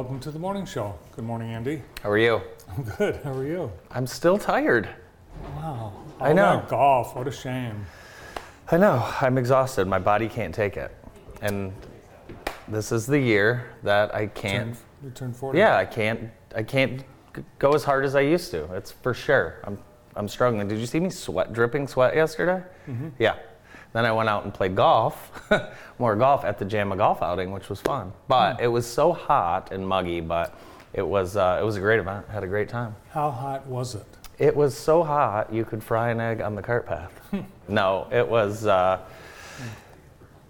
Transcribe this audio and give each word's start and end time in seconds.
Welcome 0.00 0.18
to 0.18 0.30
the 0.30 0.38
morning 0.38 0.64
show. 0.64 0.98
Good 1.14 1.26
morning, 1.26 1.50
Andy. 1.50 1.82
How 2.02 2.08
are 2.08 2.16
you? 2.16 2.40
I'm 2.70 2.84
good. 2.84 3.16
How 3.16 3.34
are 3.34 3.46
you? 3.46 3.70
I'm 3.90 4.06
still 4.06 4.38
tired. 4.38 4.88
Wow. 5.56 5.92
I 6.18 6.32
know. 6.32 6.64
golf. 6.68 7.14
What 7.14 7.28
a 7.28 7.30
shame. 7.30 7.84
I 8.70 8.78
know. 8.78 9.06
I'm 9.20 9.36
exhausted. 9.36 9.86
My 9.86 9.98
body 9.98 10.26
can't 10.26 10.54
take 10.54 10.78
it. 10.78 10.90
And 11.42 11.74
this 12.66 12.92
is 12.92 13.06
the 13.06 13.18
year 13.18 13.74
that 13.82 14.14
I 14.14 14.28
can't. 14.28 14.74
You 15.04 15.10
turned 15.10 15.36
40. 15.36 15.58
Yeah, 15.58 15.76
I 15.76 15.84
can't. 15.84 16.30
I 16.56 16.62
can't 16.62 17.04
go 17.58 17.72
as 17.72 17.84
hard 17.84 18.06
as 18.06 18.14
I 18.14 18.22
used 18.22 18.50
to. 18.52 18.72
It's 18.72 18.90
for 18.90 19.12
sure. 19.12 19.60
I'm. 19.64 19.78
I'm 20.16 20.28
struggling. 20.28 20.66
Did 20.66 20.78
you 20.78 20.86
see 20.86 20.98
me 20.98 21.10
sweat, 21.10 21.52
dripping 21.52 21.86
sweat 21.86 22.14
yesterday? 22.16 22.64
Mm-hmm. 22.88 23.08
Yeah. 23.18 23.36
Then 23.92 24.04
I 24.04 24.12
went 24.12 24.28
out 24.28 24.44
and 24.44 24.54
played 24.54 24.76
golf, 24.76 25.32
more 25.98 26.14
golf 26.14 26.44
at 26.44 26.58
the 26.58 26.64
JAMA 26.64 26.96
golf 26.96 27.22
outing, 27.22 27.50
which 27.50 27.68
was 27.68 27.80
fun. 27.80 28.12
But 28.28 28.60
it 28.60 28.68
was 28.68 28.86
so 28.86 29.12
hot 29.12 29.72
and 29.72 29.86
muggy. 29.86 30.20
But 30.20 30.54
it 30.92 31.06
was. 31.06 31.36
Uh, 31.36 31.58
it 31.60 31.64
was 31.64 31.76
a 31.76 31.80
great 31.80 31.98
event. 31.98 32.28
Had 32.28 32.44
a 32.44 32.48
great 32.48 32.68
time. 32.68 32.94
How 33.10 33.30
hot 33.30 33.66
was 33.66 33.94
it? 33.94 34.06
It 34.38 34.56
was 34.56 34.76
so 34.76 35.02
hot 35.02 35.52
you 35.52 35.64
could 35.64 35.82
fry 35.82 36.10
an 36.10 36.20
egg 36.20 36.40
on 36.40 36.54
the 36.54 36.62
cart 36.62 36.86
path. 36.86 37.12
no, 37.68 38.06
it 38.10 38.26
was 38.26 38.64
uh, 38.64 39.00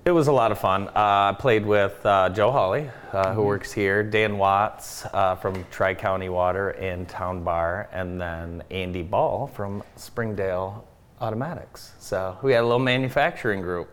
it 0.04 0.12
was 0.12 0.28
a 0.28 0.32
lot 0.32 0.50
of 0.50 0.58
fun. 0.58 0.88
Uh, 0.88 0.92
I 0.94 1.36
played 1.38 1.66
with 1.66 2.04
uh, 2.06 2.30
Joe 2.30 2.50
Hawley, 2.50 2.91
uh, 3.12 3.34
who 3.34 3.42
works 3.42 3.70
here, 3.72 4.02
Dan 4.02 4.38
Watts 4.38 5.04
uh, 5.12 5.34
from 5.36 5.64
Tri 5.70 5.94
County 5.94 6.28
Water 6.28 6.70
and 6.70 7.08
Town 7.08 7.44
Bar, 7.44 7.88
and 7.92 8.20
then 8.20 8.62
Andy 8.70 9.02
Ball 9.02 9.47
from 9.48 9.82
Springdale 9.97 10.86
Automatics. 11.20 11.92
So 11.98 12.38
we 12.42 12.52
had 12.52 12.60
a 12.62 12.66
little 12.66 12.78
manufacturing 12.78 13.60
group. 13.60 13.88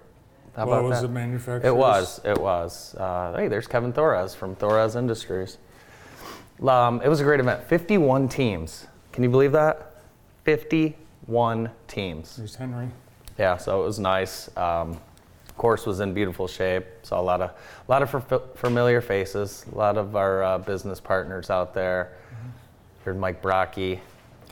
How 0.56 0.66
What 0.66 0.74
about 0.80 0.90
was 0.90 1.02
that? 1.02 1.08
the 1.08 1.14
manufacturer? 1.14 1.68
It 1.70 1.76
was. 1.76 2.22
It 2.24 2.38
was. 2.40 2.96
Uh, 2.96 3.34
hey, 3.38 3.48
there's 3.48 3.68
Kevin 3.68 3.94
Thorrez 3.94 4.36
from 4.36 4.56
Thorrez 4.56 4.96
Industries. 4.96 5.58
Um, 6.66 7.02
it 7.04 7.10
was 7.10 7.20
a 7.20 7.24
great 7.24 7.40
event. 7.40 7.64
51 7.66 8.28
teams. 8.30 8.88
Can 9.12 9.24
you 9.24 9.30
believe 9.30 9.52
that? 9.52 10.02
51 10.46 11.70
teams. 11.88 12.38
There's 12.38 12.56
Henry. 12.56 12.88
Yeah, 13.38 13.58
so 13.58 13.82
it 13.82 13.86
was 13.86 14.00
nice. 14.00 14.50
Um, 14.58 15.00
course 15.58 15.86
was 15.86 16.00
in 16.00 16.14
beautiful 16.14 16.48
shape. 16.48 16.86
Saw 17.04 17.20
a 17.20 17.22
lot 17.22 17.42
of, 17.42 17.50
a 17.50 17.92
lot 17.92 18.02
of 18.04 18.32
f- 18.32 18.42
familiar 18.56 19.02
faces. 19.02 19.66
A 19.74 19.76
lot 19.78 19.98
of 19.98 20.16
our 20.16 20.44
uh, 20.44 20.58
business 20.60 21.00
partners 21.00 21.50
out 21.50 21.74
there. 21.74 22.14
Heard 23.04 23.20
Mike 23.20 23.42
Brocky. 23.42 24.00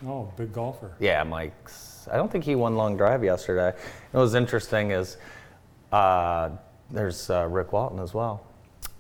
Oh, 0.06 0.32
big 0.36 0.52
golfer. 0.52 0.92
Yeah, 1.00 1.24
Mike's. 1.24 1.95
I 2.12 2.18
don't 2.18 2.32
think 2.32 2.44
he 2.44 2.56
won 2.56 2.76
long 2.76 2.98
drive 2.98 3.24
yesterday. 3.24 3.78
What 4.12 4.22
was 4.22 4.36
interesting 4.36 4.92
is 4.92 5.18
uh, 5.92 6.50
there's 6.92 7.30
uh, 7.30 7.48
Rick 7.48 7.74
Walton 7.74 8.00
as 8.00 8.14
well. 8.14 8.46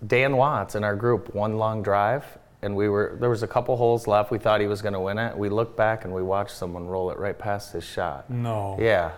Dan 0.05 0.37
Watts 0.37 0.75
in 0.75 0.83
our 0.83 0.95
group 0.95 1.33
won 1.33 1.57
long 1.57 1.81
drive, 1.81 2.25
and 2.61 2.75
we 2.75 2.89
were 2.89 3.17
there 3.19 3.29
was 3.29 3.43
a 3.43 3.47
couple 3.47 3.75
holes 3.77 4.07
left. 4.07 4.31
We 4.31 4.37
thought 4.37 4.61
he 4.61 4.67
was 4.67 4.81
going 4.81 4.93
to 4.93 4.99
win 4.99 5.17
it. 5.17 5.37
We 5.37 5.49
looked 5.49 5.77
back 5.77 6.05
and 6.05 6.13
we 6.13 6.21
watched 6.21 6.51
someone 6.55 6.87
roll 6.87 7.11
it 7.11 7.17
right 7.17 7.37
past 7.37 7.73
his 7.73 7.83
shot. 7.83 8.29
No. 8.29 8.77
Yeah, 8.79 9.11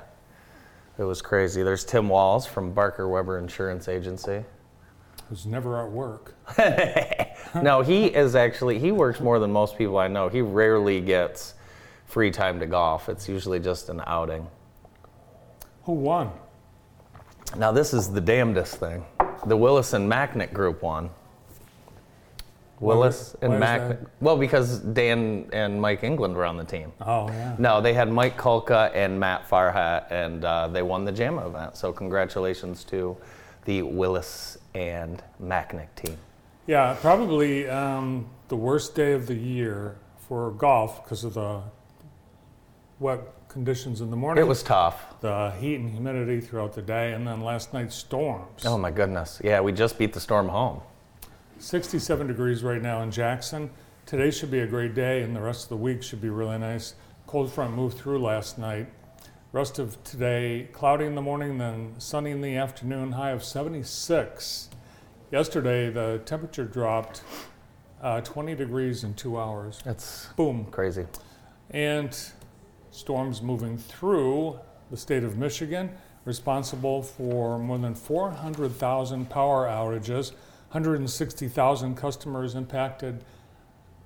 it 0.97 1.03
was 1.03 1.21
crazy. 1.21 1.63
There's 1.63 1.83
Tim 1.83 2.09
Walls 2.09 2.45
from 2.45 2.73
Barker 2.73 3.07
Weber 3.07 3.39
Insurance 3.39 3.87
Agency. 3.87 4.43
Who's 5.29 5.45
never 5.45 5.83
at 5.83 5.91
work. 5.91 6.35
no, 7.61 7.81
he 7.81 8.05
is 8.05 8.35
actually 8.35 8.79
he 8.79 8.91
works 8.91 9.19
more 9.19 9.39
than 9.39 9.51
most 9.51 9.77
people 9.77 9.97
I 9.97 10.07
know. 10.07 10.29
He 10.29 10.41
rarely 10.41 11.01
gets 11.01 11.55
free 12.07 12.31
time 12.31 12.59
to 12.59 12.65
golf. 12.65 13.09
It's 13.09 13.29
usually 13.29 13.59
just 13.59 13.89
an 13.89 14.01
outing. 14.07 14.47
Who 15.83 15.93
won? 15.93 16.31
Now 17.55 17.71
this 17.71 17.93
is 17.93 18.11
the 18.11 18.21
damnedest 18.21 18.77
thing. 18.77 19.05
The 19.45 19.55
Willis 19.55 19.93
and 19.93 20.11
Macknick 20.11 20.51
group 20.51 20.81
won. 20.81 21.09
Willis 22.79 23.35
and 23.41 23.53
why 23.53 23.59
Macknick. 23.59 23.99
that? 24.01 24.09
Well, 24.21 24.37
because 24.37 24.79
Dan 24.79 25.49
and 25.51 25.81
Mike 25.81 26.03
England 26.03 26.35
were 26.35 26.45
on 26.45 26.57
the 26.57 26.63
team. 26.63 26.91
Oh, 27.01 27.27
yeah. 27.29 27.55
No, 27.57 27.81
they 27.81 27.93
had 27.93 28.11
Mike 28.11 28.37
Kulka 28.37 28.91
and 28.93 29.19
Matt 29.19 29.49
Farhat, 29.49 30.11
and 30.11 30.45
uh, 30.45 30.67
they 30.67 30.83
won 30.83 31.03
the 31.03 31.11
JAMA 31.11 31.47
event. 31.47 31.75
So 31.75 31.91
congratulations 31.91 32.83
to 32.85 33.17
the 33.65 33.81
Willis 33.81 34.59
and 34.75 35.23
Macknick 35.41 35.87
team. 35.95 36.17
Yeah, 36.67 36.95
probably 37.01 37.67
um, 37.67 38.29
the 38.49 38.55
worst 38.55 38.93
day 38.93 39.13
of 39.13 39.25
the 39.25 39.35
year 39.35 39.95
for 40.27 40.51
golf 40.51 41.03
because 41.03 41.23
of 41.23 41.33
the 41.33 41.61
wet 42.99 43.19
conditions 43.47 44.01
in 44.01 44.09
the 44.09 44.15
morning. 44.15 44.43
It 44.43 44.47
was 44.47 44.63
tough. 44.63 45.19
the 45.21 45.51
heat 45.59 45.75
and 45.75 45.89
humidity 45.89 46.41
throughout 46.41 46.73
the 46.73 46.81
day, 46.81 47.13
and 47.13 47.25
then 47.25 47.41
last 47.41 47.73
night's 47.73 47.95
storms. 47.95 48.65
Oh 48.65 48.77
my 48.77 48.91
goodness. 48.91 49.41
Yeah, 49.43 49.61
we 49.61 49.71
just 49.71 49.97
beat 49.97 50.13
the 50.13 50.19
storm 50.19 50.47
home. 50.49 50.81
67 51.59 52.27
degrees 52.27 52.63
right 52.63 52.81
now 52.81 53.01
in 53.01 53.11
Jackson. 53.11 53.69
Today 54.05 54.31
should 54.31 54.51
be 54.51 54.59
a 54.59 54.67
great 54.67 54.93
day, 54.93 55.21
and 55.23 55.35
the 55.35 55.41
rest 55.41 55.63
of 55.63 55.69
the 55.69 55.77
week 55.77 56.03
should 56.03 56.21
be 56.21 56.29
really 56.29 56.57
nice. 56.57 56.95
Cold 57.25 57.51
front 57.51 57.73
moved 57.73 57.97
through 57.97 58.19
last 58.21 58.57
night. 58.57 58.87
Rest 59.51 59.79
of 59.79 60.01
today, 60.03 60.69
cloudy 60.71 61.05
in 61.05 61.15
the 61.15 61.21
morning, 61.21 61.57
then 61.57 61.95
sunny 61.97 62.31
in 62.31 62.41
the 62.41 62.55
afternoon, 62.57 63.13
high 63.13 63.31
of 63.31 63.43
76. 63.43 64.69
Yesterday, 65.31 65.89
the 65.89 66.21
temperature 66.25 66.65
dropped 66.65 67.21
uh, 68.01 68.21
20 68.21 68.55
degrees 68.55 69.03
in 69.03 69.13
two 69.13 69.39
hours. 69.39 69.79
That's 69.83 70.27
Boom. 70.37 70.65
crazy. 70.65 71.05
And 71.71 72.17
storms 72.97 73.41
moving 73.41 73.77
through 73.77 74.59
the 74.89 74.97
state 74.97 75.23
of 75.23 75.37
Michigan, 75.37 75.91
responsible 76.25 77.01
for 77.03 77.59
more 77.59 77.77
than 77.77 77.93
400,000 77.93 79.29
power 79.29 79.67
outages, 79.67 80.31
160,000 80.71 81.95
customers 81.95 82.55
impacted 82.55 83.23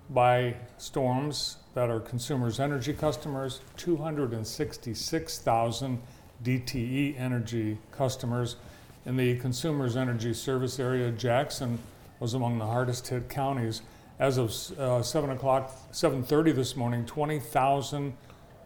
by 0.10 0.58
storms 0.78 1.56
that 1.74 1.90
are 1.90 2.02
consumers 2.02 2.60
energy 2.60 2.94
customers, 2.94 3.62
266,000 3.78 6.02
DTE 6.44 7.20
energy 7.20 7.78
customers. 7.92 8.58
In 9.06 9.16
the 9.16 9.38
consumers 9.38 9.96
energy 9.96 10.34
service 10.34 10.80
area, 10.80 11.12
Jackson 11.12 11.80
was 12.20 12.34
among 12.34 12.58
the 12.60 12.66
hardest 12.66 13.08
hit 13.08 13.30
counties. 13.30 13.82
As 14.20 14.38
of 14.38 14.50
uh, 14.78 15.02
7 15.02 15.30
o'clock, 15.32 15.72
7:30 15.92 16.54
this 16.54 16.76
morning, 16.76 17.06
20,000 17.06 18.14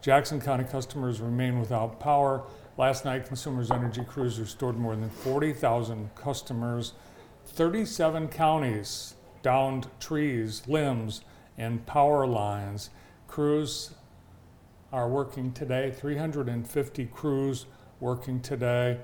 Jackson 0.06 0.40
County 0.40 0.62
customers 0.62 1.20
remain 1.20 1.58
without 1.58 1.98
power. 1.98 2.44
Last 2.78 3.04
night, 3.04 3.26
Consumers 3.26 3.72
Energy 3.72 4.04
crews 4.04 4.38
restored 4.38 4.76
more 4.76 4.94
than 4.94 5.10
40,000 5.10 6.14
customers. 6.14 6.92
37 7.46 8.28
counties 8.28 9.14
downed 9.42 9.88
trees, 9.98 10.62
limbs, 10.68 11.22
and 11.58 11.84
power 11.86 12.24
lines. 12.24 12.90
Crews 13.26 13.94
are 14.92 15.08
working 15.08 15.52
today, 15.52 15.90
350 15.90 17.06
crews 17.06 17.66
working 17.98 18.38
today. 18.38 19.00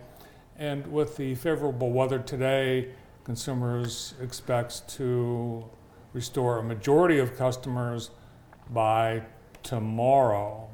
And 0.56 0.86
with 0.86 1.16
the 1.16 1.34
favorable 1.34 1.90
weather 1.90 2.20
today, 2.20 2.90
consumers 3.24 4.14
expects 4.20 4.78
to 4.94 5.68
restore 6.12 6.58
a 6.58 6.62
majority 6.62 7.18
of 7.18 7.36
customers 7.36 8.10
by 8.70 9.22
tomorrow. 9.64 10.68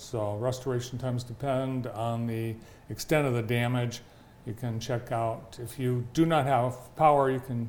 So 0.00 0.36
restoration 0.36 0.98
times 0.98 1.22
depend 1.22 1.86
on 1.88 2.26
the 2.26 2.56
extent 2.88 3.26
of 3.26 3.34
the 3.34 3.42
damage. 3.42 4.00
You 4.46 4.54
can 4.54 4.80
check 4.80 5.12
out, 5.12 5.58
if 5.62 5.78
you 5.78 6.06
do 6.14 6.24
not 6.24 6.46
have 6.46 6.96
power, 6.96 7.30
you 7.30 7.40
can 7.40 7.68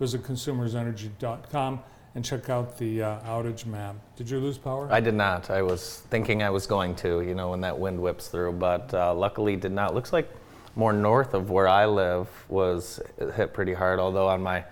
visit 0.00 0.24
consumersenergy.com 0.24 1.80
and 2.14 2.24
check 2.24 2.50
out 2.50 2.76
the 2.78 3.02
uh, 3.02 3.20
outage 3.20 3.64
map. 3.64 3.94
Did 4.16 4.28
you 4.28 4.40
lose 4.40 4.58
power? 4.58 4.88
I 4.90 4.98
did 4.98 5.14
not. 5.14 5.50
I 5.50 5.62
was 5.62 6.02
thinking 6.10 6.42
I 6.42 6.50
was 6.50 6.66
going 6.66 6.96
to, 6.96 7.20
you 7.22 7.34
know, 7.34 7.50
when 7.50 7.60
that 7.60 7.78
wind 7.78 8.00
whips 8.00 8.26
through, 8.26 8.52
but 8.54 8.92
uh, 8.92 9.14
luckily 9.14 9.54
did 9.54 9.72
not. 9.72 9.94
Looks 9.94 10.12
like 10.12 10.28
more 10.74 10.92
north 10.92 11.32
of 11.32 11.50
where 11.50 11.68
I 11.68 11.86
live 11.86 12.28
was 12.48 13.00
hit 13.36 13.54
pretty 13.54 13.72
hard. 13.72 14.00
Although 14.00 14.28
on 14.28 14.42
my 14.42 14.64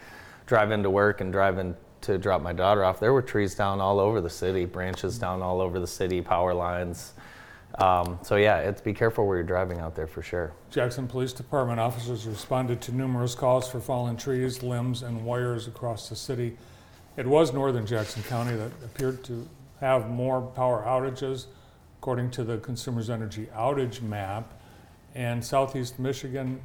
drive 0.46 0.72
into 0.72 0.90
work 0.90 1.20
and 1.20 1.32
driving 1.32 1.76
to 2.06 2.18
drop 2.18 2.42
my 2.42 2.52
daughter 2.52 2.84
off, 2.84 2.98
there 2.98 3.12
were 3.12 3.22
trees 3.22 3.54
down 3.54 3.80
all 3.80 4.00
over 4.00 4.20
the 4.20 4.30
city, 4.30 4.64
branches 4.64 5.18
down 5.18 5.42
all 5.42 5.60
over 5.60 5.78
the 5.78 5.86
city, 5.86 6.20
power 6.20 6.54
lines. 6.54 7.12
Um, 7.78 8.18
so 8.22 8.36
yeah, 8.36 8.58
it's 8.60 8.80
be 8.80 8.94
careful 8.94 9.26
where 9.26 9.36
you're 9.36 9.46
driving 9.46 9.80
out 9.80 9.94
there 9.94 10.06
for 10.06 10.22
sure. 10.22 10.52
Jackson 10.70 11.06
Police 11.06 11.32
Department 11.32 11.78
officers 11.78 12.26
responded 12.26 12.80
to 12.82 12.92
numerous 12.92 13.34
calls 13.34 13.68
for 13.68 13.80
fallen 13.80 14.16
trees, 14.16 14.62
limbs, 14.62 15.02
and 15.02 15.24
wires 15.24 15.66
across 15.66 16.08
the 16.08 16.16
city. 16.16 16.56
It 17.16 17.26
was 17.26 17.52
northern 17.52 17.86
Jackson 17.86 18.22
County 18.22 18.56
that 18.56 18.70
appeared 18.84 19.24
to 19.24 19.46
have 19.80 20.08
more 20.08 20.40
power 20.40 20.84
outages, 20.86 21.46
according 21.98 22.30
to 22.32 22.44
the 22.44 22.58
Consumers 22.58 23.10
Energy 23.10 23.48
outage 23.54 24.00
map. 24.00 24.52
And 25.14 25.44
southeast 25.44 25.98
Michigan 25.98 26.60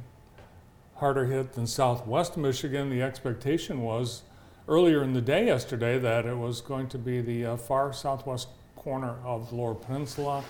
harder 0.96 1.24
hit 1.24 1.54
than 1.54 1.66
southwest 1.66 2.36
Michigan. 2.36 2.88
The 2.88 3.02
expectation 3.02 3.82
was 3.82 4.22
earlier 4.68 5.02
in 5.02 5.12
the 5.12 5.20
day 5.20 5.46
yesterday 5.46 5.98
that 5.98 6.26
it 6.26 6.36
was 6.36 6.60
going 6.60 6.88
to 6.88 6.98
be 6.98 7.20
the 7.20 7.46
uh, 7.46 7.56
far 7.56 7.92
southwest 7.92 8.48
corner 8.76 9.16
of 9.24 9.50
the 9.50 9.56
lower 9.56 9.74
peninsula 9.74 10.44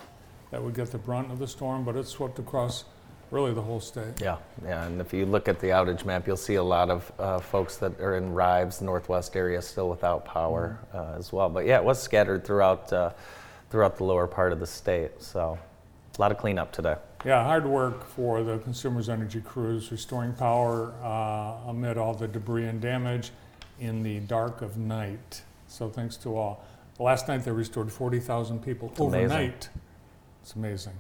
that 0.51 0.63
would 0.63 0.75
get 0.75 0.91
the 0.91 0.99
brunt 0.99 1.31
of 1.31 1.39
the 1.39 1.47
storm, 1.47 1.85
but 1.85 1.97
it 1.97 2.07
swept 2.07 2.39
across 2.39 2.85
really 3.31 3.55
the 3.55 3.63
whole 3.63 3.81
state. 3.81 4.21
Yeah, 4.21 4.37
yeah, 4.63 4.85
and 4.85 5.01
if 5.01 5.13
you 5.15 5.25
look 5.25 5.49
at 5.49 5.59
the 5.59 5.69
outage 5.69 6.05
map, 6.05 6.27
you'll 6.27 6.37
see 6.37 6.57
a 6.57 6.63
lot 6.63 6.91
of 6.91 7.13
uh, 7.19 7.39
folks 7.39 7.79
that 7.79 7.99
are 8.01 8.17
in 8.17 8.33
Rives, 8.33 8.83
northwest 8.83 9.35
area, 9.35 9.63
still 9.63 9.89
without 9.89 10.25
power 10.25 10.79
uh, 10.93 11.15
as 11.17 11.33
well. 11.33 11.49
But 11.49 11.65
yeah, 11.65 11.79
it 11.79 11.85
was 11.85 12.01
scattered 12.01 12.45
throughout 12.45 12.93
uh, 12.93 13.13
throughout 13.71 13.97
the 13.97 14.05
lower 14.05 14.27
part 14.27 14.53
of 14.53 14.61
the 14.61 14.67
state. 14.67 15.23
So 15.23 15.59
a 16.17 16.21
lot 16.21 16.31
of 16.31 16.37
cleanup 16.37 16.73
today. 16.73 16.97
Yeah, 17.25 17.43
hard 17.43 17.65
work 17.65 18.05
for 18.05 18.43
the 18.43 18.59
Consumers 18.59 19.09
Energy 19.09 19.41
crews 19.41 19.91
restoring 19.91 20.35
power 20.35 20.93
uh, 21.03 21.71
amid 21.71 21.97
all 21.97 22.13
the 22.13 22.29
debris 22.29 22.67
and 22.67 22.83
damage 22.83 23.31
in 23.83 24.03
the 24.03 24.21
dark 24.21 24.63
of 24.63 24.77
night. 24.79 25.43
So 25.67 25.89
thanks 25.89 26.17
to 26.19 26.37
all. 26.37 26.65
Last 26.99 27.27
night 27.27 27.45
they 27.45 27.51
restored 27.51 27.91
40,000 27.91 28.63
people 28.63 28.89
amazing. 28.97 29.25
overnight. 29.25 29.69
It's 30.41 30.55
amazing. 30.55 30.93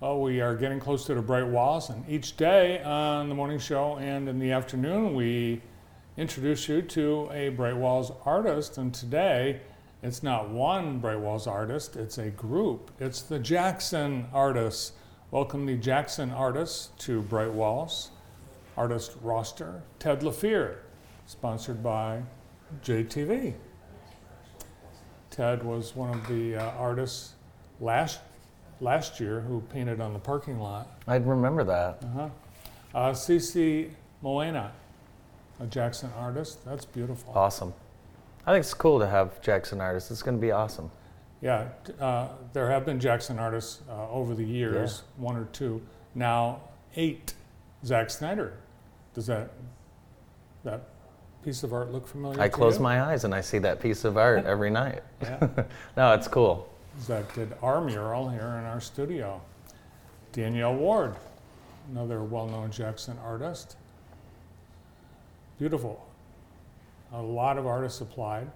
Well, 0.00 0.20
we 0.20 0.40
are 0.40 0.56
getting 0.56 0.80
close 0.80 1.04
to 1.06 1.14
the 1.14 1.22
bright 1.22 1.46
walls, 1.46 1.88
and 1.88 2.04
each 2.08 2.36
day 2.36 2.82
on 2.82 3.28
the 3.28 3.36
morning 3.36 3.60
show 3.60 3.98
and 3.98 4.28
in 4.28 4.40
the 4.40 4.50
afternoon, 4.50 5.14
we 5.14 5.60
introduce 6.16 6.68
you 6.68 6.82
to 6.82 7.30
a 7.32 7.50
Bright 7.50 7.76
Walls 7.76 8.10
artist. 8.24 8.78
And 8.78 8.92
today, 8.92 9.60
it's 10.02 10.24
not 10.24 10.50
one 10.50 10.98
Bright 10.98 11.20
Walls 11.20 11.46
artist, 11.46 11.94
it's 11.94 12.18
a 12.18 12.30
group. 12.30 12.90
It's 12.98 13.22
the 13.22 13.38
Jackson 13.38 14.26
Artists. 14.32 14.92
Welcome 15.30 15.66
the 15.66 15.76
Jackson 15.76 16.32
Artists 16.32 16.90
to 17.04 17.22
Bright 17.22 17.52
Walls 17.52 18.10
artist 18.76 19.12
roster. 19.22 19.82
Ted 19.98 20.20
LaFear, 20.20 20.76
sponsored 21.32 21.82
by 21.82 22.22
JTV. 22.84 23.54
Ted 25.30 25.62
was 25.62 25.96
one 25.96 26.10
of 26.10 26.28
the 26.28 26.56
uh, 26.56 26.70
artists 26.72 27.32
last 27.80 28.20
last 28.80 29.18
year 29.18 29.40
who 29.40 29.62
painted 29.72 30.00
on 30.00 30.12
the 30.12 30.18
parking 30.18 30.58
lot. 30.58 31.00
I'd 31.08 31.26
remember 31.26 31.64
that. 31.64 32.04
Uh-huh. 32.04 32.28
Uh, 32.94 33.12
Cece 33.12 33.90
Moena, 34.20 34.72
a 35.58 35.66
Jackson 35.66 36.10
artist. 36.18 36.64
That's 36.66 36.84
beautiful. 36.84 37.32
Awesome. 37.34 37.72
I 38.46 38.52
think 38.52 38.64
it's 38.64 38.74
cool 38.74 38.98
to 38.98 39.06
have 39.06 39.40
Jackson 39.40 39.80
artists. 39.80 40.10
It's 40.10 40.22
going 40.22 40.36
to 40.36 40.40
be 40.40 40.50
awesome. 40.50 40.90
Yeah, 41.40 41.68
uh, 41.98 42.28
there 42.52 42.70
have 42.70 42.84
been 42.84 43.00
Jackson 43.00 43.38
artists 43.38 43.80
uh, 43.88 44.10
over 44.10 44.34
the 44.34 44.44
years, 44.44 45.02
yeah. 45.02 45.24
one 45.24 45.36
or 45.36 45.46
two. 45.46 45.80
Now 46.14 46.60
eight. 46.94 47.34
Zack 47.84 48.10
Snyder. 48.10 48.52
Does 49.14 49.26
that 49.26 49.50
that 50.64 50.91
piece 51.44 51.62
of 51.62 51.72
art 51.72 51.92
look 51.92 52.06
familiar? 52.06 52.40
I 52.40 52.48
close 52.48 52.76
you? 52.76 52.82
my 52.82 53.02
eyes 53.02 53.24
and 53.24 53.34
I 53.34 53.40
see 53.40 53.58
that 53.58 53.80
piece 53.80 54.04
of 54.04 54.16
art 54.16 54.44
every 54.46 54.70
night. 54.70 55.02
Yeah. 55.20 55.48
no, 55.96 56.12
it's 56.14 56.28
cool. 56.28 56.68
That 57.06 57.32
did 57.34 57.52
our 57.62 57.80
mural 57.80 58.28
here 58.28 58.56
in 58.58 58.64
our 58.64 58.80
studio. 58.80 59.40
Danielle 60.32 60.74
Ward, 60.74 61.14
another 61.90 62.22
well-known 62.22 62.70
Jackson 62.70 63.18
artist. 63.24 63.76
Beautiful. 65.58 66.06
A 67.12 67.20
lot 67.20 67.58
of 67.58 67.66
artists 67.66 68.00
applied. 68.00 68.50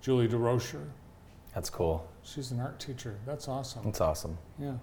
Julie 0.00 0.28
DeRocher. 0.28 0.84
That's 1.54 1.70
cool. 1.70 2.08
She's 2.22 2.50
an 2.50 2.60
art 2.60 2.78
teacher. 2.78 3.16
That's 3.26 3.48
awesome. 3.48 3.82
That's 3.84 4.00
awesome. 4.00 4.38
Yeah. 4.58 4.74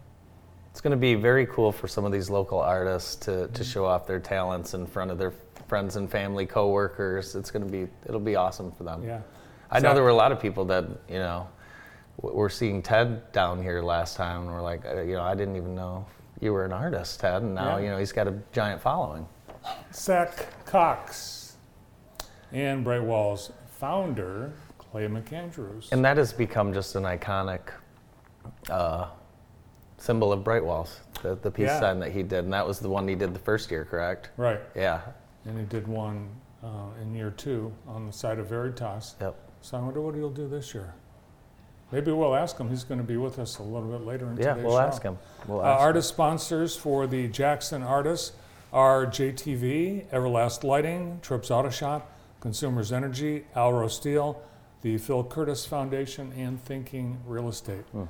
It's 0.71 0.81
going 0.81 0.91
to 0.91 0.97
be 0.97 1.15
very 1.15 1.45
cool 1.45 1.71
for 1.71 1.87
some 1.87 2.05
of 2.05 2.11
these 2.11 2.29
local 2.29 2.59
artists 2.59 3.15
to, 3.25 3.49
to 3.49 3.63
show 3.63 3.85
off 3.85 4.07
their 4.07 4.19
talents 4.19 4.73
in 4.73 4.87
front 4.87 5.11
of 5.11 5.17
their 5.17 5.33
friends 5.67 5.97
and 5.97 6.09
family, 6.09 6.45
coworkers. 6.45 7.35
It's 7.35 7.51
going 7.51 7.65
to 7.65 7.71
be 7.71 7.87
it'll 8.05 8.19
be 8.19 8.35
awesome 8.35 8.71
for 8.71 8.83
them. 8.83 9.03
Yeah. 9.03 9.21
I 9.69 9.79
know 9.79 9.93
there 9.93 10.03
were 10.03 10.09
a 10.09 10.15
lot 10.15 10.31
of 10.31 10.39
people 10.41 10.65
that 10.65 10.85
you 11.07 11.19
know 11.19 11.47
we're 12.21 12.49
seeing 12.49 12.81
Ted 12.81 13.31
down 13.31 13.61
here 13.61 13.81
last 13.81 14.17
time, 14.17 14.41
and 14.41 14.51
we're 14.51 14.61
like, 14.61 14.85
uh, 14.85 15.01
you 15.01 15.15
know, 15.15 15.23
I 15.23 15.33
didn't 15.33 15.55
even 15.55 15.75
know 15.75 16.05
you 16.41 16.51
were 16.53 16.65
an 16.65 16.73
artist, 16.73 17.19
Ted, 17.19 17.41
and 17.41 17.55
now 17.55 17.77
yeah. 17.77 17.83
you 17.83 17.89
know 17.89 17.97
he's 17.97 18.11
got 18.11 18.27
a 18.27 18.33
giant 18.51 18.81
following. 18.81 19.25
Zach 19.93 20.65
Cox 20.65 21.55
and 22.51 22.83
Bright 22.83 23.03
Walls 23.03 23.51
founder 23.79 24.53
Clay 24.77 25.07
McAndrews, 25.07 25.91
and 25.91 26.03
that 26.03 26.17
has 26.17 26.33
become 26.33 26.73
just 26.73 26.95
an 26.95 27.03
iconic 27.03 27.61
uh, 28.69 29.07
symbol 30.01 30.33
of 30.33 30.43
Bright 30.43 30.65
Walls. 30.65 30.99
The, 31.21 31.35
the 31.35 31.51
peace 31.51 31.67
yeah. 31.67 31.79
sign 31.79 31.99
that 31.99 32.11
he 32.11 32.23
did, 32.23 32.45
and 32.45 32.53
that 32.53 32.65
was 32.65 32.79
the 32.79 32.89
one 32.89 33.07
he 33.07 33.15
did 33.15 33.33
the 33.33 33.39
first 33.39 33.69
year, 33.69 33.85
correct? 33.85 34.29
Right. 34.37 34.59
Yeah. 34.75 35.01
And 35.45 35.57
he 35.57 35.65
did 35.65 35.87
one 35.87 36.29
uh, 36.63 36.87
in 37.01 37.13
year 37.13 37.31
two 37.31 37.71
on 37.87 38.07
the 38.07 38.13
side 38.13 38.39
of 38.39 38.47
Veritas. 38.47 39.15
Yep. 39.21 39.35
So 39.61 39.77
I 39.77 39.81
wonder 39.81 40.01
what 40.01 40.15
he'll 40.15 40.29
do 40.29 40.47
this 40.47 40.73
year. 40.73 40.93
Maybe 41.91 42.11
we'll 42.11 42.35
ask 42.35 42.57
him. 42.57 42.69
He's 42.69 42.83
going 42.83 42.99
to 42.99 43.05
be 43.05 43.17
with 43.17 43.37
us 43.37 43.59
a 43.59 43.63
little 43.63 43.89
bit 43.89 44.05
later 44.05 44.29
in 44.29 44.37
yeah, 44.37 44.53
today's 44.53 44.65
we'll 44.65 44.77
show. 44.77 44.81
ask 44.81 45.03
him. 45.03 45.19
We'll 45.45 45.61
uh, 45.61 45.65
ask 45.65 45.79
uh, 45.79 45.83
artist 45.83 46.09
sponsors 46.09 46.75
for 46.75 47.05
the 47.05 47.27
Jackson 47.27 47.83
artists 47.83 48.31
are 48.71 49.05
JTV, 49.05 50.07
Everlast 50.07 50.63
Lighting, 50.63 51.19
Trips 51.21 51.51
Auto 51.51 51.69
Shop, 51.69 52.17
Consumers 52.39 52.93
Energy, 52.93 53.45
Alro 53.55 53.89
Steel, 53.89 54.41
the 54.81 54.97
Phil 54.97 55.23
Curtis 55.25 55.65
Foundation, 55.65 56.31
and 56.37 56.63
Thinking 56.63 57.19
Real 57.27 57.49
Estate. 57.49 57.83
Hmm. 57.91 58.05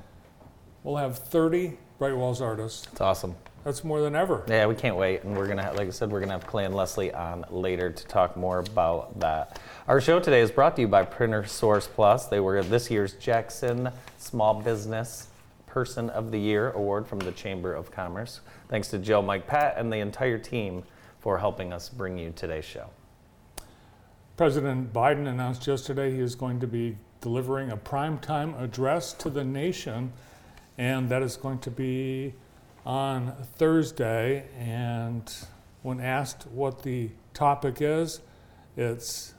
We'll 0.84 0.96
have 0.96 1.18
30 1.18 1.78
Bright 2.02 2.16
Walls 2.16 2.40
artist. 2.42 2.88
It's 2.90 3.00
awesome. 3.00 3.36
That's 3.62 3.84
more 3.84 4.00
than 4.00 4.16
ever. 4.16 4.42
Yeah, 4.48 4.66
we 4.66 4.74
can't 4.74 4.96
wait, 4.96 5.22
and 5.22 5.36
we're 5.36 5.46
gonna, 5.46 5.62
have, 5.62 5.76
like 5.76 5.86
I 5.86 5.92
said, 5.92 6.10
we're 6.10 6.18
gonna 6.18 6.32
have 6.32 6.44
Clay 6.48 6.64
and 6.64 6.74
Leslie 6.74 7.14
on 7.14 7.44
later 7.48 7.92
to 7.92 8.06
talk 8.08 8.36
more 8.36 8.58
about 8.58 9.20
that. 9.20 9.60
Our 9.86 10.00
show 10.00 10.18
today 10.18 10.40
is 10.40 10.50
brought 10.50 10.74
to 10.74 10.82
you 10.82 10.88
by 10.88 11.04
Printer 11.04 11.46
Source 11.46 11.86
Plus. 11.86 12.26
They 12.26 12.40
were 12.40 12.60
this 12.64 12.90
year's 12.90 13.12
Jackson 13.12 13.88
Small 14.18 14.54
Business 14.54 15.28
Person 15.66 16.10
of 16.10 16.32
the 16.32 16.40
Year 16.40 16.72
award 16.72 17.06
from 17.06 17.20
the 17.20 17.30
Chamber 17.30 17.72
of 17.72 17.92
Commerce. 17.92 18.40
Thanks 18.68 18.88
to 18.88 18.98
Joe, 18.98 19.22
Mike, 19.22 19.46
Pat, 19.46 19.74
and 19.76 19.92
the 19.92 19.98
entire 19.98 20.38
team 20.38 20.82
for 21.20 21.38
helping 21.38 21.72
us 21.72 21.88
bring 21.88 22.18
you 22.18 22.32
today's 22.34 22.64
show. 22.64 22.90
President 24.36 24.92
Biden 24.92 25.28
announced 25.28 25.68
yesterday 25.68 26.10
he 26.10 26.18
is 26.18 26.34
going 26.34 26.58
to 26.58 26.66
be 26.66 26.96
delivering 27.20 27.70
a 27.70 27.76
primetime 27.76 28.60
address 28.60 29.12
to 29.12 29.30
the 29.30 29.44
nation, 29.44 30.12
and 30.78 31.08
that 31.08 31.22
is 31.22 31.36
going 31.36 31.58
to 31.60 31.70
be 31.70 32.34
on 32.84 33.32
Thursday, 33.56 34.48
and 34.58 35.32
when 35.82 36.00
asked 36.00 36.46
what 36.48 36.82
the 36.82 37.10
topic 37.34 37.76
is, 37.80 38.20
it's 38.76 39.34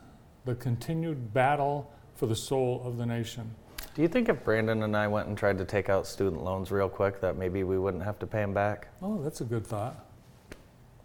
the 0.46 0.56
continued 0.56 1.34
battle 1.34 1.92
for 2.16 2.28
the 2.28 2.36
soul 2.36 2.82
of 2.86 2.98
the 2.98 3.06
nation. 3.06 3.50
Do 3.96 4.02
you 4.02 4.08
think 4.08 4.28
if 4.28 4.44
Brandon 4.44 4.84
and 4.84 4.98
I 4.98 5.08
went 5.08 5.28
and 5.28 5.38
tried 5.38 5.58
to 5.60 5.66
take 5.66 5.90
out 5.90 6.08
student 6.08 6.44
loans 6.44 6.72
real 6.72 6.90
quick, 6.90 7.22
that 7.22 7.38
maybe 7.38 7.64
we 7.64 7.78
wouldn't 7.78 8.04
have 8.04 8.18
to 8.20 8.28
pay 8.28 8.40
them 8.40 8.54
back? 8.54 8.88
Oh, 9.02 9.22
that's 9.22 9.42
a 9.42 9.46
good 9.46 9.66
thought. 9.68 10.06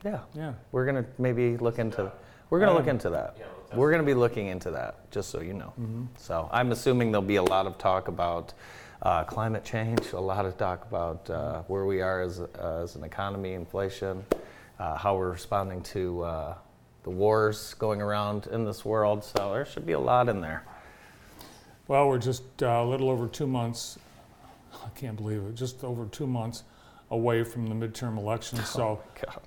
Yeah. 0.04 0.20
Yeah. 0.35 0.54
We're 0.73 0.87
gonna 0.87 1.04
maybe 1.18 1.56
look 1.56 1.78
into. 1.78 2.11
We're 2.50 2.61
gonna 2.61 2.75
look 2.75 2.87
into 2.87 3.11
that. 3.11 3.37
We're 3.75 3.90
gonna 3.90 4.04
be 4.04 4.14
looking 4.14 4.47
into 4.47 4.70
that, 4.70 5.11
just 5.11 5.30
so 5.30 5.40
you 5.42 5.52
know. 5.52 5.73
Mm-hmm. 5.78 6.04
So 6.16 6.49
I'm 6.50 6.73
assuming 6.73 7.12
there'll 7.12 7.26
be 7.26 7.37
a 7.37 7.42
lot 7.42 7.66
of 7.66 7.76
talk 7.76 8.08
about 8.08 8.54
uh, 9.02 9.25
climate 9.25 9.64
change, 9.64 10.12
a 10.12 10.21
lot 10.21 10.45
of 10.45 10.57
talk 10.57 10.85
about 10.87 11.28
uh, 11.31 11.62
where 11.62 11.85
we 11.85 12.00
are 12.00 12.23
as, 12.23 12.40
uh, 12.40 12.81
as 12.83 12.97
an 12.97 13.05
economy, 13.05 13.52
inflation, 13.52 14.25
uh, 14.78 14.97
how 14.97 15.17
we're 15.17 15.31
responding 15.31 15.83
to 15.83 16.23
uh, 16.23 16.55
the 17.05 17.11
wars 17.11 17.75
going 17.75 18.02
around 18.02 18.49
in 18.49 18.64
this 18.64 18.85
world. 18.85 19.25
So 19.25 19.52
there 19.52 19.64
should 19.64 19.87
be 19.87 19.93
a 19.93 20.00
lot 20.00 20.28
in 20.28 20.40
there. 20.40 20.64
Well, 21.87 22.09
we're 22.09 22.19
just 22.19 22.62
uh, 22.62 22.67
a 22.67 22.85
little 22.85 23.09
over 23.09 23.28
two 23.28 23.47
months, 23.47 23.99
I 24.75 24.88
can't 24.95 25.17
believe 25.17 25.43
it, 25.43 25.55
just 25.55 25.85
over 25.85 26.07
two 26.07 26.26
months 26.26 26.64
away 27.11 27.43
from 27.43 27.67
the 27.67 27.75
midterm 27.75 28.19
elections. 28.19 28.61
Oh 28.78 28.99
so 28.99 29.00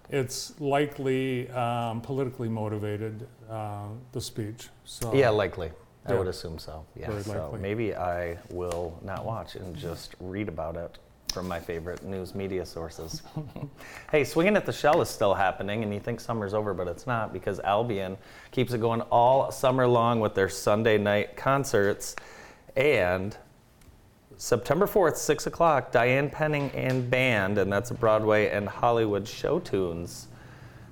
it's 0.09 0.59
likely 0.59 1.49
um, 1.49 2.01
politically 2.01 2.49
motivated, 2.49 3.27
the 3.47 4.21
speech. 4.21 4.69
So 4.85 5.13
yeah, 5.13 5.29
likely. 5.29 5.71
I 6.05 6.13
yeah. 6.13 6.17
would 6.17 6.27
assume 6.27 6.57
so. 6.57 6.85
Yeah. 6.95 7.09
Very 7.09 7.23
so 7.23 7.43
likely. 7.43 7.59
maybe 7.59 7.95
I 7.95 8.37
will 8.49 8.99
not 9.03 9.23
watch 9.25 9.55
and 9.55 9.75
just 9.75 10.15
read 10.19 10.47
about 10.47 10.75
it. 10.75 10.97
from 11.31 11.47
my 11.47 11.59
favorite 11.59 12.03
news 12.03 12.35
media 12.35 12.65
sources. 12.65 13.21
hey, 14.11 14.23
Swinging 14.23 14.57
at 14.57 14.65
the 14.65 14.73
Shell 14.73 14.99
is 15.01 15.07
still 15.09 15.33
happening, 15.33 15.81
and 15.83 15.93
you 15.93 15.99
think 15.99 16.19
summer's 16.19 16.53
over, 16.53 16.73
but 16.73 16.87
it's 16.89 17.07
not 17.07 17.31
because 17.31 17.59
Albion 17.61 18.17
keeps 18.51 18.73
it 18.73 18.81
going 18.81 18.99
all 19.03 19.49
summer 19.51 19.87
long 19.87 20.19
with 20.19 20.35
their 20.35 20.49
Sunday 20.49 20.97
night 20.97 21.37
concerts. 21.37 22.17
And 22.75 23.37
September 24.35 24.87
4th, 24.87 25.17
6 25.17 25.47
o'clock, 25.47 25.91
Diane 25.91 26.29
Penning 26.29 26.71
and 26.71 27.09
Band, 27.09 27.59
and 27.59 27.71
that's 27.71 27.91
a 27.91 27.93
Broadway 27.93 28.49
and 28.49 28.67
Hollywood 28.67 29.27
show 29.27 29.59
tunes 29.59 30.27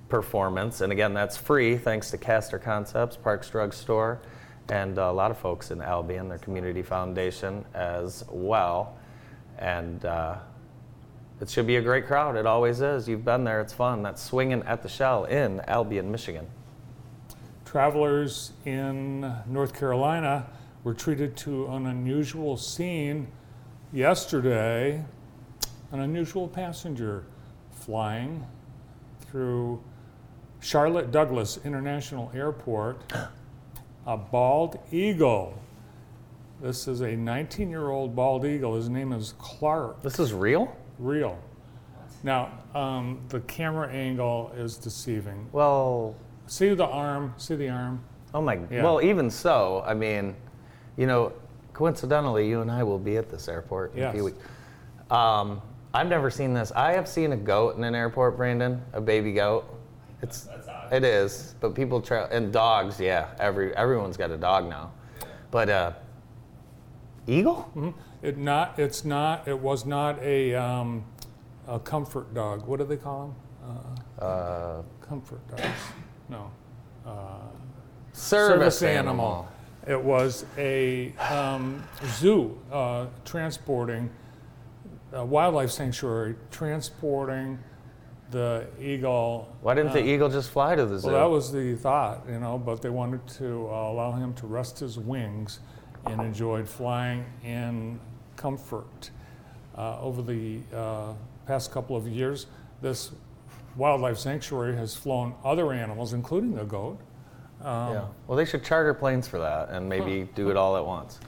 performance. 0.08 0.82
And 0.82 0.92
again, 0.92 1.13
that's 1.13 1.36
free 1.36 1.78
thanks 1.78 2.12
to 2.12 2.18
Caster 2.18 2.60
Concepts, 2.60 3.18
Parks 3.18 3.50
Drug 3.50 3.74
Store, 3.74 4.22
and 4.72 4.98
a 4.98 5.12
lot 5.12 5.32
of 5.32 5.38
folks 5.38 5.72
in 5.72 5.82
Albion, 5.82 6.30
their 6.30 6.38
community 6.38 6.82
foundation 6.82 7.66
as 7.74 8.24
well. 8.30 8.98
And 9.58 10.06
uh, 10.06 10.38
it 11.42 11.50
should 11.50 11.68
be 11.68 11.78
a 11.78 11.82
great 11.82 12.06
crowd. 12.06 12.36
It 12.36 12.46
always 12.46 12.82
is. 12.82 13.08
You've 13.08 13.26
been 13.26 13.44
there, 13.44 13.62
it's 13.62 13.74
fun. 13.74 14.04
That's 14.04 14.22
Swinging 14.22 14.62
at 14.64 14.84
the 14.84 14.90
Shell 14.90 15.26
in 15.26 15.62
Albion, 15.62 16.12
Michigan. 16.12 16.48
Travelers 17.66 18.54
in 18.66 19.22
North 19.48 19.74
Carolina 19.78 20.48
were 20.84 20.94
treated 20.94 21.38
to 21.38 21.68
an 21.68 21.86
unusual 21.86 22.58
scene 22.58 23.28
yesterday. 23.94 25.04
An 25.92 26.00
unusual 26.02 26.48
passenger 26.48 27.26
flying 27.72 28.46
through 29.22 29.82
Charlotte 30.60 31.12
Douglas 31.12 31.60
International 31.64 32.32
Airport, 32.36 33.02
a 34.10 34.18
bald 34.18 34.80
eagle. 34.92 35.54
This 36.62 36.88
is 36.88 37.01
a 37.01 37.16
19 37.16 37.70
year 37.70 37.92
old 37.92 38.16
bald 38.16 38.44
eagle. 38.44 38.75
His 38.75 38.89
name 38.89 39.13
is 39.13 39.36
Clark. 39.38 40.01
This 40.01 40.20
is 40.20 40.34
real? 40.34 40.75
Real. 40.98 41.38
Now, 42.24 42.51
um, 42.74 43.22
the 43.30 43.39
camera 43.42 43.88
angle 43.89 44.51
is 44.58 44.78
deceiving. 44.78 45.48
Well, 45.51 46.16
See 46.48 46.74
the 46.74 46.88
arm? 46.88 47.36
See 47.38 47.56
the 47.56 47.70
arm? 47.70 48.04
oh 48.34 48.42
my, 48.42 48.60
Yeah. 48.72 48.84
well, 48.84 49.00
even 49.01 49.30
so, 49.30 49.84
I 49.86 49.94
mean, 49.94 50.36
you 50.98 51.06
know, 51.06 51.32
coincidentally, 51.74 52.50
you 52.50 52.62
and 52.62 52.72
I 52.72 52.82
will 52.84 52.98
be 52.98 53.18
at 53.18 53.30
this 53.30 53.48
airport 53.48 53.94
in 53.94 54.04
a 54.04 54.12
few 54.12 54.24
weeks. 54.25 54.39
Um, 55.12 55.62
I've 55.94 56.08
never 56.08 56.32
seen 56.32 56.56
this. 56.56 56.72
I 56.75 56.94
have 56.94 57.08
seen 57.08 57.32
a 57.32 57.38
goat 57.38 57.78
in 57.78 57.84
an 57.84 57.94
airport, 57.94 58.38
Brandon, 58.38 58.82
a 58.94 59.01
baby 59.01 59.34
goat. 59.34 59.66
It's 60.24 60.48
it 60.91 61.03
is, 61.03 61.55
but 61.60 61.75
people 61.75 62.01
try 62.01 62.24
and 62.25 62.51
dogs. 62.51 63.00
Yeah, 63.00 63.29
every 63.39 63.75
everyone's 63.75 64.17
got 64.17 64.31
a 64.31 64.38
dog 64.38 64.69
now, 64.69 64.91
but 65.51 65.69
uh, 65.69 65.91
eagle. 67.27 67.69
It 68.22 68.38
not. 68.38 68.77
It's 68.77 69.05
not. 69.05 69.48
It 69.48 69.58
was 69.58 69.86
not 69.86 70.22
a, 70.22 70.53
um, 70.55 71.05
a 71.67 71.79
comfort 71.79 72.34
dog. 72.34 72.67
What 72.67 72.79
do 72.79 72.86
they 72.86 72.98
call 72.98 73.27
them? 73.27 73.36
Uh, 74.19 74.81
Comfort 75.01 75.48
dogs. 75.50 75.63
No. 76.27 76.51
service, 78.12 78.84
animal. 78.84 79.48
It 79.88 80.00
was 80.00 80.46
a 80.58 81.13
um, 81.17 81.84
zoo 82.05 82.60
uh, 82.72 83.08
transporting 83.25 84.10
a 85.13 85.25
wildlife 85.25 85.72
sanctuary 85.72 86.36
transporting 86.51 87.58
the 88.32 88.68
eagle. 88.80 89.56
Why 89.62 89.74
didn't 89.74 89.94
the 89.94 90.06
eagle 90.06 90.30
just 90.30 90.50
fly 90.52 90.76
to 90.76 90.86
the 90.86 91.00
zoo? 91.00 91.08
Well, 91.08 91.20
that 91.20 91.30
was 91.30 91.52
the 91.52 91.76
thought, 91.76 92.24
you 92.30 92.40
know, 92.40 92.58
but 92.58 92.82
they 92.82 92.90
wanted 92.90 93.26
to 93.40 93.68
uh, 93.70 93.92
allow 93.92 94.12
him 94.12 94.34
to 94.36 94.48
rest 94.48 94.80
his 94.80 94.98
wings 94.98 95.60
and 96.06 96.22
enjoyed 96.22 96.68
flying 96.68 97.26
in 97.44 98.00
comfort. 98.36 99.12
Uh, 99.78 99.98
over 100.02 100.22
the 100.22 100.60
uh, 100.76 101.14
past 101.46 101.72
couple 101.72 101.96
of 101.96 102.06
years, 102.08 102.48
this 102.82 103.12
wildlife 103.78 104.18
sanctuary 104.18 104.76
has 104.76 104.94
flown 104.94 105.34
other 105.44 105.72
animals, 105.72 106.14
including 106.14 106.58
a 106.58 106.66
goat. 106.66 107.00
Um, 107.62 107.94
yeah. 107.94 108.06
Well, 108.28 108.38
they 108.38 108.46
should 108.46 108.64
charter 108.64 108.94
planes 108.94 109.28
for 109.28 109.40
that 109.40 109.70
and 109.70 109.88
maybe 109.88 110.30
do 110.36 110.50
it 110.50 110.58
all 110.58 110.76
at 110.76 110.86
once. 110.86 111.20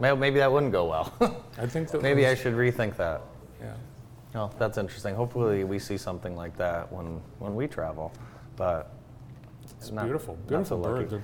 Maybe, 0.00 0.16
maybe 0.16 0.38
that 0.38 0.50
wouldn't 0.50 0.72
go 0.72 0.86
well. 0.86 1.42
I 1.56 1.66
think 1.66 1.88
that 1.90 2.02
maybe 2.08 2.26
I 2.26 2.34
should 2.34 2.54
rethink 2.54 2.96
that. 2.96 3.22
Yeah. 4.34 4.40
Oh, 4.42 4.50
that's 4.58 4.78
interesting. 4.78 5.14
Hopefully, 5.14 5.64
we 5.64 5.78
see 5.78 5.96
something 5.96 6.34
like 6.36 6.56
that 6.56 6.92
when 6.92 7.20
when 7.38 7.54
we 7.54 7.66
travel. 7.66 8.12
But 8.56 8.90
It's 9.78 9.90
not- 9.90 10.04
beautiful, 10.04 10.34
not 10.34 10.48
beautiful 10.48 10.82
so 10.82 10.88
bird. 10.88 11.10
They're- 11.10 11.22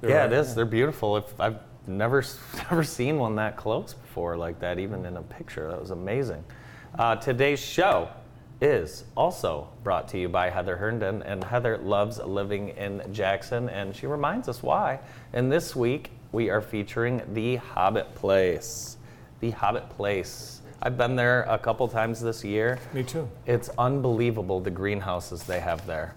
they're 0.00 0.10
yeah, 0.10 0.16
right- 0.22 0.32
it 0.32 0.38
is. 0.38 0.54
They're 0.54 0.64
beautiful. 0.64 1.16
If 1.16 1.40
I've 1.40 1.58
never 1.86 2.22
never 2.70 2.82
seen 2.84 3.18
one 3.18 3.36
that 3.36 3.56
close 3.56 3.94
before, 3.94 4.36
like 4.36 4.58
that, 4.60 4.78
even 4.78 5.04
in 5.06 5.16
a 5.16 5.22
picture. 5.22 5.68
That 5.70 5.80
was 5.80 5.90
amazing. 5.90 6.44
Uh, 6.98 7.16
today's 7.16 7.60
show 7.60 8.08
is 8.60 9.04
also 9.16 9.68
brought 9.84 10.08
to 10.08 10.18
you 10.18 10.28
by 10.28 10.50
Heather 10.50 10.76
Herndon, 10.76 11.22
and 11.22 11.42
Heather 11.42 11.78
loves 11.78 12.18
living 12.18 12.70
in 12.70 13.02
Jackson, 13.12 13.68
and 13.70 13.94
she 13.96 14.06
reminds 14.06 14.48
us 14.48 14.62
why. 14.62 14.98
And 15.32 15.50
this 15.50 15.74
week 15.76 16.10
we 16.32 16.50
are 16.50 16.60
featuring 16.60 17.22
the 17.32 17.56
Hobbit 17.56 18.14
Place. 18.16 18.96
The 19.40 19.50
Hobbit 19.52 19.88
Place. 19.90 20.59
I've 20.82 20.96
been 20.96 21.14
there 21.16 21.42
a 21.42 21.58
couple 21.58 21.86
times 21.88 22.20
this 22.20 22.42
year. 22.44 22.78
Me 22.94 23.02
too. 23.02 23.28
It's 23.46 23.68
unbelievable 23.78 24.60
the 24.60 24.70
greenhouses 24.70 25.42
they 25.44 25.60
have 25.60 25.86
there. 25.86 26.14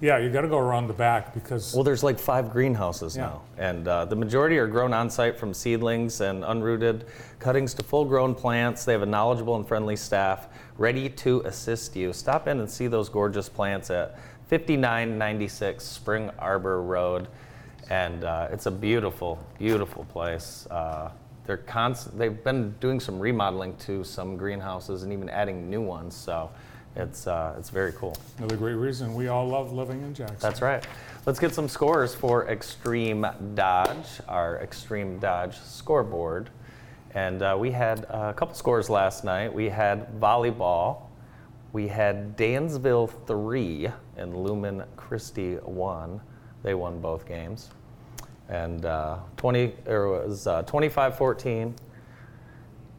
Yeah, 0.00 0.18
you 0.18 0.28
got 0.30 0.42
to 0.42 0.48
go 0.48 0.58
around 0.58 0.88
the 0.88 0.92
back 0.92 1.32
because 1.34 1.72
Well, 1.74 1.82
there's 1.84 2.02
like 2.02 2.18
five 2.18 2.50
greenhouses 2.50 3.16
Yeah. 3.16 3.22
now, 3.26 3.42
and 3.58 3.88
uh, 3.88 4.04
the 4.04 4.16
majority 4.16 4.58
are 4.58 4.66
grown 4.66 4.92
on 4.92 5.08
site 5.08 5.38
from 5.38 5.54
seedlings 5.54 6.20
and 6.20 6.42
unrooted 6.44 7.04
cuttings 7.38 7.74
to 7.74 7.82
full 7.82 8.04
grown 8.04 8.34
plants. 8.34 8.84
They 8.84 8.92
have 8.92 9.02
a 9.02 9.06
knowledgeable 9.06 9.56
and 9.56 9.66
friendly 9.66 9.96
staff 9.96 10.48
ready 10.78 11.08
to 11.08 11.40
assist 11.46 11.96
you. 11.96 12.12
Stop 12.12 12.48
in 12.48 12.60
and 12.60 12.70
see 12.70 12.86
those 12.86 13.08
gorgeous 13.08 13.48
plants 13.48 13.88
at 13.90 14.18
5996 14.48 15.82
Spring 15.82 16.30
Arbor 16.38 16.82
Road, 16.82 17.28
and 17.88 18.24
uh, 18.24 18.48
it's 18.50 18.66
a 18.66 18.70
beautiful, 18.70 19.38
beautiful 19.58 20.04
place. 20.06 20.66
Uh, 20.70 21.10
they're 21.46 21.58
const- 21.58 22.16
they've 22.16 22.42
been 22.42 22.74
doing 22.80 23.00
some 23.00 23.18
remodeling 23.18 23.76
to 23.78 24.04
some 24.04 24.36
greenhouses 24.36 25.02
and 25.02 25.12
even 25.12 25.28
adding 25.28 25.68
new 25.68 25.82
ones, 25.82 26.14
so 26.14 26.50
it's, 26.96 27.26
uh, 27.26 27.54
it's 27.58 27.70
very 27.70 27.92
cool. 27.92 28.16
another 28.38 28.56
great 28.56 28.74
reason 28.74 29.14
we 29.14 29.28
all 29.28 29.46
love 29.46 29.72
living 29.72 30.02
in 30.02 30.14
Jackson. 30.14 30.38
That's 30.40 30.62
right. 30.62 30.86
Let's 31.26 31.38
get 31.38 31.54
some 31.54 31.68
scores 31.68 32.14
for 32.14 32.48
Extreme 32.48 33.26
Dodge, 33.54 34.20
our 34.28 34.58
Extreme 34.58 35.18
Dodge 35.18 35.56
scoreboard. 35.58 36.50
And 37.14 37.42
uh, 37.42 37.56
we 37.58 37.70
had 37.70 38.04
a 38.10 38.34
couple 38.34 38.54
scores 38.54 38.90
last 38.90 39.24
night. 39.24 39.52
We 39.52 39.68
had 39.68 40.20
volleyball. 40.20 41.02
We 41.72 41.88
had 41.88 42.36
Dansville 42.36 43.06
3 43.26 43.88
and 44.16 44.36
Lumen 44.36 44.84
Christi 44.96 45.54
1. 45.54 46.20
They 46.62 46.74
won 46.74 47.00
both 47.00 47.26
games. 47.26 47.70
And 48.48 48.84
uh, 48.84 49.18
20, 49.36 49.72
there 49.84 50.08
was 50.08 50.46
uh, 50.46 50.62
25 50.62 51.16
14, 51.16 51.74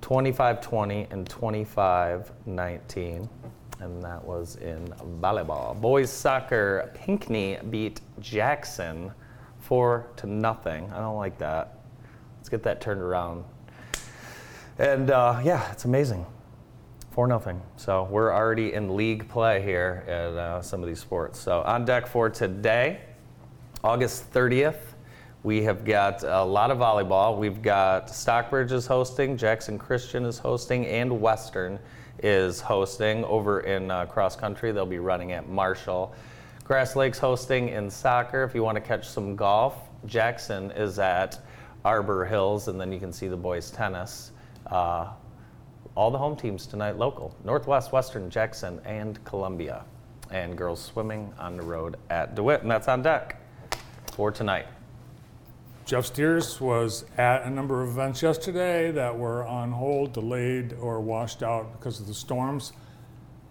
25 0.01 0.61
20, 0.61 1.07
and 1.11 1.29
25 1.29 2.31
19. 2.45 3.29
And 3.81 4.03
that 4.03 4.23
was 4.23 4.55
in 4.55 4.87
volleyball. 5.19 5.79
Boys 5.79 6.09
soccer, 6.09 6.91
Pinckney 6.95 7.57
beat 7.69 8.01
Jackson 8.19 9.11
four 9.59 10.07
to 10.17 10.27
nothing. 10.27 10.91
I 10.91 10.99
don't 10.99 11.17
like 11.17 11.37
that. 11.39 11.79
Let's 12.37 12.49
get 12.49 12.63
that 12.63 12.81
turned 12.81 13.01
around. 13.01 13.43
And 14.77 15.09
uh, 15.09 15.41
yeah, 15.43 15.71
it's 15.71 15.85
amazing. 15.85 16.25
Four 17.11 17.27
nothing. 17.27 17.61
So 17.77 18.07
we're 18.11 18.33
already 18.33 18.73
in 18.73 18.95
league 18.95 19.27
play 19.29 19.61
here 19.61 20.03
at 20.07 20.37
uh, 20.37 20.61
some 20.61 20.81
of 20.81 20.87
these 20.87 20.99
sports. 20.99 21.39
So 21.39 21.61
on 21.61 21.85
deck 21.85 22.07
for 22.07 22.29
today, 22.29 23.01
August 23.83 24.31
30th, 24.33 24.94
we 25.45 25.61
have 25.61 25.85
got 25.85 26.23
a 26.23 26.43
lot 26.43 26.71
of 26.71 26.79
volleyball. 26.79 27.37
We've 27.37 27.61
got 27.61 28.09
Stockbridge 28.09 28.71
is 28.71 28.87
hosting, 28.87 29.37
Jackson 29.37 29.77
Christian 29.77 30.25
is 30.25 30.39
hosting, 30.39 30.87
and 30.87 31.21
Western 31.21 31.77
is 32.23 32.59
hosting 32.59 33.23
over 33.25 33.59
in 33.59 33.91
uh, 33.91 34.07
cross 34.07 34.35
country. 34.35 34.71
They'll 34.71 34.87
be 34.87 34.97
running 34.97 35.33
at 35.33 35.47
Marshall. 35.47 36.15
Grass 36.63 36.95
Lake's 36.95 37.19
hosting 37.19 37.69
in 37.69 37.91
soccer. 37.91 38.43
If 38.43 38.55
you 38.55 38.63
want 38.63 38.77
to 38.77 38.81
catch 38.81 39.07
some 39.07 39.35
golf, 39.35 39.75
Jackson 40.07 40.71
is 40.71 40.97
at 40.97 41.39
Arbor 41.85 42.25
Hills, 42.25 42.67
and 42.67 42.81
then 42.81 42.91
you 42.91 42.99
can 42.99 43.13
see 43.13 43.27
the 43.27 43.37
boys' 43.37 43.69
tennis. 43.69 44.31
Uh, 44.65 45.09
all 45.93 46.09
the 46.09 46.17
home 46.17 46.35
teams 46.35 46.65
tonight 46.65 46.97
local 46.97 47.35
Northwest, 47.43 47.91
Western, 47.91 48.31
Jackson, 48.31 48.81
and 48.83 49.23
Columbia. 49.25 49.85
And 50.31 50.57
girls 50.57 50.81
swimming 50.83 51.31
on 51.37 51.55
the 51.55 51.61
road 51.61 51.97
at 52.09 52.33
DeWitt, 52.33 52.63
and 52.63 52.71
that's 52.71 52.87
on 52.87 53.03
deck 53.03 53.39
for 54.13 54.31
tonight. 54.31 54.65
Jeff 55.85 56.07
Steers 56.07 56.59
was 56.59 57.05
at 57.15 57.43
a 57.43 57.49
number 57.49 57.83
of 57.83 57.89
events 57.89 58.23
yesterday 58.23 58.89
that 58.89 59.15
were 59.15 59.45
on 59.45 59.71
hold, 59.71 60.13
delayed, 60.13 60.73
or 60.81 60.99
washed 60.99 61.43
out 61.43 61.73
because 61.73 61.99
of 61.99 62.07
the 62.07 62.13
storms. 62.13 62.73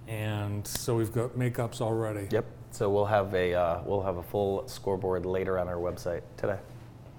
And 0.09 0.67
so 0.67 0.97
we've 0.97 1.13
got 1.13 1.39
makeups 1.39 1.81
already. 1.81 2.27
Yep. 2.33 2.45
So 2.73 2.91
we'll 2.91 3.05
have 3.05 3.33
a 3.35 3.55
uh, 3.55 3.83
we'll 3.87 4.03
have 4.03 4.17
a 4.17 4.23
full 4.23 4.67
scoreboard 4.67 5.25
later 5.25 5.61
on 5.61 5.69
our 5.69 5.77
website 5.77 6.23
today. 6.37 6.59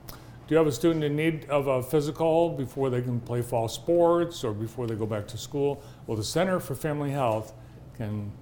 Do 0.10 0.54
you 0.54 0.58
have 0.58 0.68
a 0.68 0.72
student 0.72 1.02
in 1.06 1.16
need 1.16 1.50
of 1.50 1.68
a 1.68 1.82
physical 1.82 2.50
before 2.50 2.90
they 2.90 3.02
can 3.02 3.22
play 3.22 3.42
fall 3.42 3.70
sports 3.70 4.44
or 4.44 4.54
before 4.54 4.86
they 4.86 4.96
go 4.96 5.06
back 5.06 5.28
to 5.30 5.38
school? 5.38 5.82
Well, 6.08 6.18
the 6.18 6.26
Center 6.26 6.60
for 6.60 6.76
Family 6.76 7.12
Health 7.12 7.54
can 7.96 8.34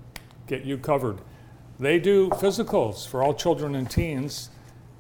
get 0.47 0.65
you 0.65 0.79
covered. 0.79 1.19
They 1.79 1.99
do 1.99 2.29
physicals 2.29 3.07
for 3.07 3.21
all 3.21 3.35
children 3.35 3.75
and 3.75 3.87
teens. 3.87 4.49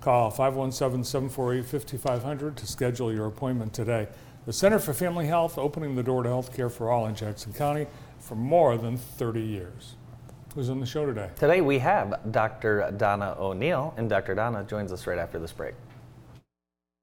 Call 0.03 0.31
517 0.31 1.05
748 1.05 1.65
5500 1.65 2.57
to 2.57 2.67
schedule 2.67 3.13
your 3.13 3.25
appointment 3.27 3.73
today. 3.73 4.09
The 4.45 4.51
Center 4.51 4.77
for 4.77 4.93
Family 4.93 5.27
Health 5.27 5.57
opening 5.57 5.95
the 5.95 6.03
door 6.03 6.23
to 6.23 6.29
health 6.29 6.53
care 6.53 6.69
for 6.69 6.91
all 6.91 7.05
in 7.05 7.15
Jackson 7.15 7.53
County 7.53 7.87
for 8.19 8.35
more 8.35 8.77
than 8.77 8.97
30 8.97 9.39
years. 9.39 9.95
Who's 10.55 10.69
on 10.69 10.81
the 10.81 10.85
show 10.85 11.05
today? 11.05 11.29
Today 11.37 11.61
we 11.61 11.79
have 11.79 12.19
Dr. 12.33 12.93
Donna 12.97 13.37
O'Neill, 13.39 13.93
and 13.95 14.09
Dr. 14.09 14.35
Donna 14.35 14.65
joins 14.65 14.91
us 14.91 15.07
right 15.07 15.17
after 15.17 15.39
this 15.39 15.53
break. 15.53 15.73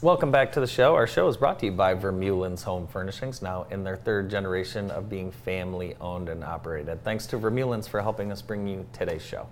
Welcome 0.00 0.30
back 0.30 0.52
to 0.52 0.60
the 0.60 0.66
show. 0.68 0.94
Our 0.94 1.08
show 1.08 1.26
is 1.26 1.36
brought 1.36 1.58
to 1.58 1.66
you 1.66 1.72
by 1.72 1.92
Vermeulen's 1.92 2.62
Home 2.62 2.86
Furnishings, 2.86 3.42
now 3.42 3.66
in 3.72 3.82
their 3.82 3.96
third 3.96 4.30
generation 4.30 4.92
of 4.92 5.10
being 5.10 5.32
family 5.32 5.96
owned 6.00 6.28
and 6.28 6.44
operated. 6.44 7.02
Thanks 7.02 7.26
to 7.26 7.36
Vermeulen's 7.36 7.88
for 7.88 8.00
helping 8.00 8.30
us 8.30 8.40
bring 8.40 8.68
you 8.68 8.86
today's 8.92 9.22
show. 9.22 9.48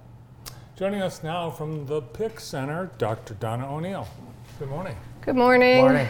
Joining 0.76 1.02
us 1.02 1.24
now 1.24 1.50
from 1.50 1.84
the 1.86 2.00
PIC 2.00 2.38
Center, 2.38 2.92
Dr. 2.96 3.34
Donna 3.34 3.68
O'Neill. 3.68 4.06
Good 4.60 4.68
morning. 4.68 4.94
Good 5.22 5.34
morning. 5.34 5.78
Morning. 5.78 6.08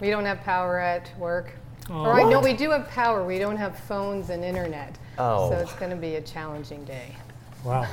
We 0.00 0.08
don't 0.08 0.24
have 0.24 0.40
power 0.40 0.78
at 0.78 1.10
work. 1.18 1.52
Oh. 1.90 1.96
All 1.96 2.10
right, 2.10 2.26
no, 2.26 2.40
we 2.40 2.54
do 2.54 2.70
have 2.70 2.88
power. 2.88 3.26
We 3.26 3.38
don't 3.38 3.58
have 3.58 3.78
phones 3.80 4.30
and 4.30 4.42
internet. 4.42 4.96
Oh. 5.18 5.50
So 5.50 5.58
it's 5.58 5.74
going 5.74 5.90
to 5.90 5.98
be 5.98 6.14
a 6.14 6.22
challenging 6.22 6.82
day. 6.86 7.14
Wow. 7.62 7.86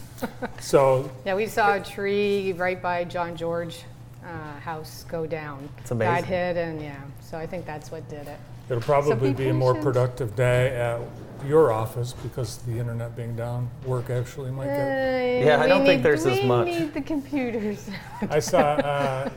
so, 0.58 1.08
Yeah, 1.24 1.36
we 1.36 1.46
saw 1.46 1.74
a 1.76 1.80
tree 1.80 2.52
right 2.54 2.82
by 2.82 3.04
John 3.04 3.36
George 3.36 3.84
uh, 4.24 4.60
house 4.60 5.04
go 5.08 5.26
down. 5.26 5.68
It's 5.78 5.90
Got 5.90 6.24
hit, 6.24 6.56
and 6.56 6.80
yeah, 6.80 7.00
so 7.20 7.38
I 7.38 7.46
think 7.46 7.66
that's 7.66 7.90
what 7.90 8.08
did 8.08 8.26
it. 8.26 8.38
it'll 8.68 8.82
probably 8.82 9.32
be 9.32 9.44
be 9.44 9.48
a 9.50 9.54
more 9.54 9.74
productive 9.74 10.34
day 10.36 10.68
at 10.76 11.00
your 11.46 11.70
office 11.72 12.14
because 12.22 12.58
the 12.58 12.78
internet 12.78 13.14
being 13.14 13.36
down, 13.36 13.68
work 13.84 14.08
actually 14.10 14.50
might 14.50 14.66
get. 14.66 15.42
Uh, 15.42 15.44
Yeah, 15.46 15.60
I 15.60 15.66
don't 15.66 15.84
think 15.84 16.02
there's 16.02 16.24
as 16.26 16.42
much. 16.44 16.66
we 16.66 16.78
need 16.78 16.94
the 16.94 17.02
computers. 17.02 17.90
I 18.30 18.38
saw 18.40 18.58
uh, 18.60 19.30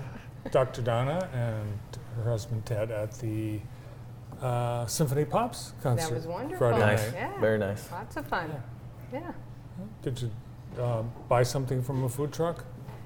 Dr. 0.52 0.82
Donna 0.82 1.28
and 1.34 1.68
her 2.16 2.30
husband 2.32 2.66
Ted 2.66 2.92
at 2.92 3.12
the 3.20 3.60
uh, 4.42 4.86
Symphony 4.86 5.26
Pops 5.26 5.74
concert. 5.84 6.10
that 6.10 6.16
was 6.16 6.28
wonderful. 6.28 6.70
Friday 6.70 6.80
Nice. 6.86 7.04
night. 7.06 7.14
Yeah. 7.16 7.40
Very 7.42 7.58
nice. 7.58 7.92
Lots 7.92 8.16
of 8.18 8.26
fun. 8.28 8.52
Yeah. 9.12 9.32
Did 10.02 10.22
you 10.22 10.32
uh, 10.82 11.02
buy 11.28 11.44
something 11.44 11.84
from 11.84 12.04
a 12.06 12.10
food 12.10 12.32
truck? 12.32 12.64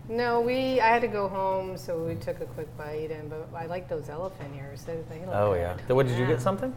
No, 0.09 0.41
we. 0.41 0.79
I 0.81 0.87
had 0.87 1.01
to 1.03 1.07
go 1.07 1.27
home, 1.29 1.77
so 1.77 1.97
we 2.03 2.15
took 2.15 2.41
a 2.41 2.45
quick 2.45 2.75
bite, 2.77 3.11
and 3.11 3.29
but 3.29 3.47
I 3.55 3.65
like 3.67 3.87
those 3.87 4.09
elephant 4.09 4.53
ears. 4.57 4.83
They, 4.83 4.97
they 5.09 5.19
look 5.25 5.29
Oh, 5.33 5.53
yeah. 5.53 5.77
good. 5.87 5.95
What 5.95 6.07
did 6.07 6.17
you 6.17 6.23
Yeah. 6.23 6.31
get 6.31 6.41
something? 6.41 6.73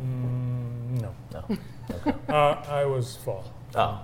Mm, 0.00 1.00
no. 1.02 1.14
No. 1.32 1.58
Uh, 2.28 2.62
I 2.68 2.84
was 2.84 3.16
full. 3.16 3.44
Oh. 3.74 4.00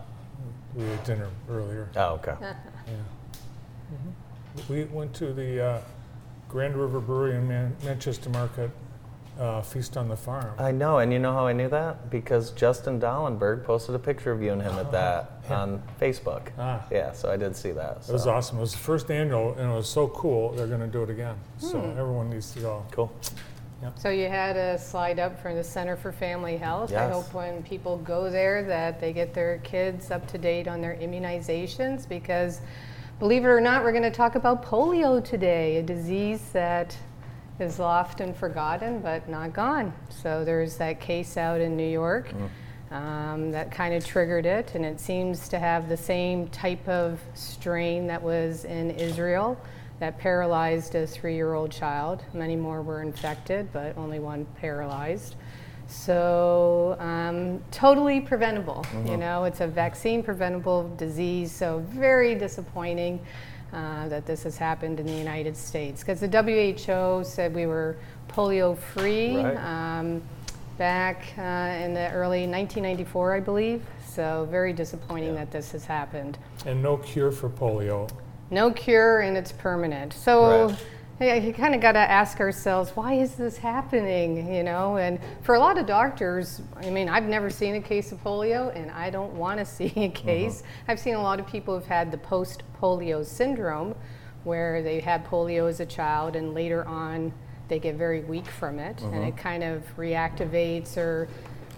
We 0.75 0.85
had 0.85 1.05
dinner 1.05 1.29
earlier. 1.51 1.89
Oh, 1.97 2.15
okay. 2.15 2.35
Yeah. 2.41 2.95
We 4.69 4.85
went 4.85 5.13
to 5.15 5.33
the 5.35 5.63
uh, 5.63 5.81
Grand 6.49 6.77
River 6.77 7.01
Brewery 7.01 7.37
in 7.37 7.47
Man- 7.49 7.77
Manchester 7.85 8.31
Market 8.31 8.71
uh, 9.39 9.63
Feast 9.63 9.97
on 9.97 10.09
the 10.09 10.17
Farm. 10.17 10.55
I 10.59 10.71
know, 10.73 10.99
and 10.99 11.13
you 11.13 11.19
know 11.19 11.33
how 11.33 11.47
I 11.47 11.53
knew 11.53 11.69
that? 11.69 12.11
Because 12.11 12.51
Justin 12.53 13.01
Dollenberg 13.01 13.65
posted 13.65 13.95
a 13.95 13.99
picture 13.99 14.31
of 14.33 14.43
you 14.43 14.53
and 14.53 14.63
him 14.63 14.75
at 14.79 14.93
that 14.93 15.33
on 15.51 15.83
Facebook. 16.01 16.49
Ah. 16.59 16.85
Yeah, 16.91 17.13
so 17.13 17.31
I 17.31 17.37
did 17.37 17.57
see 17.57 17.73
that. 17.73 18.05
It 18.09 18.13
was 18.13 18.27
awesome. 18.27 18.59
It 18.59 18.61
was 18.63 18.73
the 18.73 18.79
first 18.79 19.11
annual, 19.11 19.55
and 19.55 19.71
it 19.71 19.75
was 19.75 19.89
so 19.89 20.09
cool. 20.09 20.53
They're 20.53 20.67
going 20.67 20.81
to 20.81 20.87
do 20.87 21.03
it 21.03 21.11
again. 21.11 21.37
So 21.59 21.79
Hmm. 21.81 21.99
everyone 21.99 22.31
needs 22.31 22.53
to 22.55 22.61
go. 22.61 22.85
Cool. 22.91 23.13
So 23.97 24.09
you 24.09 24.29
had 24.29 24.57
a 24.57 24.79
slide 24.79 25.19
up 25.19 25.39
from 25.43 25.57
the 25.57 25.65
Center 25.65 25.95
for 25.95 26.11
Family 26.11 26.57
Health. 26.57 26.95
I 26.95 27.11
hope 27.11 27.35
when 27.35 27.63
people 27.65 27.99
go 27.99 28.31
there 28.31 28.63
that 28.63 28.99
they 28.99 29.13
get 29.13 29.35
their 29.35 29.59
kids 29.59 30.11
up 30.11 30.27
to 30.29 30.39
date 30.39 30.69
on 30.69 30.81
their 30.81 30.95
immunizations 30.97 32.09
because 32.09 32.63
believe 33.19 33.45
it 33.45 33.49
or 33.49 33.61
not, 33.61 33.83
we're 33.85 33.93
going 33.93 34.03
to 34.05 34.11
talk 34.11 34.37
about 34.37 34.65
polio 34.65 35.23
today, 35.23 35.77
a 35.77 35.83
disease 35.83 36.41
that 36.55 36.97
is 37.61 37.81
often 37.81 38.35
forgotten 38.35 39.01
but 39.01 39.29
not 39.29 39.53
gone. 39.53 39.93
So 40.11 40.45
there's 40.45 40.77
that 40.79 41.01
case 41.01 41.37
out 41.37 41.61
in 41.61 41.77
New 41.77 41.89
York. 41.89 42.33
Um, 42.91 43.51
that 43.51 43.73
kind 43.73 43.95
of 43.95 44.07
triggered 44.07 44.47
it, 44.47 44.75
and 44.77 44.85
it 44.85 45.01
seems 45.01 45.49
to 45.49 45.59
have 45.59 45.89
the 45.89 45.97
same 45.97 46.47
type 46.49 46.87
of 46.87 47.19
strain 47.35 48.07
that 48.07 48.23
was 48.23 48.65
in 48.67 48.91
Israel 48.93 49.59
that 49.99 50.19
paralyzed 50.19 50.95
a 50.95 51.07
three 51.07 51.35
year 51.35 51.55
old 51.55 51.73
child. 51.73 52.23
Many 52.35 52.57
more 52.57 52.83
were 52.83 53.03
infected, 53.03 53.73
but 53.73 53.97
only 53.97 54.19
one 54.19 54.47
paralyzed. 54.61 55.35
So, 55.87 56.97
um, 56.99 57.63
totally 57.71 58.21
preventable. 58.21 58.85
You 59.07 59.17
know, 59.17 59.45
it's 59.45 59.61
a 59.61 59.67
vaccine 59.67 60.23
preventable 60.23 60.91
disease, 60.97 61.53
so 61.53 61.85
very 61.89 62.35
disappointing. 62.35 63.21
Uh, 63.75 64.07
that 64.07 64.25
this 64.25 64.45
has 64.45 64.57
happened 64.57 65.01
in 65.01 65.07
the 65.07 65.13
United 65.13 65.57
States 65.57 66.01
because 66.05 66.21
the 66.21 66.29
WHO 66.29 67.25
said 67.25 67.53
we 67.53 67.67
were 67.67 67.97
polio 68.29 68.79
free 68.79 69.35
Right. 69.37 69.57
um, 69.57 70.23
back 70.79 71.25
uh, 71.37 71.43
in 71.83 71.93
the 71.93 72.09
early 72.13 72.47
1994, 72.47 73.35
I 73.35 73.41
believe. 73.41 73.83
So 74.07 74.47
very 74.49 74.73
disappointing 74.73 75.35
that 75.35 75.51
this 75.51 75.73
has 75.73 75.85
happened. 75.85 76.39
And 76.67 76.81
no 76.85 76.99
cure 76.99 77.33
for 77.33 77.49
polio. 77.49 78.09
No 78.53 78.71
cure 78.71 79.23
and 79.23 79.37
it's 79.37 79.51
permanent. 79.51 80.13
So 80.13 80.69
Right. 80.69 80.85
Yeah, 81.21 81.35
you 81.35 81.53
kind 81.53 81.75
of 81.75 81.81
got 81.81 81.93
to 81.93 82.01
ask 82.01 82.41
ourselves, 82.41 82.91
why 82.91 83.15
is 83.15 83.37
this 83.37 83.57
happening? 83.57 84.53
You 84.53 84.65
know, 84.65 84.97
and 84.97 85.21
for 85.43 85.55
a 85.55 85.61
lot 85.61 85.79
of 85.79 85.87
doctors, 85.87 86.61
I 86.77 86.91
mean, 86.91 87.09
I've 87.09 87.25
never 87.25 87.51
seen 87.51 87.77
a 87.77 87.81
case 87.81 88.11
of 88.11 88.23
polio, 88.25 88.75
and 88.75 88.91
I 88.91 89.11
don't 89.11 89.33
want 89.35 89.61
to 89.61 89.65
see 89.77 89.93
a 89.97 90.07
uh-huh. 90.07 90.21
case. 90.21 90.63
I've 90.89 90.99
seen 90.99 91.15
a 91.15 91.23
lot 91.23 91.39
of 91.39 91.47
people 91.47 91.79
who've 91.79 91.87
had 91.87 92.11
the 92.11 92.19
post-polio 92.19 93.25
syndrome, 93.25 93.95
where 94.43 94.83
they 94.83 95.01
had 95.01 95.25
polio 95.25 95.69
as 95.69 95.81
a 95.81 95.87
child, 95.87 96.35
and 96.35 96.53
later 96.53 96.85
on 96.87 97.33
they 97.69 97.79
get 97.79 97.95
very 97.95 98.21
weak 98.25 98.47
from 98.47 98.79
it, 98.79 99.01
and 99.03 99.15
uh-huh. 99.15 99.29
it 99.29 99.37
kind 99.37 99.63
of 99.63 99.85
reactivates, 99.97 100.97
or 100.97 101.29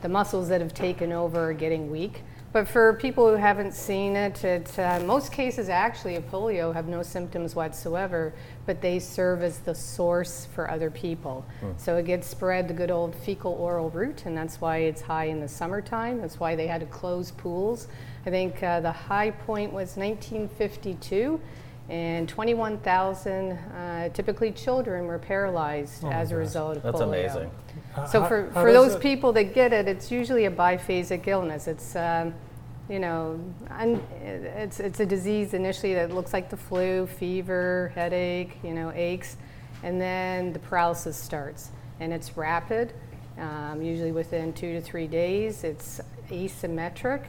the 0.01 0.09
muscles 0.09 0.49
that 0.49 0.63
have 0.63 0.73
taken 0.73 1.13
over 1.13 1.51
are 1.51 1.55
getting 1.55 1.91
weak. 1.91 2.23
But 2.57 2.69
for 2.69 2.95
people 2.95 3.29
who 3.29 3.35
haven't 3.35 3.75
seen 3.75 4.17
it, 4.17 4.43
it 4.43 4.79
uh, 4.79 5.01
most 5.01 5.31
cases 5.31 5.69
actually 5.69 6.17
of 6.17 6.25
polio 6.31 6.73
have 6.73 6.89
no 6.89 7.03
symptoms 7.03 7.55
whatsoever, 7.55 8.33
but 8.65 8.81
they 8.81 8.99
serve 8.99 9.43
as 9.43 9.59
the 9.59 9.75
source 9.75 10.49
for 10.55 10.71
other 10.71 10.91
people. 10.91 11.45
So 11.77 11.99
it 11.99 12.07
gets 12.07 12.27
spread 12.27 12.67
the 12.67 12.73
good 12.73 12.91
old 12.91 13.15
fecal 13.15 13.53
oral 13.53 13.91
route, 13.91 14.25
and 14.25 14.35
that's 14.35 14.59
why 14.59 14.79
it's 14.79 15.03
high 15.03 15.27
in 15.27 15.39
the 15.39 15.49
summertime. 15.49 16.19
That's 16.19 16.41
why 16.41 16.57
they 16.57 16.67
had 16.67 16.81
to 16.81 16.87
close 16.87 17.31
pools. 17.33 17.89
I 18.25 18.31
think 18.31 18.63
uh, 18.63 18.81
the 18.81 18.91
high 18.91 19.33
point 19.33 19.71
was 19.71 19.99
1952, 19.99 21.39
and 21.91 22.27
21,000, 22.27 23.53
uh, 23.53 24.09
typically 24.15 24.51
children, 24.51 25.05
were 25.05 25.19
paralyzed 25.19 26.05
Oh 26.05 26.11
as 26.11 26.33
a 26.33 26.37
result 26.37 26.79
of 26.79 26.85
That's 26.85 27.03
polio. 27.03 27.23
That's 27.23 27.35
amazing. 27.37 27.51
So 28.11 28.23
How- 28.23 28.29
for, 28.29 28.51
how 28.55 28.63
for 28.63 28.73
those 28.73 28.95
it- 28.95 29.03
people 29.03 29.35
that 29.35 29.53
get 29.53 29.75
it, 29.75 29.87
it's 29.89 30.11
usually 30.11 30.47
a 30.47 30.51
biphasic 30.51 31.27
illness. 31.27 31.69
It's, 31.69 31.95
um, 31.95 32.33
you 32.89 32.99
know, 32.99 33.41
un, 33.71 34.01
it's, 34.23 34.81
it's 34.81 35.01
a 35.01 35.07
disease 35.07 35.55
initially 35.55 35.95
that 35.95 36.13
looks 36.13 36.33
like 36.33 36.51
the 36.51 36.57
flu, 36.57 37.07
fever, 37.07 37.93
headache, 37.95 38.59
you 38.63 38.73
know, 38.73 38.93
aches, 38.95 39.37
and 39.83 40.01
then 40.01 40.53
the 40.53 40.59
paralysis 40.59 41.17
starts. 41.17 41.71
And 42.01 42.13
it's 42.13 42.37
rapid, 42.37 42.93
um, 43.39 43.83
usually 43.83 44.13
within 44.13 44.53
two 44.53 44.73
to 44.75 44.81
three 44.81 45.07
days. 45.07 45.65
It's 45.65 46.01
asymmetric. 46.31 47.25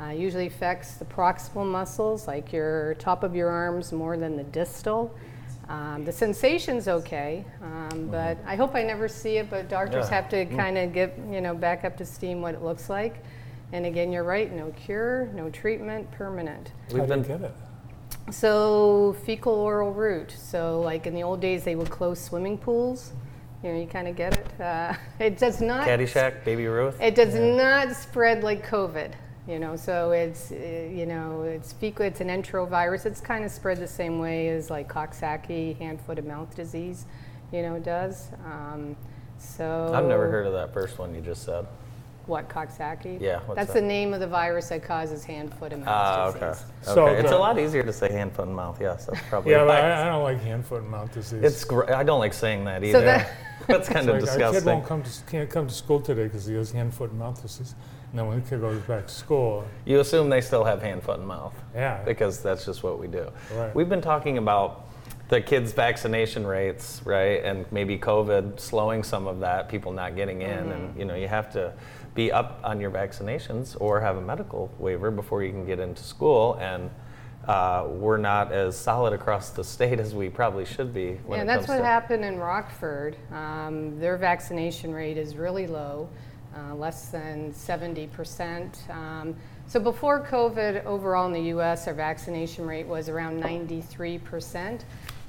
Uh, 0.00 0.10
usually 0.10 0.46
affects 0.46 0.94
the 0.94 1.04
proximal 1.04 1.66
muscles, 1.66 2.28
like 2.28 2.52
your 2.52 2.94
top 2.94 3.24
of 3.24 3.34
your 3.34 3.48
arms, 3.48 3.92
more 3.92 4.16
than 4.16 4.36
the 4.36 4.44
distal. 4.44 5.12
Um, 5.68 6.04
the 6.04 6.12
sensation's 6.12 6.86
okay, 6.88 7.44
um, 7.62 8.08
but 8.10 8.38
I 8.46 8.56
hope 8.56 8.74
I 8.74 8.82
never 8.84 9.06
see 9.08 9.36
it. 9.38 9.50
But 9.50 9.68
doctors 9.68 10.08
Yeah. 10.08 10.14
have 10.14 10.28
to 10.30 10.46
kind 10.46 10.78
of 10.78 10.92
get 10.92 11.18
you 11.30 11.40
know 11.40 11.54
back 11.54 11.84
up 11.84 11.96
to 11.98 12.06
steam 12.06 12.40
what 12.40 12.54
it 12.54 12.62
looks 12.62 12.88
like. 12.88 13.22
And 13.72 13.86
again, 13.86 14.12
you're 14.12 14.24
right. 14.24 14.52
No 14.52 14.70
cure, 14.70 15.30
no 15.34 15.50
treatment, 15.50 16.10
permanent. 16.10 16.72
We've 16.88 16.96
do 16.96 17.02
you 17.02 17.06
been 17.06 17.22
get 17.22 17.42
it? 17.42 17.54
So 18.30 19.16
fecal 19.24 19.54
oral 19.54 19.92
route. 19.92 20.30
So 20.30 20.80
like 20.80 21.06
in 21.06 21.14
the 21.14 21.22
old 21.22 21.40
days, 21.40 21.64
they 21.64 21.74
would 21.74 21.90
close 21.90 22.20
swimming 22.20 22.58
pools. 22.58 23.12
You 23.62 23.72
know, 23.72 23.80
you 23.80 23.86
kind 23.86 24.08
of 24.08 24.16
get 24.16 24.38
it. 24.38 24.60
Uh, 24.60 24.94
it 25.18 25.38
does 25.38 25.60
not. 25.60 25.86
Caddyshack, 25.86 26.44
Baby 26.44 26.66
Ruth. 26.66 27.00
It 27.00 27.14
does 27.14 27.34
not 27.34 27.94
spread 27.94 28.42
like 28.42 28.66
COVID. 28.66 29.12
You 29.46 29.58
know, 29.58 29.76
so 29.76 30.10
it's 30.10 30.52
uh, 30.52 30.54
you 30.54 31.06
know 31.06 31.42
it's 31.42 31.72
fecal. 31.72 32.04
It's 32.04 32.20
an 32.20 32.28
enterovirus. 32.28 33.06
It's 33.06 33.20
kind 33.20 33.44
of 33.46 33.50
spread 33.50 33.78
the 33.78 33.86
same 33.86 34.18
way 34.18 34.50
as 34.50 34.68
like 34.68 34.92
Coxsackie 34.92 35.78
hand, 35.78 36.02
foot, 36.02 36.18
and 36.18 36.28
mouth 36.28 36.54
disease, 36.54 37.06
you 37.50 37.62
know, 37.62 37.78
does. 37.78 38.28
Um, 38.44 38.94
so 39.38 39.90
I've 39.94 40.04
never 40.04 40.30
heard 40.30 40.46
of 40.46 40.52
that 40.52 40.74
first 40.74 40.98
one 40.98 41.14
you 41.14 41.22
just 41.22 41.44
said. 41.44 41.66
What 42.28 42.48
Coxsackie. 42.48 43.20
Yeah, 43.20 43.40
what's 43.46 43.56
that's 43.56 43.72
that? 43.72 43.80
the 43.80 43.86
name 43.86 44.12
of 44.14 44.20
the 44.20 44.26
virus 44.26 44.68
that 44.68 44.82
causes 44.84 45.24
hand, 45.24 45.52
foot, 45.54 45.72
and 45.72 45.84
mouth 45.84 45.94
Ah, 45.96 46.26
disease. 46.30 46.42
okay. 46.42 46.60
So 46.82 47.06
okay. 47.08 47.20
it's 47.20 47.30
the- 47.30 47.36
a 47.36 47.38
lot 47.38 47.58
easier 47.58 47.82
to 47.82 47.92
say 47.92 48.12
hand, 48.12 48.32
foot, 48.32 48.46
and 48.46 48.54
mouth. 48.54 48.78
Yes, 48.80 49.06
that's 49.06 49.20
probably 49.28 49.52
Yeah, 49.52 49.64
but. 49.64 49.82
I, 49.82 50.02
I 50.02 50.04
don't 50.10 50.22
like 50.22 50.40
hand, 50.40 50.64
foot, 50.66 50.82
and 50.82 50.90
mouth 50.90 51.12
disease. 51.12 51.42
It's 51.42 51.64
gr- 51.64 51.90
I 51.92 52.02
don't 52.04 52.20
like 52.20 52.34
saying 52.34 52.64
that 52.66 52.84
either. 52.84 52.98
So 52.98 53.04
that- 53.04 53.30
that's 53.66 53.88
kind 53.88 54.08
It's 54.10 54.22
of 54.28 54.28
like, 54.28 54.44
Our 54.44 54.52
kid 54.52 54.52
disgusting. 54.52 54.64
won't 54.74 54.86
come 54.86 55.02
to, 55.02 55.08
s- 55.08 55.24
can't 55.28 55.50
come 55.50 55.66
to 55.66 55.74
school 55.74 56.00
today 56.00 56.24
because 56.24 56.46
he 56.46 56.54
has 56.54 56.70
hand, 56.70 56.94
foot, 56.94 57.10
and 57.10 57.18
mouth 57.18 57.40
disease. 57.42 57.74
And 58.10 58.18
then 58.18 58.26
when 58.26 58.42
the 58.42 58.48
kid 58.48 58.60
goes 58.60 58.80
back 58.82 59.06
to 59.06 59.12
school, 59.14 59.64
You 59.86 60.00
assume 60.00 60.28
they 60.30 60.40
still 60.42 60.64
have 60.64 60.80
hand, 60.82 61.02
foot, 61.02 61.18
and 61.18 61.26
mouth. 61.28 61.54
yeah, 61.74 62.02
because 62.04 62.42
that's 62.42 62.64
just 62.66 62.82
what 62.82 62.98
we 62.98 63.06
do. 63.08 63.30
Right. 63.54 63.74
We've 63.74 63.88
been 63.88 64.00
talking 64.02 64.38
about 64.38 64.84
the 65.28 65.42
kids' 65.42 65.72
vaccination 65.72 66.46
rates, 66.46 67.02
right, 67.04 67.44
and 67.44 67.70
maybe 67.70 67.98
COVID 67.98 68.58
slowing 68.58 69.02
some 69.02 69.26
of 69.26 69.40
that, 69.40 69.68
people 69.68 69.92
not 69.92 70.16
getting 70.16 70.40
in, 70.40 70.48
Mm-hmm. 70.58 70.70
and 70.72 70.98
you 70.98 71.04
know 71.04 71.14
you 71.16 71.28
have 71.28 71.52
to 71.52 71.74
be 72.18 72.32
up 72.32 72.60
on 72.64 72.80
your 72.80 72.90
vaccinations 72.90 73.76
or 73.78 74.00
have 74.00 74.16
a 74.16 74.20
medical 74.20 74.68
waiver 74.80 75.08
before 75.08 75.44
you 75.44 75.52
can 75.52 75.64
get 75.64 75.78
into 75.78 76.02
school, 76.02 76.54
and 76.54 76.90
uh, 77.46 77.86
we're 77.88 78.16
not 78.16 78.50
as 78.50 78.76
solid 78.76 79.12
across 79.12 79.50
the 79.50 79.62
state 79.62 80.00
as 80.04 80.16
we 80.16 80.28
probably 80.28 80.64
should 80.64 80.92
be. 80.92 81.12
When 81.26 81.38
Yeah, 81.38 81.44
that's 81.44 81.68
what 81.68 81.80
happened 81.80 82.24
in 82.24 82.36
Rockland. 82.38 83.16
Um, 83.32 84.00
their 84.00 84.16
vaccination 84.16 84.92
rate 84.92 85.16
is 85.16 85.36
really 85.36 85.68
low, 85.68 86.08
uh, 86.56 86.74
less 86.74 87.10
than 87.10 87.52
70%. 87.52 88.90
Um, 88.90 89.36
so 89.68 89.78
before 89.78 90.26
COVID, 90.26 90.84
overall 90.86 91.26
in 91.28 91.32
the 91.32 91.56
US, 91.56 91.86
our 91.86 91.94
vaccination 91.94 92.66
rate 92.66 92.86
was 92.88 93.08
around 93.08 93.40
93%. 93.40 94.80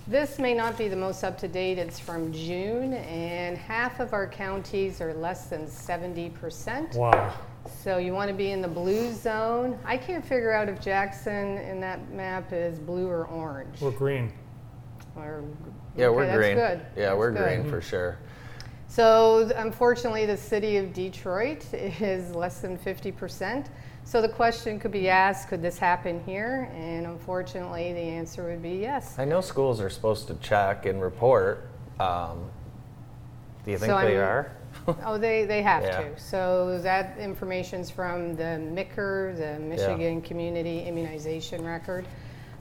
This 0.10 0.40
may 0.40 0.56
not 0.56 0.76
be 0.76 0.88
the 0.88 0.96
most 0.96 1.24
up 1.24 1.38
to 1.38 1.48
date, 1.48 1.78
it's 1.78 2.00
from 2.00 2.34
June, 2.34 2.94
and 2.94 3.56
half 3.56 4.00
of 4.00 4.12
our 4.12 4.28
counties 4.28 5.02
are 5.02 5.14
less 5.14 5.46
than 5.46 5.68
70%. 5.68 6.96
wow. 6.96 7.32
So 7.84 8.00
you 8.00 8.12
want 8.14 8.28
to 8.28 8.34
be 8.34 8.50
in 8.50 8.60
the 8.60 8.68
blue 8.68 9.14
zone. 9.14 9.78
I 9.86 9.98
can't 9.98 10.26
figure 10.26 10.52
out 10.52 10.68
if 10.68 10.82
Jackson 10.82 11.60
in 11.60 11.80
that 11.82 12.12
map 12.12 12.52
is 12.52 12.80
blue 12.80 13.08
or 13.08 13.26
orange. 13.28 13.80
We're 13.82 13.92
green. 13.92 14.34
Or, 15.16 15.44
Yeah, 15.96 16.10
we're 16.10 16.24
okay, 16.24 16.36
green. 16.38 16.56
Good. 16.56 16.80
Yeah, 16.98 17.10
That's 17.10 17.18
we're 17.20 17.32
good. 17.32 17.44
green 17.44 17.60
mm-hmm. 17.60 17.70
for 17.70 17.80
sure. 17.80 18.18
So 18.88 19.52
unfortunately, 19.58 20.26
the 20.26 20.38
city 20.38 20.78
of 20.78 20.92
Detroit 20.92 21.64
is 21.74 22.34
less 22.34 22.62
than 22.62 22.80
50%. 22.80 23.68
So 24.04 24.22
the 24.22 24.30
question 24.30 24.80
could 24.80 24.92
be 24.92 25.08
asked, 25.08 25.50
could 25.50 25.62
this 25.62 25.78
happen 25.78 26.22
here? 26.26 26.70
And 26.76 27.06
unfortunately, 27.06 27.94
the 27.94 28.00
answer 28.00 28.46
would 28.50 28.62
be 28.64 28.72
yes. 28.78 29.20
I 29.20 29.26
know 29.26 29.40
schools 29.42 29.80
are 29.82 29.90
supposed 29.90 30.28
to 30.30 30.36
check 30.36 30.86
and 30.88 31.00
report. 31.02 31.68
Um, 32.00 32.50
do 33.66 33.72
you 33.72 33.78
think 33.78 33.92
So 33.92 33.98
they 34.02 34.18
I'm- 34.18 34.28
are? 34.28 34.52
Oh, 35.06 35.18
they, 35.18 35.46
they 35.46 35.62
have 35.62 35.84
Yeah. 35.84 36.02
to. 36.02 36.20
So 36.20 36.80
that 36.82 37.18
information's 37.20 37.90
from 37.92 38.36
the 38.36 38.60
MICR, 38.74 39.36
the 39.38 39.60
Michigan 39.60 40.22
Community 40.22 40.84
Immunization 40.84 41.64
Record. 41.66 42.06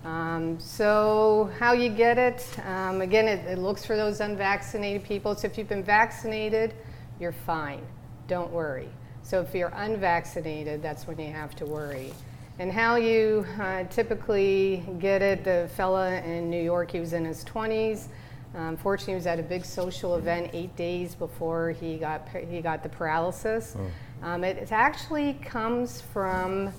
Um, 0.05 0.59
so 0.61 1.51
how 1.59 1.72
you 1.72 1.88
get 1.90 2.18
it, 2.18 2.46
um, 2.66 3.01
again, 3.03 3.27
it, 3.29 3.44
it 3.46 3.59
looks 3.59 3.85
for 3.85 3.96
those 3.96 4.20
unvaccinated 4.20 5.03
people. 5.05 5.35
So 5.35 5.46
if 5.46 5.59
you've 5.59 5.68
been 5.68 5.83
vaccinated, 5.83 6.74
you're 7.20 7.33
fine. 7.33 7.83
Don't 8.27 8.53
worry. 8.53 8.88
So 9.29 9.43
if 9.43 9.55
you're 9.55 9.73
unvaccinated, 9.75 10.81
that's 10.81 11.07
when 11.07 11.21
you 11.21 11.31
have 11.31 11.55
to 11.57 11.67
worry. 11.67 12.14
And 12.59 12.73
how 12.73 12.97
you 12.97 13.45
uh, 13.61 13.85
typically 13.85 14.83
get 14.99 15.21
it, 15.21 15.45
the 15.45 15.69
fella 15.77 16.14
in 16.23 16.49
New 16.49 16.62
York, 16.62 16.93
he 16.93 16.99
was 16.99 17.12
in 17.12 17.27
his 17.27 17.45
20s. 17.45 18.07
Unfortunately, 18.55 19.12
he 19.12 19.17
was 19.17 19.27
at 19.27 19.38
a 19.38 19.43
big 19.43 19.67
social 19.67 20.17
event 20.17 20.49
eight 20.55 20.75
days 20.77 21.14
before 21.14 21.73
he 21.73 21.99
got 21.99 22.27
he 22.49 22.62
got 22.62 22.83
the 22.83 22.88
paralysis. 22.88 23.77
Um, 24.23 24.45
it, 24.45 24.57
it 24.57 24.73
actually 24.73 25.35
comes 25.35 26.01
from 26.01 26.73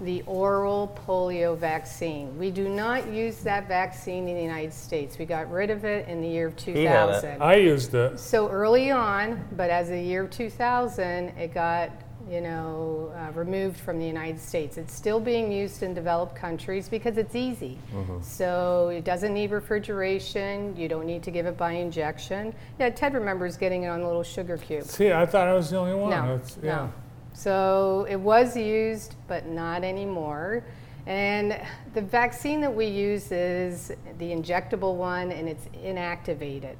the 0.00 0.22
oral 0.26 0.96
polio 1.06 1.56
vaccine. 1.56 2.36
We 2.38 2.50
do 2.50 2.68
not 2.68 3.08
use 3.08 3.38
that 3.38 3.66
vaccine 3.66 4.28
in 4.28 4.36
the 4.36 4.42
United 4.42 4.72
States. 4.74 5.18
We 5.18 5.24
got 5.24 5.50
rid 5.50 5.70
of 5.70 5.84
it 5.84 6.06
in 6.08 6.20
the 6.20 6.28
year 6.28 6.48
of 6.48 6.54
had 6.58 6.68
it. 6.68 6.74
2000. 6.74 7.42
I 7.42 7.54
used 7.56 7.94
it. 7.94 8.20
So 8.20 8.48
early 8.48 8.90
on, 8.90 9.42
but 9.56 9.70
as 9.70 9.88
the 9.88 10.00
year 10.00 10.24
of 10.24 10.30
2000, 10.30 11.28
it 11.38 11.54
got 11.54 11.90
you 12.28 12.40
know 12.40 13.12
uh, 13.16 13.30
removed 13.32 13.78
from 13.78 13.98
the 14.00 14.04
United 14.06 14.40
States. 14.40 14.76
It's 14.76 14.92
still 14.92 15.20
being 15.20 15.50
used 15.52 15.82
in 15.82 15.94
developed 15.94 16.34
countries 16.34 16.88
because 16.88 17.16
it's 17.16 17.34
easy. 17.36 17.78
So 18.20 18.88
it 18.88 19.04
doesn't 19.04 19.32
need 19.32 19.50
refrigeration. 19.52 20.76
You 20.76 20.88
don't 20.88 21.06
need 21.06 21.22
to 21.22 21.30
give 21.30 21.46
it 21.46 21.56
by 21.56 21.72
injection. 21.72 22.52
Yeah, 22.80 22.90
Ted 22.90 23.14
remembers 23.14 23.56
getting 23.56 23.84
it 23.84 23.88
on 23.88 24.00
a 24.02 24.06
little 24.06 24.24
sugar 24.24 24.58
cube. 24.58 24.84
See, 24.84 25.12
I 25.12 25.24
thought 25.24 25.46
I 25.48 25.54
was 25.54 25.70
the 25.70 25.78
only 25.78 25.94
one. 25.94 26.10
No, 26.10 26.34
It's- 26.34 26.58
yeah. 26.62 26.74
no. 26.76 26.92
So 27.36 28.06
it 28.08 28.16
was 28.16 28.56
used, 28.56 29.14
but 29.28 29.44
not 29.44 29.84
anymore. 29.84 30.64
And 31.06 31.60
the 31.92 32.00
vaccine 32.00 32.62
that 32.62 32.74
we 32.74 32.86
use 32.86 33.30
is 33.30 33.92
the 34.16 34.30
injectable 34.32 34.94
one, 34.94 35.30
and 35.30 35.46
it's 35.46 35.66
inactivated. 35.84 36.76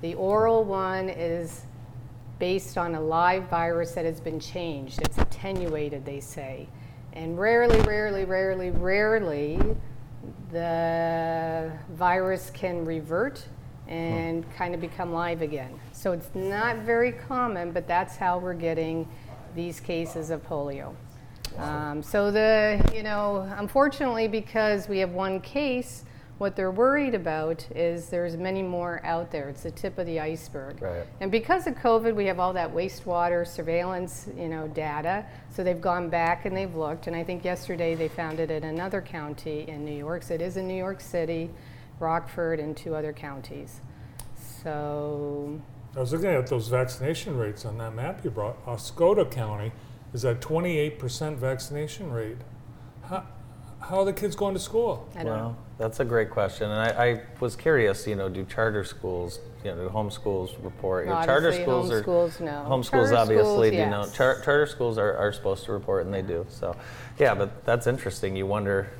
The 0.00 0.14
oral 0.14 0.62
one 0.62 1.08
is 1.08 1.62
based 2.38 2.78
on 2.78 2.94
a 2.94 3.00
live 3.00 3.50
virus 3.50 3.90
that 3.92 4.04
has 4.04 4.20
been 4.20 4.38
changed. 4.38 5.02
It's 5.02 5.18
attenuated, 5.18 6.04
they 6.04 6.20
say. 6.20 6.68
And 7.12 7.36
rarely, 7.36 7.80
rarely, 7.80 8.24
rarely, 8.24 8.70
rarely, 8.70 9.58
the 10.52 11.72
virus 11.90 12.48
can 12.50 12.84
revert 12.84 13.44
and 13.88 14.48
kind 14.54 14.72
of 14.72 14.80
become 14.80 15.12
live 15.12 15.42
again. 15.42 15.80
So 15.90 16.12
it's 16.12 16.30
not 16.32 16.76
very 16.78 17.10
common, 17.10 17.72
but 17.72 17.88
that's 17.88 18.16
how 18.16 18.38
we're 18.38 18.54
getting 18.54 19.08
these 19.54 19.80
cases 19.80 20.30
of 20.30 20.46
polio. 20.46 20.94
Um, 21.58 22.02
so 22.02 22.30
the, 22.30 22.80
you 22.94 23.02
know, 23.02 23.48
unfortunately, 23.56 24.28
because 24.28 24.88
we 24.88 24.98
have 24.98 25.10
one 25.10 25.40
case, 25.40 26.04
what 26.38 26.56
they're 26.56 26.70
worried 26.70 27.14
about 27.14 27.66
is 27.74 28.08
there's 28.08 28.34
many 28.36 28.62
more 28.62 29.02
out 29.04 29.30
there. 29.30 29.50
It's 29.50 29.64
the 29.64 29.70
tip 29.70 29.98
of 29.98 30.06
the 30.06 30.20
iceberg. 30.20 30.80
Right. 30.80 31.06
And 31.20 31.30
because 31.30 31.66
of 31.66 31.74
COVID, 31.74 32.14
we 32.14 32.24
have 32.26 32.40
all 32.40 32.54
that 32.54 32.72
wastewater 32.74 33.46
surveillance, 33.46 34.26
you 34.34 34.48
know, 34.48 34.66
data. 34.68 35.26
So 35.54 35.62
they've 35.62 35.80
gone 35.80 36.08
back 36.08 36.46
and 36.46 36.56
they've 36.56 36.74
looked. 36.74 37.08
And 37.08 37.14
I 37.14 37.24
think 37.24 37.44
yesterday 37.44 37.94
they 37.94 38.08
found 38.08 38.40
it 38.40 38.50
in 38.50 38.64
another 38.64 39.02
county 39.02 39.68
in 39.68 39.84
New 39.84 39.96
York. 39.96 40.22
So 40.22 40.32
it 40.32 40.40
is 40.40 40.56
in 40.56 40.66
New 40.66 40.78
York 40.78 41.02
City, 41.02 41.50
Rockland, 41.98 42.60
and 42.60 42.74
two 42.74 42.94
other 42.94 43.12
counties. 43.12 43.82
So 44.62 45.60
I 45.96 46.00
was 46.00 46.12
looking 46.12 46.28
at 46.28 46.46
those 46.46 46.68
vaccination 46.68 47.36
rates 47.36 47.64
on 47.64 47.78
that 47.78 47.94
map 47.94 48.22
you 48.24 48.30
brought. 48.30 48.64
Oscoda 48.64 49.28
County 49.28 49.72
is 50.14 50.24
at 50.24 50.40
28% 50.40 51.36
vaccination 51.36 52.12
rate. 52.12 52.36
How, 53.04 53.26
how 53.80 53.98
are 54.00 54.04
the 54.04 54.12
kids 54.12 54.36
going 54.36 54.54
to 54.54 54.60
school? 54.60 55.08
I 55.16 55.24
don't 55.24 55.26
know. 55.26 55.32
Well, 55.32 55.58
that's 55.78 55.98
a 55.98 56.04
great 56.04 56.30
question, 56.30 56.70
and 56.70 56.80
I, 56.80 57.06
I 57.08 57.22
was 57.40 57.56
curious. 57.56 58.06
You 58.06 58.14
know, 58.14 58.28
do 58.28 58.44
charter 58.44 58.84
schools, 58.84 59.40
you 59.64 59.70
know, 59.74 59.88
do 59.88 59.92
homeschools 59.92 60.62
report? 60.62 61.06
You 61.06 61.12
know, 61.12 61.24
charter 61.24 61.48
Obviously, 61.48 61.62
schools 61.64 61.90
are 61.90 62.02
homeschools, 62.02 62.40
no. 62.40 62.66
homeschools 62.68 62.90
Charter 62.90 63.16
obviously 63.16 63.44
schools, 63.44 63.70
do 63.70 63.76
know. 63.86 64.00
yes. 64.02 64.16
Char- 64.16 64.40
charter 64.42 64.66
schools 64.66 64.98
are, 64.98 65.16
are 65.16 65.32
supposed 65.32 65.64
to 65.64 65.72
report, 65.72 66.04
and 66.04 66.14
they 66.14 66.22
do. 66.22 66.46
So, 66.50 66.76
yeah, 67.18 67.34
but 67.34 67.64
that's 67.64 67.86
interesting. 67.88 68.36
You 68.36 68.46
wonder, 68.46 68.90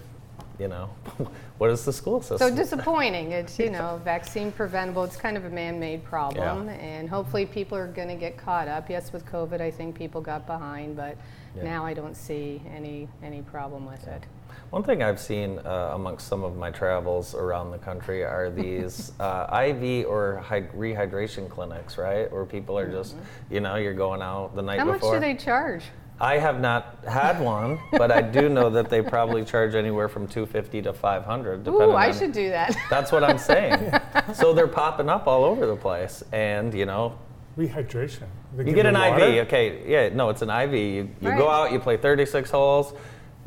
you 0.60 0.68
know, 0.68 0.90
what 1.58 1.70
is 1.70 1.84
the 1.84 1.92
school 1.92 2.20
system? 2.20 2.38
So 2.50 2.54
disappointing. 2.54 3.32
It's, 3.40 3.58
you 3.58 3.70
know, 3.70 4.00
vaccine 4.04 4.52
preventable. 4.52 5.02
It's 5.04 5.16
kind 5.16 5.36
of 5.36 5.44
a 5.46 5.50
man-made 5.50 6.04
problem. 6.04 6.66
Yeah. 6.66 6.74
And 6.74 7.08
hopefully 7.08 7.46
people 7.46 7.78
are 7.78 7.86
going 7.86 8.08
to 8.08 8.14
get 8.16 8.36
caught 8.36 8.68
up. 8.68 8.90
Yes, 8.90 9.12
with 9.12 9.24
COVID, 9.24 9.60
I 9.60 9.70
think 9.70 9.94
people 9.96 10.20
got 10.20 10.46
behind, 10.46 10.96
but 10.96 11.16
Yeah. 11.56 11.64
now 11.64 11.86
I 11.86 11.94
don't 11.94 12.14
see 12.14 12.60
any, 12.74 13.08
any 13.22 13.40
problem 13.42 13.86
with 13.86 14.06
it. 14.06 14.22
One 14.70 14.82
thing 14.82 15.02
I've 15.02 15.18
seen 15.18 15.58
uh, 15.60 15.92
amongst 15.94 16.28
some 16.28 16.44
of 16.44 16.56
my 16.56 16.70
travels 16.70 17.34
around 17.34 17.70
the 17.70 17.78
country 17.78 18.22
are 18.24 18.50
these 18.64 19.12
uh, 19.20 19.46
IV 19.68 20.06
or 20.06 20.36
hy- 20.44 20.68
rehydration 20.76 21.48
clinics, 21.48 21.96
right? 21.96 22.30
Where 22.30 22.44
people 22.44 22.78
are 22.78 22.90
just, 22.90 23.16
you 23.50 23.60
know, 23.60 23.76
you're 23.76 23.94
going 23.94 24.20
out 24.22 24.54
the 24.54 24.62
night 24.62 24.78
Mm-hmm. 24.80 24.88
How 24.90 25.10
much 25.10 25.14
do 25.14 25.20
they 25.20 25.34
charge? 25.34 25.84
I 26.20 26.36
have 26.38 26.60
not 26.60 26.98
had 27.08 27.40
one, 27.40 27.78
but 27.92 28.10
I 28.10 28.20
do 28.20 28.50
know 28.50 28.68
that 28.70 28.90
they 28.90 29.00
probably 29.00 29.42
charge 29.44 29.74
anywhere 29.74 30.08
from 30.08 30.26
250 30.26 30.82
to 30.82 30.92
500 30.92 31.64
depending 31.64 31.88
Ooh, 31.88 31.92
I 31.92 32.08
on 32.08 32.14
should 32.14 32.32
do 32.32 32.50
that. 32.50 32.76
That's 32.90 33.10
what 33.10 33.24
I'm 33.24 33.38
saying. 33.38 33.92
so 34.34 34.52
they're 34.52 34.68
popping 34.68 35.08
up 35.08 35.26
all 35.26 35.44
over 35.44 35.66
the 35.66 35.76
place 35.76 36.22
and, 36.32 36.74
you 36.74 36.84
know, 36.84 37.18
Rehydration. 37.56 38.26
They 38.56 38.66
you 38.66 38.72
get 38.72 38.86
an 38.86 38.94
water? 38.94 39.24
IV, 39.24 39.46
okay, 39.46 39.82
yeah, 39.86 40.14
no, 40.14 40.28
it's 40.28 40.42
an 40.42 40.50
IV. 40.50 40.72
You, 40.72 41.10
you 41.20 41.36
go 41.36 41.48
out, 41.48 41.72
you 41.72 41.78
play 41.80 41.96
36 41.96 42.50
holes, 42.50 42.94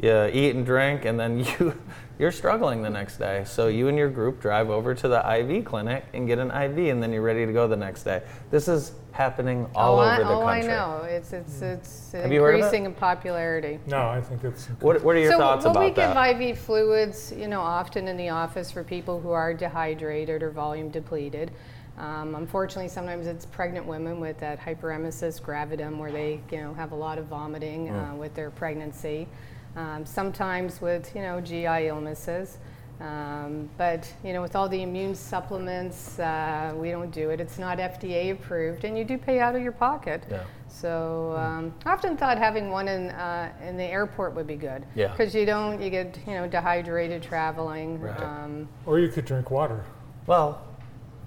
you 0.02 0.30
eat 0.32 0.56
and 0.56 0.66
drink, 0.66 1.06
and 1.06 1.20
then 1.20 1.40
you 1.60 1.80
you're 2.24 2.32
struggling 2.32 2.82
the 2.82 2.90
next 2.90 3.18
day. 3.18 3.44
So 3.46 3.68
you 3.68 3.90
and 3.90 3.98
your 3.98 4.08
group 4.08 4.40
drive 4.40 4.70
over 4.70 4.96
to 4.96 5.10
the 5.10 5.40
IV 5.40 5.66
clinic 5.66 6.06
and 6.14 6.26
get 6.26 6.40
an 6.40 6.52
IV, 6.52 6.78
and 6.90 7.04
then 7.04 7.12
you're 7.12 7.22
ready 7.22 7.46
to 7.46 7.52
go 7.52 7.68
the 7.68 7.76
next 7.76 8.04
day. 8.04 8.24
This 8.50 8.70
is 8.70 8.94
happening 9.12 9.68
all 9.76 10.00
oh, 10.00 10.04
over 10.04 10.10
I, 10.10 10.18
the 10.20 10.30
oh, 10.30 10.42
country. 10.42 10.72
Oh, 10.72 10.74
I 10.74 11.00
know. 11.00 11.04
It's 11.04 11.34
it's 11.34 11.62
it's 11.62 12.12
Have 12.14 12.32
you 12.32 12.42
heard 12.42 12.56
of 12.56 12.62
it? 12.62 12.64
increasing 12.64 12.86
in 12.86 12.94
popularity. 12.94 13.78
No, 13.88 14.08
I 14.08 14.22
think 14.22 14.42
it's. 14.46 14.68
What, 14.80 15.04
what 15.04 15.18
are 15.18 15.20
your 15.20 15.34
so 15.34 15.38
thoughts 15.38 15.66
when 15.66 15.72
about 15.72 15.84
we 15.84 16.40
give? 16.40 16.52
IV 16.52 16.60
fluids, 16.60 17.34
you 17.36 17.50
know, 17.50 17.60
often 17.60 18.08
in 18.08 18.16
the 18.16 18.30
office 18.30 18.72
for 18.72 18.86
people 18.86 19.20
who 19.20 19.32
are 19.32 19.54
dehydrated 19.54 20.42
or 20.44 20.50
volume 20.50 20.88
depleted. 20.88 21.52
Um, 21.98 22.36
unfortunately, 22.36 22.88
sometimes 22.88 23.28
it's 23.28 23.46
pregnant 23.46 23.86
women 23.86 24.22
with 24.22 24.40
that 24.40 24.62
hyperemesis 24.62 25.42
gravidarum, 25.42 25.98
where 25.98 26.12
they, 26.12 26.40
you 26.54 26.62
know, 26.62 26.74
have 26.74 26.94
a 26.94 26.96
lot 26.96 27.18
of 27.18 27.26
vomiting 27.26 27.90
uh, 27.90 28.16
with 28.16 28.34
their 28.34 28.50
pregnancy. 28.50 29.28
Um, 29.76 30.06
sometimes 30.06 30.82
with, 30.82 31.16
you 31.16 31.22
know, 31.22 31.42
GI 31.42 31.88
illnesses. 31.88 32.58
Um, 33.04 33.70
but 33.78 34.12
you 34.24 34.32
know, 34.32 34.42
with 34.42 34.56
all 34.56 34.70
the 34.70 34.82
immune 34.82 35.16
supplements, 35.16 36.20
uh, 36.20 36.74
we 36.76 36.92
don't 36.92 37.12
do 37.12 37.32
it. 37.32 37.42
It's 37.42 37.58
not 37.58 37.78
FDA 37.78 38.32
approved, 38.32 38.86
and 38.86 38.98
you 38.98 39.04
do 39.04 39.18
pay 39.18 39.40
out 39.40 39.56
of 39.56 39.62
your 39.62 39.72
pocket. 39.72 40.24
Yeah. 40.30 40.44
So 40.70 41.36
um, 41.38 41.74
I 41.86 41.92
often 41.92 42.16
thought 42.16 42.38
having 42.38 42.70
one 42.70 42.88
in 42.88 43.10
uh, 43.10 43.52
in 43.62 43.78
the 43.78 43.84
airport 43.84 44.36
would 44.36 44.48
be 44.48 44.56
good. 44.56 44.86
Yeah. 44.96 45.10
Because 45.10 45.36
you 45.36 45.46
don't, 45.46 45.82
you 45.82 45.90
get 45.90 46.18
you 46.26 46.34
know 46.34 46.48
dehydrated 46.48 47.22
traveling. 47.22 48.00
Right. 48.00 48.22
Um, 48.22 48.70
Or 48.86 49.00
you 49.00 49.10
could 49.10 49.26
drink 49.26 49.52
water. 49.52 49.84
Well, 50.26 50.66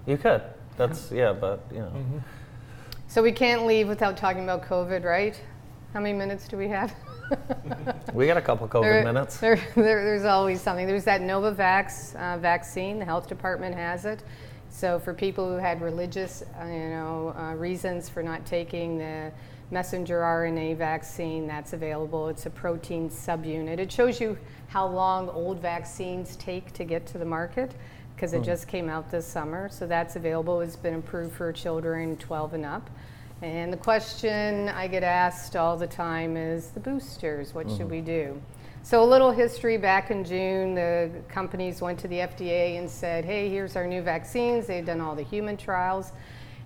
you 0.07 0.17
could. 0.17 0.43
That's 0.79 1.11
yeah, 1.11 1.33
but 1.33 1.61
you 1.71 1.81
know. 1.81 1.93
so 3.09 3.23
we 3.23 3.33
can't 3.33 3.67
leave 3.67 3.89
without 3.89 4.17
talking 4.17 4.45
about 4.45 4.63
COVID, 4.63 5.05
right? 5.05 5.39
How 5.93 6.01
many 6.01 6.17
minutes 6.17 6.49
do 6.49 6.57
we 6.57 6.69
have? 6.69 6.95
We 8.13 8.27
got 8.27 8.37
a 8.37 8.43
couple 8.43 8.67
COVID 8.69 8.83
There- 8.83 9.05
minutes. 9.05 9.39
There, 9.39 9.57
there, 9.75 10.05
there's 10.05 10.25
always 10.25 10.61
something. 10.61 10.87
There's 10.87 11.05
that 11.05 11.21
Novavax 11.21 12.17
uh, 12.17 12.39
vaccine. 12.39 12.99
The 12.99 13.05
health 13.05 13.29
department 13.29 13.75
has 13.75 14.05
it. 14.05 14.23
So 14.71 14.99
for 14.99 15.15
people 15.15 15.49
who 15.49 15.57
had 15.57 15.81
religious, 15.81 16.43
uh, 16.61 16.67
you 16.67 16.89
know, 16.91 17.35
uh, 17.39 17.55
reasons 17.55 18.09
for 18.09 18.23
not 18.23 18.45
taking 18.45 18.99
the 18.99 19.33
messenger 19.71 20.21
RNA 20.21 20.77
vaccine, 20.77 21.47
that's 21.47 21.73
available. 21.73 22.29
It's 22.29 22.47
a 22.47 22.51
protein 22.51 23.09
subunit. 23.09 23.79
It 23.79 23.91
shows 23.91 24.21
you 24.21 24.37
how 24.69 24.87
long 24.87 25.29
old 25.29 25.61
vaccines 25.61 26.37
take 26.37 26.73
to 26.75 26.85
get 26.85 27.07
to 27.09 27.19
the 27.19 27.25
market 27.25 27.73
because 28.15 28.33
it 28.33 28.43
just 28.43 28.67
came 28.67 28.89
out 28.89 29.11
this 29.11 29.27
summer. 29.27 29.69
So 29.69 29.87
that's 29.87 30.17
available. 30.17 30.61
It's 30.63 30.77
been 30.77 30.95
approved 30.95 31.35
for 31.35 31.53
children 31.53 32.17
12 32.17 32.55
and 32.55 32.65
up. 32.65 32.89
And 33.43 33.71
the 33.71 33.77
question 33.77 34.71
I 34.71 34.87
get 34.87 35.03
asked 35.03 35.57
all 35.57 35.77
the 35.77 35.87
time 35.87 36.37
is 36.39 36.71
the 36.71 36.81
boosters. 36.81 37.53
What 37.53 37.71
should 37.71 37.91
we 37.91 38.01
do? 38.01 38.41
So, 38.83 39.03
a 39.03 39.05
little 39.05 39.31
history 39.31 39.77
back 39.77 40.11
in 40.11 40.25
June, 40.25 40.75
the 40.75 41.11
companies 41.29 41.83
went 41.83 41.99
to 41.99 42.09
the 42.09 42.19
FDA 42.19 42.79
and 42.79 42.89
said, 42.89 43.25
hey, 43.25 43.51
here's 43.51 43.77
our 43.77 43.87
new 43.87 44.01
vaccines. 44.01 44.67
They've 44.67 44.87
done 44.87 45.01
all 45.01 45.15
the 45.15 45.25
human 45.25 45.57
trials. 45.57 46.13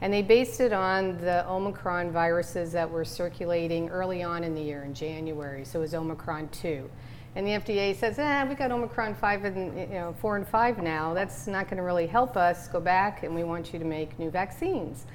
And 0.03 0.13
they 0.13 0.23
based 0.23 0.61
it 0.61 0.73
on 0.73 1.19
the 1.19 1.49
Omicron 1.51 2.13
viruses 2.13 2.73
that 2.73 2.89
were 2.89 3.05
circulating 3.05 3.89
early 3.89 4.23
on 4.23 4.45
in 4.45 4.55
the 4.55 4.63
year 4.63 4.85
in 4.85 4.95
January. 4.95 5.65
So, 5.65 5.81
it 5.81 5.83
was 5.83 5.95
Omicron 5.95 6.51
2. 6.51 6.89
And 7.37 7.47
the 7.47 7.53
FDA 7.53 7.97
says, 7.97 8.19
eh, 8.19 8.45
we 8.45 8.55
got 8.55 8.71
Omicron 8.71 9.15
5 9.15 9.45
and 9.45 9.79
you 9.79 9.87
know, 9.87 10.15
4 10.21 10.37
and 10.37 10.47
5 10.47 10.83
now. 10.83 11.15
That's 11.15 11.47
not 11.47 11.67
going 11.67 11.79
to 11.79 11.83
really 11.83 12.07
help 12.07 12.37
us. 12.37 12.69
Go 12.69 12.81
back 12.81 13.23
and 13.23 13.35
we 13.35 13.45
want 13.45 13.73
you 13.73 13.79
to 13.79 13.85
make 13.85 14.19
new 14.19 14.31
vaccines. 14.31 15.07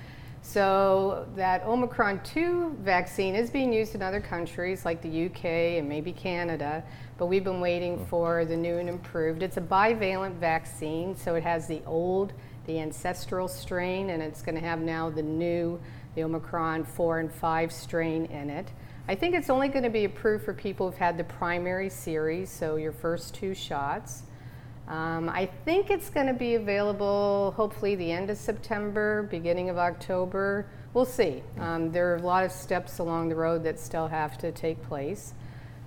So 0.46 1.28
that 1.36 1.64
Omicron 1.64 2.22
2 2.24 2.78
vaccine 2.82 3.34
is 3.34 3.50
being 3.50 3.74
used 3.74 3.96
in 3.96 4.04
other 4.04 4.22
countries 4.22 4.86
like 4.86 5.02
the 5.02 5.26
UK 5.26 5.46
and 5.80 5.90
maybe 5.90 6.12
Canada, 6.12 6.84
but 7.18 7.26
we've 7.26 7.44
been 7.44 7.60
waiting 7.60 7.98
hmm. 7.98 8.06
for 8.06 8.46
the 8.46 8.56
new 8.56 8.78
and 8.78 8.88
improved. 8.88 9.42
It's 9.42 9.58
a 9.58 9.62
bivalent 9.62 10.36
vaccine, 10.36 11.16
so 11.16 11.34
it 11.34 11.42
has 11.42 11.68
the 11.68 11.82
old, 11.88 12.32
the 12.68 12.80
ancestral 12.80 13.48
strain, 13.48 14.12
and 14.12 14.22
it's 14.22 14.44
going 14.44 14.54
to 14.56 14.62
have 14.62 14.80
now 14.80 15.10
the 15.10 15.24
new, 15.24 15.80
the 16.14 16.24
Omicron 16.24 16.84
4 16.86 17.20
and 17.22 17.34
5 17.34 17.72
strain 17.72 18.26
in 18.26 18.52
it. 18.52 18.72
I 19.08 19.16
think 19.16 19.34
it's 19.34 19.50
only 19.50 19.68
going 19.68 19.84
to 19.84 19.90
be 19.90 20.06
approved 20.06 20.46
for 20.46 20.54
people 20.54 20.90
who've 20.90 21.00
had 21.00 21.18
the 21.18 21.24
primary 21.24 21.90
series, 21.90 22.52
so 22.52 22.76
your 22.76 22.92
first 22.92 23.34
two 23.34 23.56
shots. 23.56 24.22
Um, 24.88 25.30
I 25.30 25.48
think 25.66 25.90
it's 25.90 26.10
going 26.10 26.28
to 26.28 26.34
be 26.34 26.56
available 26.56 27.54
hopefully 27.58 27.96
the 27.96 28.12
end 28.12 28.30
of 28.30 28.38
September, 28.38 29.24
beginning 29.24 29.70
of 29.70 29.78
October. 29.78 30.68
We'll 30.94 31.06
see. 31.06 31.42
Um, 31.60 31.92
there 31.92 32.14
are 32.14 32.18
a 32.18 32.22
lot 32.22 32.46
of 32.46 32.52
steps 32.52 33.00
along 33.00 33.30
the 33.30 33.36
road 33.36 33.64
that 33.64 33.80
still 33.80 34.08
have 34.08 34.38
to 34.40 34.52
take 34.52 34.82
place. 34.84 35.34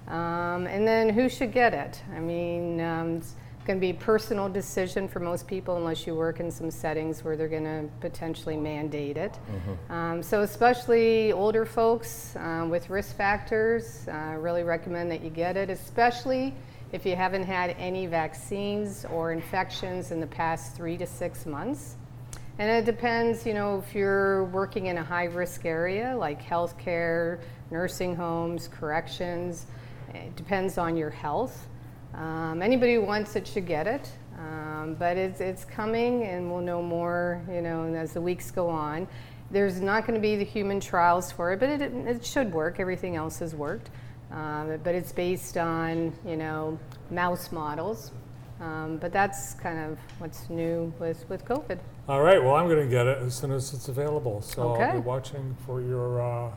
Um, 0.08 0.66
and 0.66 0.86
then 0.86 1.10
who 1.10 1.28
should 1.28 1.52
get 1.52 1.74
it? 1.74 2.02
I 2.14 2.18
mean, 2.18 2.80
um, 2.80 3.16
it's 3.16 3.34
going 3.66 3.78
to 3.78 3.80
be 3.80 3.90
a 3.90 3.94
personal 3.94 4.48
decision 4.48 5.06
for 5.06 5.20
most 5.20 5.46
people 5.46 5.76
unless 5.76 6.06
you 6.06 6.14
work 6.14 6.40
in 6.40 6.50
some 6.50 6.70
settings 6.70 7.22
where 7.22 7.36
they're 7.36 7.48
going 7.48 7.64
to 7.64 7.88
potentially 8.00 8.56
mandate 8.56 9.16
it. 9.16 9.38
Um, 9.92 10.22
so, 10.22 10.40
especially 10.40 11.32
older 11.32 11.66
folks 11.66 12.34
uh, 12.36 12.66
with 12.68 12.88
risk 12.90 13.16
factors, 13.16 14.08
I 14.08 14.32
really 14.32 14.62
recommend 14.62 15.10
that 15.10 15.22
you 15.22 15.30
get 15.30 15.56
it, 15.56 15.68
especially 15.70 16.54
if 16.92 17.04
you 17.04 17.14
haven't 17.16 17.44
had 17.44 17.76
any 17.78 18.06
vaccines 18.06 19.04
or 19.12 19.32
infections 19.32 20.10
in 20.10 20.20
the 20.20 20.26
past 20.26 20.74
three 20.74 20.96
to 20.96 21.06
six 21.06 21.44
months. 21.44 21.96
And 22.58 22.70
it 22.70 22.84
depends, 22.84 23.46
you 23.46 23.54
know, 23.54 23.78
if 23.78 23.94
you're 23.94 24.44
working 24.46 24.86
in 24.86 24.98
a 24.98 25.04
high 25.04 25.26
risk 25.26 25.64
area 25.64 26.16
like 26.16 26.42
healthcare, 26.42 27.40
nursing 27.70 28.16
homes, 28.16 28.68
corrections, 28.68 29.66
it 30.14 30.34
depends 30.34 30.78
on 30.78 30.96
your 30.96 31.10
health. 31.10 31.68
Um, 32.14 32.62
anybody 32.62 32.94
who 32.94 33.02
wants 33.02 33.36
it 33.36 33.46
should 33.46 33.66
get 33.66 33.86
it, 33.86 34.10
um, 34.38 34.96
but 34.98 35.16
it's, 35.16 35.40
it's 35.40 35.64
coming 35.64 36.24
and 36.24 36.50
we'll 36.50 36.62
know 36.62 36.82
more, 36.82 37.42
you 37.52 37.60
know, 37.60 37.84
as 37.94 38.12
the 38.12 38.20
weeks 38.20 38.50
go 38.50 38.68
on. 38.68 39.06
There's 39.50 39.80
not 39.80 40.06
going 40.06 40.14
to 40.14 40.20
be 40.20 40.36
the 40.36 40.44
human 40.44 40.80
trials 40.80 41.30
for 41.30 41.52
it, 41.52 41.60
but 41.60 41.68
it, 41.68 41.80
it 41.80 42.24
should 42.24 42.52
work. 42.52 42.80
Everything 42.80 43.14
else 43.14 43.38
has 43.38 43.54
worked. 43.54 43.90
Um, 44.30 44.78
but 44.84 44.94
it's 44.94 45.12
based 45.12 45.56
on, 45.56 46.12
you 46.26 46.36
know, 46.36 46.78
mouse 47.10 47.50
models. 47.50 48.12
Um, 48.60 48.96
but 48.98 49.12
that's 49.12 49.54
kind 49.54 49.78
of 49.78 49.98
what's 50.18 50.50
new 50.50 50.92
with, 50.98 51.24
with 51.28 51.44
COVID. 51.44 51.78
All 52.08 52.22
right, 52.22 52.42
well, 52.42 52.56
I'm 52.56 52.66
going 52.68 52.82
to 52.82 52.90
get 52.90 53.06
it 53.06 53.18
as 53.18 53.34
soon 53.34 53.52
as 53.52 53.72
it's 53.72 53.88
available. 53.88 54.42
So 54.42 54.62
I'll 54.62 54.82
Okay. 54.82 54.92
be 54.94 54.98
watching 54.98 55.56
for 55.64 55.80
your 55.80 56.20
uh, 56.20 56.50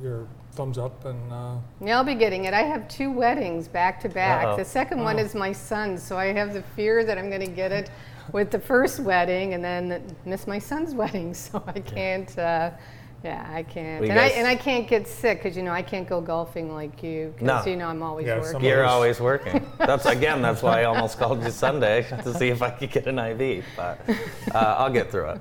your 0.00 0.26
thumbs 0.52 0.78
up 0.78 1.04
and 1.04 1.32
uh, 1.32 1.56
Yeah, 1.84 1.98
I'll 1.98 2.04
be 2.04 2.14
getting 2.14 2.44
it. 2.44 2.54
I 2.54 2.62
have 2.62 2.88
two 2.88 3.10
weddings 3.10 3.68
back 3.68 4.00
to 4.00 4.08
back. 4.08 4.46
Uh-oh. 4.46 4.56
The 4.56 4.64
second 4.64 5.02
one 5.02 5.16
Oh. 5.18 5.22
is 5.22 5.34
my 5.34 5.52
son's, 5.52 6.02
so 6.02 6.16
I 6.16 6.26
have 6.32 6.54
the 6.54 6.62
fear 6.62 7.04
that 7.04 7.18
I'm 7.18 7.28
going 7.28 7.44
to 7.44 7.50
get 7.50 7.70
it 7.72 7.90
with 8.32 8.50
the 8.50 8.58
first 8.60 9.00
wedding 9.00 9.54
and 9.54 9.62
then 9.64 10.16
miss 10.24 10.46
my 10.46 10.58
son's 10.58 10.94
wedding. 11.02 11.34
So 11.34 11.62
I 11.66 11.80
can't. 11.80 12.38
Uh, 12.38 12.70
yeah, 13.24 13.46
I 13.52 13.62
can't. 13.62 14.00
Well, 14.00 14.06
you 14.08 14.10
and 14.12 14.20
I 14.20 14.26
and 14.28 14.46
I 14.46 14.56
can't 14.56 14.88
get 14.88 15.06
sick 15.06 15.42
because 15.42 15.56
you 15.56 15.62
know 15.62 15.72
I 15.72 15.82
can't 15.82 16.08
go 16.08 16.20
golfing 16.20 16.72
like 16.74 17.02
you 17.02 17.34
because 17.38 17.66
No. 17.66 17.70
you 17.70 17.76
know 17.76 17.86
I'm 17.88 18.02
always 18.02 18.26
Yeah, 18.26 18.40
working. 18.40 18.64
You're 18.64 18.82
Yes. 18.82 18.90
always 18.90 19.20
working. 19.20 19.66
That's 19.78 20.06
again. 20.06 20.40
That's 20.42 20.62
why 20.62 20.80
I 20.80 20.84
almost 20.84 21.18
called 21.18 21.42
you 21.42 21.50
Sunday 21.50 22.02
to 22.24 22.34
see 22.34 22.48
if 22.48 22.62
I 22.62 22.70
could 22.70 22.90
get 22.90 23.06
an 23.06 23.18
IV. 23.18 23.64
But 23.76 24.00
uh, 24.54 24.58
I'll 24.78 24.90
get 24.92 25.10
through 25.10 25.30
it. 25.30 25.40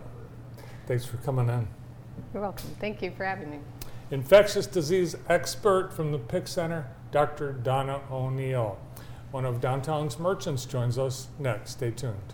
thanks 0.87 1.05
for 1.05 1.17
coming 1.17 1.47
in. 1.49 1.67
You're 2.33 2.43
welcome. 2.43 2.69
Thank 2.79 3.01
you 3.01 3.11
for 3.11 3.23
having 3.25 3.49
me. 3.49 3.59
Infectious 4.11 4.65
disease 4.67 5.15
expert 5.29 5.93
from 5.93 6.11
the 6.11 6.17
PIC 6.19 6.47
Center, 6.47 6.87
Dr. 7.11 7.53
Donna 7.53 8.01
O'Neill. 8.11 8.77
One 9.31 9.45
of 9.45 9.61
downtown's 9.61 10.17
merchants 10.19 10.65
joins 10.65 10.97
us 10.97 11.27
next. 11.37 11.71
Stay 11.71 11.91
tuned. 11.91 12.33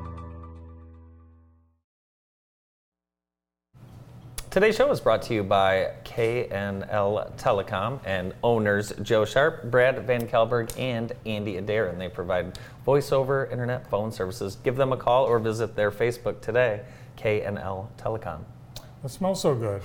Today's 4.51 4.75
show 4.75 4.91
is 4.91 4.99
brought 4.99 5.21
to 5.21 5.33
you 5.33 5.43
by 5.43 5.93
KNL 6.03 7.31
Telecom 7.37 8.01
and 8.03 8.33
owners 8.43 8.91
Joe 9.01 9.23
Sharp, 9.23 9.71
Brad 9.71 10.05
Van 10.05 10.27
Kelberg, 10.27 10.77
and 10.77 11.13
Andy 11.25 11.55
Adair. 11.55 11.87
And 11.87 12.01
they 12.01 12.09
provide 12.09 12.59
voice 12.83 13.13
over 13.13 13.45
internet 13.45 13.87
phone 13.87 14.11
services. 14.11 14.57
Give 14.61 14.75
them 14.75 14.91
a 14.91 14.97
call 14.97 15.23
or 15.23 15.39
visit 15.39 15.77
their 15.77 15.89
Facebook 15.89 16.41
today, 16.41 16.81
KNL 17.15 17.87
Telecom. 17.97 18.41
It 19.05 19.09
smells 19.09 19.41
so 19.41 19.55
good. 19.55 19.81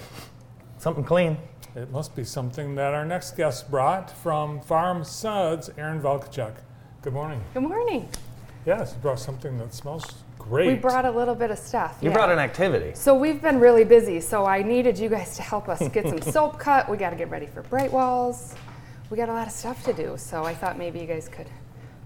Something 0.79 1.05
clean. 1.05 1.39
It 1.77 1.93
must 1.93 2.17
be 2.17 2.25
something 2.25 2.75
that 2.75 2.93
our 2.93 3.05
next 3.05 3.37
guest 3.37 3.71
brought 3.71 4.11
from 4.11 4.61
Farm 4.63 5.05
Suds, 5.05 5.71
Aaron 5.79 6.03
Valkachuk. 6.03 6.57
Good 7.03 7.13
morning. 7.13 7.41
Good 7.55 7.63
morning. 7.63 8.09
Yes, 8.65 8.95
brought 8.95 9.21
something 9.21 9.59
that 9.59 9.73
smells 9.73 10.25
great. 10.49 10.69
We 10.69 10.75
brought 10.75 11.05
a 11.05 11.11
little 11.11 11.35
bit 11.35 11.51
of 11.51 11.59
stuff. 11.59 11.99
You 12.01 12.09
yeah. 12.09 12.15
brought 12.15 12.31
an 12.31 12.39
activity. 12.39 12.93
So 12.95 13.15
we've 13.15 13.41
been 13.41 13.59
really 13.59 13.85
busy. 13.85 14.21
So 14.21 14.45
I 14.45 14.63
needed 14.63 14.99
you 14.99 15.09
guys 15.09 15.37
to 15.37 15.43
help 15.43 15.69
us 15.69 15.87
get 15.89 16.09
some 16.09 16.21
soap 16.33 16.59
cut. 16.59 16.89
We 16.89 16.97
got 16.97 17.11
to 17.11 17.17
get 17.17 17.31
ready 17.31 17.47
for 17.47 17.63
bright 17.63 17.93
walls. 17.93 18.55
We 19.11 19.17
got 19.17 19.29
a 19.29 19.33
lot 19.33 19.47
of 19.47 19.53
stuff 19.53 19.85
to 19.85 19.93
do. 19.93 20.17
So 20.19 20.45
I 20.45 20.55
thought 20.55 20.79
maybe 20.79 20.99
you 21.01 21.07
guys 21.07 21.29
could 21.29 21.49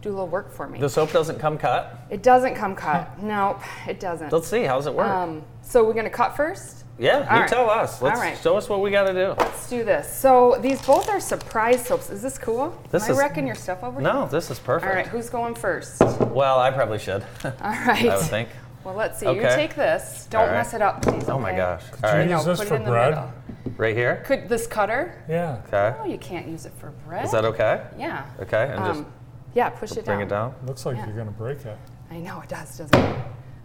do 0.03 0.11
a 0.11 0.13
little 0.13 0.29
work 0.29 0.53
for 0.53 0.67
me. 0.67 0.79
The 0.79 0.89
soap 0.89 1.13
doesn't 1.13 1.39
come 1.39 1.59
cut. 1.59 2.07
It 2.11 2.23
doesn't 2.23 2.55
come 2.55 2.75
cut. 2.75 3.19
Nope, 3.23 3.61
it 3.87 4.01
doesn't. 4.01 4.33
Let's 4.33 4.49
see. 4.49 4.63
How's 4.63 4.87
it 4.87 4.95
work? 4.95 5.07
Um, 5.07 5.43
so 5.63 5.85
we're 5.85 5.93
gonna 5.93 6.11
cut 6.11 6.37
first. 6.37 6.85
Yeah, 7.01 7.27
all 7.29 7.35
you 7.37 7.41
right. 7.43 7.49
tell 7.49 7.69
us. 7.71 8.01
Let's 8.03 8.19
All 8.19 8.25
right. 8.25 8.39
show 8.39 8.57
us 8.57 8.69
what 8.69 8.81
we 8.81 8.91
got 8.91 9.05
to 9.05 9.13
do. 9.13 9.35
Let's 9.39 9.69
do 9.71 9.83
this. 9.85 10.13
So 10.15 10.59
these 10.61 10.81
both 10.87 11.09
are 11.09 11.19
surprise 11.21 11.85
soaps. 11.87 12.11
Is 12.11 12.23
this 12.23 12.39
cool? 12.39 12.79
This 12.91 13.05
Am 13.05 13.11
I 13.11 13.13
is- 13.13 13.19
wrecking 13.19 13.47
your 13.47 13.57
stuff 13.57 13.83
over 13.83 14.01
here? 14.01 14.13
No, 14.13 14.27
this 14.27 14.51
is 14.51 14.59
perfect. 14.59 14.91
All 14.91 14.97
right, 14.97 15.07
who's 15.07 15.31
going 15.31 15.55
first? 15.55 16.01
Well, 16.01 16.59
I 16.61 16.71
probably 16.71 16.99
should. 16.99 17.23
All 17.45 17.53
right. 17.61 18.09
I 18.09 18.17
would 18.17 18.27
think. 18.27 18.49
Well, 18.85 18.95
let's 18.95 19.19
see. 19.19 19.27
You 19.27 19.41
take 19.43 19.75
this. 19.75 20.27
Don't 20.31 20.43
All 20.43 20.47
right. 20.49 20.55
mess 20.55 20.73
it 20.75 20.81
up, 20.83 21.03
please. 21.03 21.29
Oh 21.29 21.39
my 21.39 21.55
gosh. 21.55 21.85
Could 21.91 22.05
All 22.05 22.21
you. 22.21 22.27
No, 22.27 22.37
use 22.37 22.45
this 22.47 22.59
put 22.61 22.69
for 22.69 22.75
it 22.75 22.79
in 22.79 22.85
the 22.85 22.91
bread? 22.91 23.11
middle. 23.11 23.33
Right 23.77 23.97
here. 23.97 24.23
Could 24.27 24.49
this 24.49 24.67
cutter? 24.67 25.23
Yeah. 25.29 25.61
Okay. 25.69 25.95
Oh, 26.01 26.05
you 26.07 26.19
can't 26.19 26.49
use 26.49 26.65
it 26.67 26.73
for 26.79 26.91
bread. 27.07 27.25
Is 27.25 27.33
that 27.33 27.45
okay? 27.45 27.83
Yeah. 27.99 28.25
Okay. 28.41 28.69
And 28.75 28.85
just 28.85 29.01
Um, 29.01 29.13
yeah, 29.55 29.69
push 29.71 29.93
it 29.93 30.05
bring 30.07 30.19
down. 30.21 30.27
it 30.27 30.31
down. 30.31 30.55
Looks 30.67 30.87
like 30.87 30.97
Yeah. 30.97 31.07
you're 31.07 31.17
gonna 31.17 31.31
break 31.31 31.65
it. 31.67 31.77
I 32.11 32.17
know 32.19 32.41
it 32.41 32.49
does, 32.49 32.79
doesn't 32.79 32.95
it? 32.95 33.17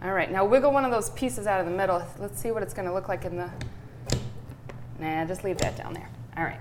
All 0.02 0.12
right, 0.12 0.30
now 0.30 0.44
wiggle 0.44 0.72
one 0.72 0.84
of 0.84 0.90
those 0.90 1.10
pieces 1.10 1.46
out 1.46 1.60
of 1.60 1.66
the 1.66 1.72
middle. 1.72 2.02
Let's 2.18 2.38
see 2.40 2.50
what 2.50 2.62
it's 2.62 2.74
going 2.74 2.86
to 2.86 2.92
look 2.94 3.08
like 3.08 3.24
in 3.24 3.36
the. 3.36 3.50
Nah, 4.98 5.24
just 5.24 5.42
leave 5.44 5.58
that 5.58 5.76
down 5.76 5.94
there. 5.94 6.08
All 6.36 6.44
right. 6.44 6.60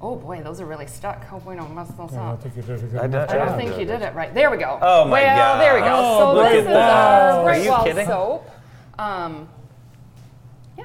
Oh 0.00 0.14
boy, 0.16 0.42
those 0.42 0.60
are 0.60 0.66
really 0.66 0.86
stuck. 0.86 1.24
Hope 1.24 1.44
we 1.44 1.56
don't 1.56 1.74
mess 1.74 1.88
those 1.96 2.12
Yeah, 2.12 2.22
I 2.22 2.32
up. 2.32 2.42
think 2.42 2.54
you 2.56 2.62
did 2.62 2.78
a 2.78 2.86
good 2.86 3.00
I 3.00 3.04
enough 3.06 3.28
did- 3.28 3.36
I 3.40 3.44
don't 3.44 3.56
think 3.58 3.78
you 3.78 3.84
did 3.84 4.00
it 4.02 4.14
right. 4.14 4.32
There 4.32 4.48
we 4.50 4.56
go. 4.56 4.78
Oh 4.80 5.04
my 5.06 5.22
well, 5.22 5.36
God. 5.36 5.60
there 5.60 5.74
we 5.74 5.80
go. 5.80 5.86
Oh, 5.90 6.18
so 6.20 6.32
look 6.34 6.44
this 6.50 6.52
at 6.52 6.58
is 6.60 6.66
that. 6.66 7.32
our 7.32 7.38
Are 7.40 7.44
Bright 7.44 7.62
you 7.64 7.70
Wall 7.70 7.84
kidding? 7.84 8.06
soap. 8.06 8.50
Um, 8.98 9.48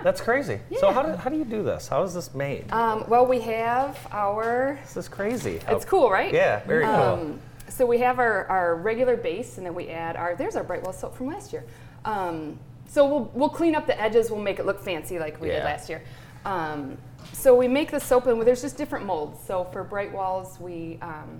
That's 0.04 0.20
crazy. 0.20 0.60
So 0.80 0.92
how 0.92 1.04
do, 1.04 1.16
how 1.16 1.30
do 1.30 1.38
you 1.38 1.46
do 1.46 1.62
this? 1.62 1.88
How 1.88 2.02
is 2.02 2.16
this 2.16 2.34
made? 2.34 2.72
um, 2.72 3.06
well, 3.08 3.26
we 3.28 3.40
have 3.42 4.00
our. 4.12 4.80
this 4.82 4.98
is 4.98 5.08
crazy. 5.08 5.60
How- 5.60 5.76
It's 5.76 5.86
cool, 5.86 6.10
right? 6.10 6.34
Yeah, 6.34 6.62
very 6.66 6.84
cool. 6.86 7.38
So 7.74 7.88
we 7.88 7.98
have 8.00 8.20
our, 8.20 8.46
our 8.50 8.76
regular 8.76 9.18
base, 9.18 9.58
and 9.58 9.66
then 9.66 9.74
we 9.74 9.90
add 9.90 10.16
our. 10.16 10.36
There's 10.36 10.56
our 10.56 10.64
Brightwell 10.64 10.94
soap 10.94 11.16
from 11.16 11.26
last 11.26 11.52
year. 11.52 11.64
Um, 12.06 12.60
so 12.88 13.08
we'll 13.08 13.32
we'll 13.34 13.50
clean 13.50 13.74
up 13.74 13.88
the 13.88 14.00
edges. 14.00 14.30
We'll 14.30 14.42
make 14.42 14.60
it 14.60 14.68
look 14.68 14.80
fancy 14.80 15.18
like 15.18 15.42
we 15.42 15.48
did 15.48 15.64
last 15.64 15.90
year. 15.90 16.04
Um, 16.46 17.00
so 17.32 17.56
we 17.56 17.68
make 17.68 17.90
the 17.90 18.00
soap, 18.00 18.28
and 18.28 18.40
there's 18.44 18.62
just 18.62 18.78
different 18.78 19.08
molds. 19.08 19.40
So 19.44 19.64
for 19.74 19.84
bright 19.84 20.14
walls, 20.14 20.60
we 20.60 21.00
um, 21.02 21.40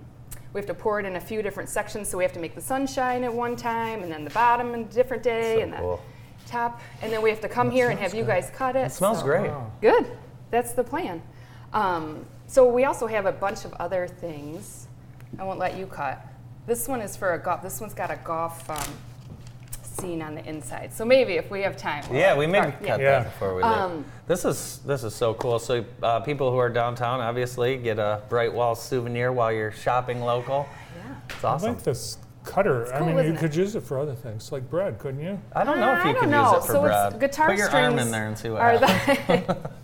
we 0.52 0.58
have 0.58 0.66
to 0.66 0.74
pour 0.74 0.98
it 0.98 1.06
in 1.06 1.14
a 1.14 1.20
few 1.20 1.40
different 1.40 1.68
sections. 1.68 2.08
So 2.08 2.18
we 2.18 2.24
have 2.24 2.32
to 2.32 2.40
make 2.40 2.56
the 2.56 2.60
sunshine 2.60 3.22
at 3.22 3.32
one 3.32 3.54
time, 3.54 4.02
and 4.02 4.10
then 4.10 4.24
the 4.24 4.30
bottom 4.30 4.74
a 4.74 4.82
different 4.82 5.22
day, 5.22 5.58
So 5.58 5.62
and 5.62 5.74
cool. 5.76 6.02
the 6.42 6.50
top, 6.50 6.80
and 7.00 7.12
then 7.12 7.22
we 7.22 7.30
have 7.30 7.42
to 7.42 7.48
come 7.48 7.70
here 7.70 7.90
and 7.90 8.00
have 8.00 8.12
you 8.12 8.24
guys 8.24 8.50
cut 8.52 8.74
it. 8.74 8.86
It 8.86 8.92
smells 8.92 9.20
so- 9.20 9.24
great. 9.24 9.46
Wow. 9.48 9.70
Good. 9.80 10.10
That's 10.50 10.72
the 10.72 10.82
plan. 10.82 11.22
Um, 11.72 12.26
so 12.48 12.68
we 12.68 12.86
also 12.86 13.06
have 13.06 13.24
a 13.26 13.32
bunch 13.32 13.64
of 13.64 13.72
other 13.74 14.08
things. 14.08 14.83
I 15.38 15.44
won't 15.44 15.58
let 15.58 15.76
you 15.76 15.86
cut. 15.86 16.24
This 16.66 16.88
one 16.88 17.00
is 17.00 17.16
for 17.16 17.34
a 17.34 17.38
golf. 17.38 17.62
This 17.62 17.80
one's 17.80 17.94
got 17.94 18.10
a 18.10 18.16
golf 18.24 18.68
um, 18.70 18.78
scene 19.82 20.22
on 20.22 20.34
the 20.34 20.44
inside. 20.48 20.92
So 20.92 21.04
maybe 21.04 21.34
if 21.34 21.50
we 21.50 21.62
have 21.62 21.76
time. 21.76 22.04
we'll 22.10 22.18
Yeah, 22.18 22.36
we 22.36 22.46
maybe 22.46 22.72
cut- 22.72 22.82
cut 22.86 23.00
Yeah. 23.00 23.20
that 23.22 23.24
before 23.32 23.54
we 23.56 23.62
leave. 23.62 23.72
Um, 23.72 24.04
this 24.26 24.44
is 24.44 24.80
this 24.86 25.04
is 25.04 25.14
so 25.14 25.34
cool. 25.34 25.58
So 25.58 25.84
uh, 26.02 26.20
people 26.20 26.50
who 26.50 26.56
are 26.58 26.70
downtown, 26.70 27.20
obviously, 27.20 27.76
get 27.76 27.98
a 27.98 28.22
Bright 28.28 28.52
Wall 28.52 28.74
souvenir 28.74 29.32
while 29.32 29.52
you're 29.52 29.72
shopping 29.72 30.20
local. 30.22 30.66
Yeah. 30.96 31.14
It's 31.28 31.36
awesome. 31.36 31.46
I 31.46 31.48
awesome. 31.54 31.74
think 31.74 31.84
this 31.84 32.18
cutter. 32.44 32.92
I 32.94 33.00
mean, 33.00 33.10
you 33.10 33.18
isn't 33.20 33.36
it? 33.36 33.38
could 33.40 33.54
use 33.54 33.74
it 33.74 33.82
for 33.82 33.98
other 33.98 34.14
things, 34.14 34.52
like 34.52 34.68
bread, 34.70 34.98
couldn't 34.98 35.20
you? 35.22 35.40
I 35.54 35.64
don't 35.64 35.78
know 35.80 35.92
if 35.92 36.04
I 36.04 36.08
you 36.08 36.14
don't 36.14 36.22
can 36.24 36.30
know. 36.30 36.54
use 36.54 36.64
it 36.64 36.66
for 36.66 36.72
so 36.72 36.82
bread. 36.82 37.12
it's 37.12 37.20
guitar 37.20 37.48
Put 37.48 37.58
your 37.58 37.66
strings. 37.68 37.88
arm 37.90 37.98
in 37.98 38.10
there 38.10 38.26
and 38.26 38.36
see 38.38 38.50
what 38.50 38.60
are 38.62 38.78
happens. 38.78 39.46
the 39.46 39.70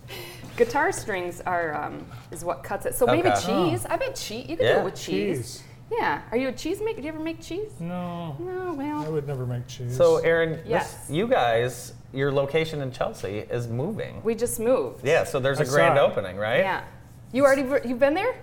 guitar 0.65 0.91
strings 0.91 1.41
are 1.41 1.73
um, 1.73 2.05
is 2.31 2.43
what 2.45 2.63
cuts 2.63 2.85
it. 2.85 2.93
So 2.95 3.05
maybe 3.05 3.29
Okay. 3.29 3.41
cheese. 3.71 3.85
I 3.89 3.97
bet 3.97 4.15
cheese. 4.15 4.47
You 4.49 4.57
could 4.57 4.63
do 4.63 4.69
Yeah. 4.69 4.81
it 4.81 4.85
with 4.85 4.95
cheese. 4.95 5.37
Cheese. 5.37 5.63
Yeah. 5.91 6.21
Are 6.31 6.37
you 6.37 6.47
a 6.49 6.51
cheese 6.53 6.79
maker? 6.81 7.01
Do 7.01 7.07
you 7.07 7.13
ever 7.13 7.19
make 7.19 7.41
cheese? 7.41 7.71
No, 7.79 8.35
No. 8.39 8.73
Well. 8.77 9.03
I 9.05 9.09
would 9.09 9.27
never 9.27 9.45
make 9.45 9.67
cheese. 9.67 9.95
So, 9.97 10.17
Aaron, 10.17 10.51
this- 10.51 10.61
Yes. 10.65 11.07
you 11.09 11.27
guys, 11.27 11.93
your 12.13 12.31
location 12.31 12.81
in 12.81 12.91
Chelsea 12.91 13.39
is 13.39 13.67
moving. 13.67 14.21
We 14.23 14.35
just 14.35 14.59
moved. 14.59 15.05
Yeah, 15.05 15.23
so 15.25 15.39
there's 15.39 15.59
a 15.59 15.63
I 15.63 15.65
saw 15.65 15.73
grand 15.73 15.97
it. 15.97 16.01
opening, 16.01 16.37
right? 16.37 16.59
Yeah. 16.59 16.81
You 17.33 17.45
already 17.45 17.63
you've 17.87 17.99
been 17.99 18.13
there 18.13 18.35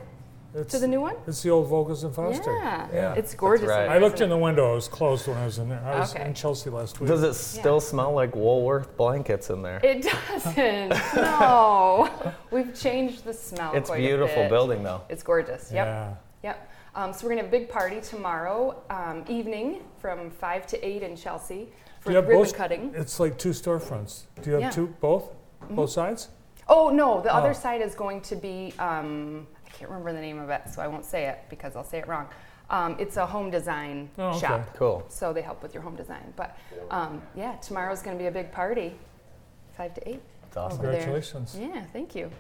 it's, 0.55 0.73
to 0.73 0.79
the 0.79 0.89
new 0.89 1.01
one? 1.01 1.15
It's 1.27 1.43
the 1.43 1.51
old 1.51 1.69
Vocus 1.69 2.03
and 2.03 2.15
Foster. 2.15 2.55
Yeah. 2.57 2.89
Yeah. 2.93 3.15
It's 3.15 3.35
gorgeous. 3.35 3.69
right. 3.69 3.89
I 3.89 3.99
looked 3.99 4.21
in 4.21 4.29
the 4.31 4.37
window. 4.37 4.73
It 4.73 4.77
was 4.77 4.89
closed 4.89 5.27
when 5.29 5.37
I 5.37 5.45
was 5.45 5.59
in 5.59 5.69
there. 5.69 5.81
I 5.85 5.99
was 6.01 6.15
Okay. 6.15 6.25
in 6.25 6.35
Chelsea 6.35 6.71
last 6.71 7.01
week. 7.01 7.09
Does 7.09 7.23
it 7.23 7.35
still 7.35 7.75
Yeah. 7.75 7.81
smell 7.81 8.13
like 8.13 8.35
Woolworth 8.35 8.97
blankets 8.97 9.51
in 9.51 9.63
there? 9.63 9.81
It 9.83 10.03
doesn't. 10.03 10.89
no. 11.17 12.11
We've 12.51 12.75
changed 12.75 13.25
the 13.25 13.33
smell. 13.35 13.73
it's 13.75 13.89
quite 13.91 14.01
a 14.01 14.07
beautiful 14.07 14.43
bit. 14.45 14.51
building 14.51 14.83
though. 14.83 15.03
It's 15.09 15.23
gorgeous. 15.23 15.71
Yep. 15.73 15.87
Yeah. 15.87 16.15
Yep. 16.43 16.71
Um, 16.95 17.13
so 17.13 17.25
we're 17.27 17.31
gonna 17.33 17.43
have 17.43 17.53
a 17.53 17.57
big 17.59 17.69
party 17.69 18.01
tomorrow 18.01 18.83
um, 18.91 19.25
evening 19.29 19.83
from 20.01 20.31
five 20.31 20.67
to 20.69 20.87
eight 20.87 21.03
in 21.03 21.15
Chelsea 21.17 21.69
for 22.01 22.07
Do 22.07 22.11
you 22.13 22.17
have 22.17 22.27
ribbon 22.29 22.45
both- 22.45 22.55
cutting. 22.55 22.93
It's 22.95 23.21
like 23.21 23.39
two 23.39 23.51
storefronts. 23.51 24.23
Do 24.43 24.51
you 24.51 24.55
have 24.55 24.63
Yeah. 24.63 24.71
two, 24.71 24.87
both, 25.01 25.31
both 25.71 25.91
sides? 25.91 26.29
Oh 26.69 26.91
no, 26.91 27.21
the 27.21 27.31
Oh. 27.33 27.37
other 27.39 27.55
side 27.55 27.81
is 27.83 27.95
going 27.95 28.21
to 28.23 28.37
be. 28.37 28.73
Um, 28.79 29.47
I 29.69 29.71
can't 29.77 29.91
remember 29.91 30.13
the 30.13 30.21
name 30.21 30.39
of 30.39 30.49
it, 30.51 30.63
so 30.73 30.81
I 30.83 30.89
won't 30.89 31.05
say 31.05 31.27
it 31.27 31.41
because 31.51 31.77
I'll 31.77 31.85
say 31.85 31.99
it 31.99 32.09
wrong. 32.09 32.27
Um, 32.71 32.97
it's 32.99 33.17
a 33.17 33.25
home 33.27 33.51
design 33.51 34.11
Oh, 34.19 34.29
okay. 34.31 34.41
shop. 34.41 34.75
Cool. 34.75 35.05
So 35.09 35.33
they 35.33 35.43
help 35.43 35.63
with 35.63 35.73
your 35.75 35.83
home 35.83 35.97
design. 35.97 36.33
But 36.37 36.57
um, 36.91 37.23
yeah, 37.35 37.53
tomorrow's 37.57 38.03
going 38.03 38.17
to 38.17 38.23
be 38.23 38.29
a 38.29 38.31
big 38.31 38.53
party, 38.53 38.95
five 39.77 39.95
to 39.95 40.09
eight. 40.09 40.21
It's 40.47 40.57
awesome. 40.57 40.79
over 40.79 40.89
there. 40.91 41.01
Congratulations. 41.03 41.57
Yeah, 41.59 41.85
thank 41.93 42.15
you. 42.15 42.31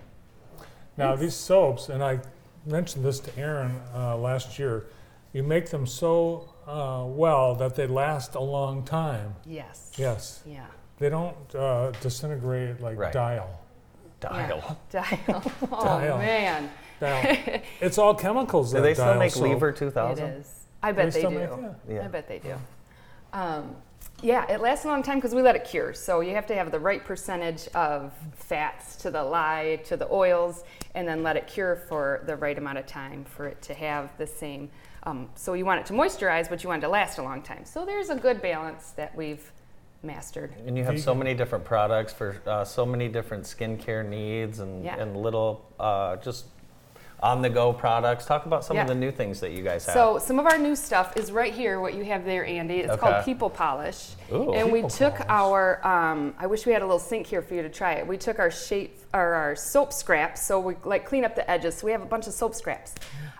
Now 0.96 1.14
these 1.16 1.34
soaps, 1.34 1.88
and 1.88 2.02
I 2.02 2.20
mentioned 2.66 3.04
this 3.04 3.20
to 3.20 3.38
Aaron 3.38 3.80
uh, 3.94 4.16
last 4.16 4.58
year. 4.58 4.86
You 5.32 5.42
make 5.42 5.68
them 5.70 5.86
so 5.86 6.48
uh, 6.66 7.04
well 7.06 7.54
that 7.56 7.74
they 7.76 7.86
last 7.86 8.34
a 8.34 8.40
long 8.40 8.82
time. 8.84 9.34
Yes. 9.44 9.92
Yes, 9.96 10.42
Yeah. 10.46 10.64
they 10.98 11.08
don't 11.10 11.36
uh, 11.54 11.90
disintegrate 12.00 12.80
like 12.80 12.98
Right. 12.98 13.12
dial. 13.12 13.60
Dial. 14.20 14.78
Yeah. 14.92 15.04
Dial. 15.26 15.52
Oh 15.70 15.84
Dial. 15.84 16.18
man. 16.18 16.70
Dial. 17.00 17.60
it's 17.80 17.98
all 17.98 18.14
chemicals. 18.14 18.72
Do 18.72 18.80
they 18.80 18.94
still 18.94 19.06
dial 19.06 19.18
make 19.18 19.32
soap. 19.32 19.42
Lever 19.44 19.72
2000? 19.72 20.24
is. 20.24 20.66
I 20.82 20.92
bet 20.92 21.12
they, 21.12 21.20
still 21.20 21.30
do. 21.30 21.38
make 21.38 21.50
that? 21.50 21.74
Yeah. 21.88 22.04
I 22.04 22.08
bet 22.08 22.28
they 22.28 22.38
do. 22.38 22.54
Um, 23.32 23.76
yeah, 24.22 24.50
it 24.50 24.60
lasts 24.60 24.84
a 24.84 24.88
long 24.88 25.02
time 25.02 25.18
because 25.18 25.34
we 25.34 25.42
let 25.42 25.54
it 25.54 25.64
cure. 25.64 25.92
So 25.94 26.20
you 26.20 26.34
have 26.34 26.46
to 26.48 26.54
have 26.54 26.72
the 26.72 26.78
right 26.78 27.04
percentage 27.04 27.68
of 27.68 28.12
fats 28.34 28.96
to 28.96 29.10
the 29.10 29.22
lye, 29.22 29.80
to 29.84 29.96
the 29.96 30.10
oils, 30.10 30.64
and 30.94 31.06
then 31.06 31.22
let 31.22 31.36
it 31.36 31.46
cure 31.46 31.76
for 31.88 32.22
the 32.26 32.34
right 32.34 32.58
amount 32.58 32.78
of 32.78 32.86
time 32.86 33.24
for 33.24 33.46
it 33.46 33.62
to 33.62 33.74
have 33.74 34.16
the 34.18 34.26
same. 34.26 34.70
Um, 35.04 35.28
so 35.36 35.54
you 35.54 35.64
want 35.64 35.80
it 35.80 35.86
to 35.86 35.92
moisturize, 35.92 36.48
but 36.48 36.62
you 36.64 36.68
want 36.68 36.82
it 36.82 36.86
to 36.86 36.90
last 36.90 37.18
a 37.18 37.22
long 37.22 37.42
time. 37.42 37.64
So 37.64 37.84
there's 37.86 38.10
a 38.10 38.16
good 38.16 38.42
balance 38.42 38.90
that 38.96 39.14
we've 39.14 39.52
mastered. 40.02 40.52
And 40.66 40.76
you 40.76 40.84
have 40.84 41.00
so 41.00 41.14
many 41.14 41.34
different 41.34 41.64
products 41.64 42.12
for 42.12 42.40
uh, 42.46 42.64
so 42.64 42.84
many 42.84 43.08
different 43.08 43.44
skincare 43.44 44.06
needs 44.06 44.58
and, 44.58 44.84
Yeah. 44.84 44.96
and 44.96 45.16
little 45.16 45.64
uh, 45.78 46.16
just 46.16 46.46
on 47.20 47.42
the 47.42 47.50
go 47.50 47.72
products. 47.72 48.24
Talk 48.26 48.46
about 48.46 48.64
some 48.64 48.76
of 48.76 48.86
the 48.86 48.94
new 48.94 49.10
things 49.10 49.40
that 49.40 49.52
you 49.52 49.62
guys 49.62 49.84
have. 49.86 49.94
So 49.94 50.18
some 50.18 50.38
of 50.38 50.46
our 50.46 50.56
new 50.58 50.76
stuff 50.76 51.16
is 51.16 51.32
right 51.32 51.52
here. 51.52 51.80
What 51.80 51.94
you 51.94 52.04
have 52.04 52.24
there, 52.24 52.44
Andy. 52.46 52.78
It's 52.80 52.92
Okay. 52.92 53.00
called 53.00 53.24
People 53.24 53.50
Polish, 53.50 54.10
Ooh. 54.32 54.52
and 54.54 54.70
we 54.70 54.82
took 54.82 55.14
Polish. 55.16 55.26
our. 55.28 55.86
Um, 55.86 56.34
I 56.38 56.46
wish 56.46 56.66
we 56.66 56.72
had 56.72 56.82
a 56.82 56.86
little 56.86 56.98
sink 57.00 57.26
here 57.26 57.42
for 57.42 57.54
you 57.54 57.62
to 57.62 57.68
try 57.68 57.94
it. 57.94 58.06
We 58.06 58.16
took 58.16 58.38
our 58.38 58.50
shape 58.50 58.98
or 59.14 59.34
our 59.34 59.56
soap 59.56 59.92
scraps, 59.92 60.42
so 60.46 60.60
we 60.60 60.74
like 60.84 61.06
clean 61.06 61.24
up 61.24 61.34
the 61.34 61.48
edges. 61.50 61.76
So 61.76 61.86
we 61.86 61.92
have 61.92 62.02
a 62.02 62.06
bunch 62.06 62.26
of 62.26 62.32
soap 62.34 62.54
scraps, 62.54 62.94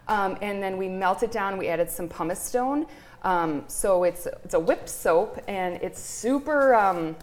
um, 0.08 0.36
and 0.42 0.62
then 0.62 0.76
we 0.76 0.88
melt 0.88 1.22
it 1.22 1.30
down. 1.30 1.56
We 1.58 1.68
added 1.68 1.90
some 1.90 2.08
pumice 2.08 2.42
stone. 2.42 2.86
Um, 3.22 3.64
so 3.68 4.04
it's 4.04 4.26
it's 4.26 4.54
a 4.54 4.60
whipped 4.60 4.88
soap, 4.88 5.40
and 5.46 5.76
it's 5.82 6.00
super. 6.00 6.74
Um, 6.74 7.14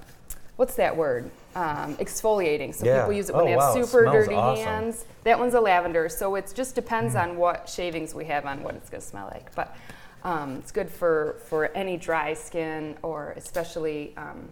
what's 0.55 0.75
that 0.75 0.95
word? 0.95 1.29
Um, 1.55 1.95
exfoliating. 1.97 2.73
So 2.75 2.85
Yeah. 2.85 2.99
people 2.99 3.13
use 3.13 3.29
it 3.29 3.33
when 3.35 3.43
Oh, 3.43 3.45
they 3.45 3.51
have 3.51 3.59
wow, 3.59 3.73
super 3.73 4.05
dirty 4.05 4.35
awesome. 4.35 4.63
hands. 4.65 5.05
That 5.25 5.39
one's 5.39 5.55
a 5.55 5.59
lavender, 5.59 6.07
so 6.07 6.35
it 6.35 6.53
just 6.55 6.75
depends 6.75 7.15
Mm. 7.15 7.23
on 7.23 7.37
what 7.37 7.67
shavings 7.67 8.13
we 8.13 8.25
have 8.25 8.45
on 8.45 8.61
what 8.61 8.75
it's 8.75 8.91
going 8.91 9.01
to 9.01 9.07
smell 9.07 9.27
like. 9.33 9.53
But 9.55 9.75
um, 10.23 10.57
it's 10.57 10.71
good 10.71 10.89
for 10.89 11.37
for 11.49 11.65
any 11.75 11.97
dry 11.97 12.35
skin 12.35 12.95
or 13.01 13.33
especially 13.35 14.13
um, 14.17 14.47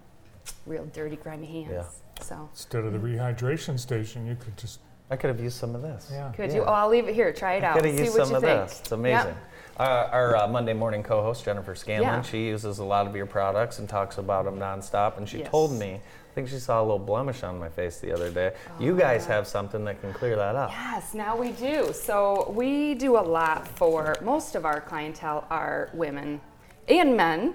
real 0.66 0.86
dirty, 0.86 1.16
grimy 1.16 1.46
hands. 1.64 1.72
Yeah. 1.72 2.24
So 2.24 2.50
Instead 2.52 2.86
of 2.86 2.92
the 2.94 2.98
rehydration 3.00 3.78
station, 3.80 4.26
you 4.26 4.36
could 4.36 4.58
just 4.58 4.80
I 5.12 5.16
could 5.16 5.28
have 5.28 5.40
used 5.40 5.58
some 5.60 5.76
of 5.76 5.84
this. 5.84 6.10
yeah. 6.12 6.32
could 6.36 6.50
Yeah. 6.50 6.56
you? 6.58 6.62
Oh, 6.64 6.74
I'll 6.74 6.90
leave 6.90 7.08
it 7.08 7.14
here. 7.14 7.32
Try 7.32 7.54
it 7.56 7.64
out. 7.64 7.76
Could 7.76 7.86
have 7.86 7.96
See 7.96 8.04
used 8.06 8.14
some 8.16 8.34
of 8.34 8.42
think. 8.42 8.68
this. 8.68 8.80
It's 8.80 8.92
amazing. 8.92 9.28
Yep. 9.28 9.38
Uh, 9.80 10.10
our 10.12 10.36
uh, 10.38 10.48
Monday 10.48 10.74
morning 10.74 11.04
co-host 11.04 11.46
Jennifer 11.46 11.76
Scanlon, 11.76 12.02
Yeah. 12.08 12.22
she 12.24 12.48
uses 12.48 12.80
a 12.80 12.84
lot 12.84 13.06
of 13.06 13.16
your 13.16 13.26
products 13.28 13.78
and 13.78 13.88
talks 13.88 14.18
about 14.18 14.46
them 14.46 14.58
nonstop. 14.58 15.18
And 15.18 15.30
she 15.30 15.40
Yes. 15.40 15.50
told 15.50 15.72
me, 15.72 16.00
I 16.34 16.36
think 16.36 16.50
she 16.50 16.58
saw 16.58 16.82
a 16.82 16.82
little 16.82 16.98
blemish 16.98 17.44
on 17.44 17.60
my 17.60 17.70
face 17.70 18.00
the 18.00 18.12
other 18.12 18.32
day. 18.32 18.56
You 18.80 18.98
guys 18.98 19.24
have 19.28 19.46
something 19.46 19.86
that 19.86 20.02
can 20.02 20.12
clear 20.14 20.36
that 20.36 20.56
up. 20.56 20.72
Yes, 20.72 21.14
now 21.14 21.38
we 21.38 21.52
do. 21.52 21.94
So 21.94 22.52
we 22.58 22.96
do 22.96 23.18
a 23.18 23.22
lot 23.22 23.68
for 23.68 24.16
most 24.24 24.56
of 24.56 24.66
our 24.66 24.82
clientele 24.82 25.46
are 25.52 25.92
women 25.94 26.42
and 26.88 27.16
men, 27.16 27.54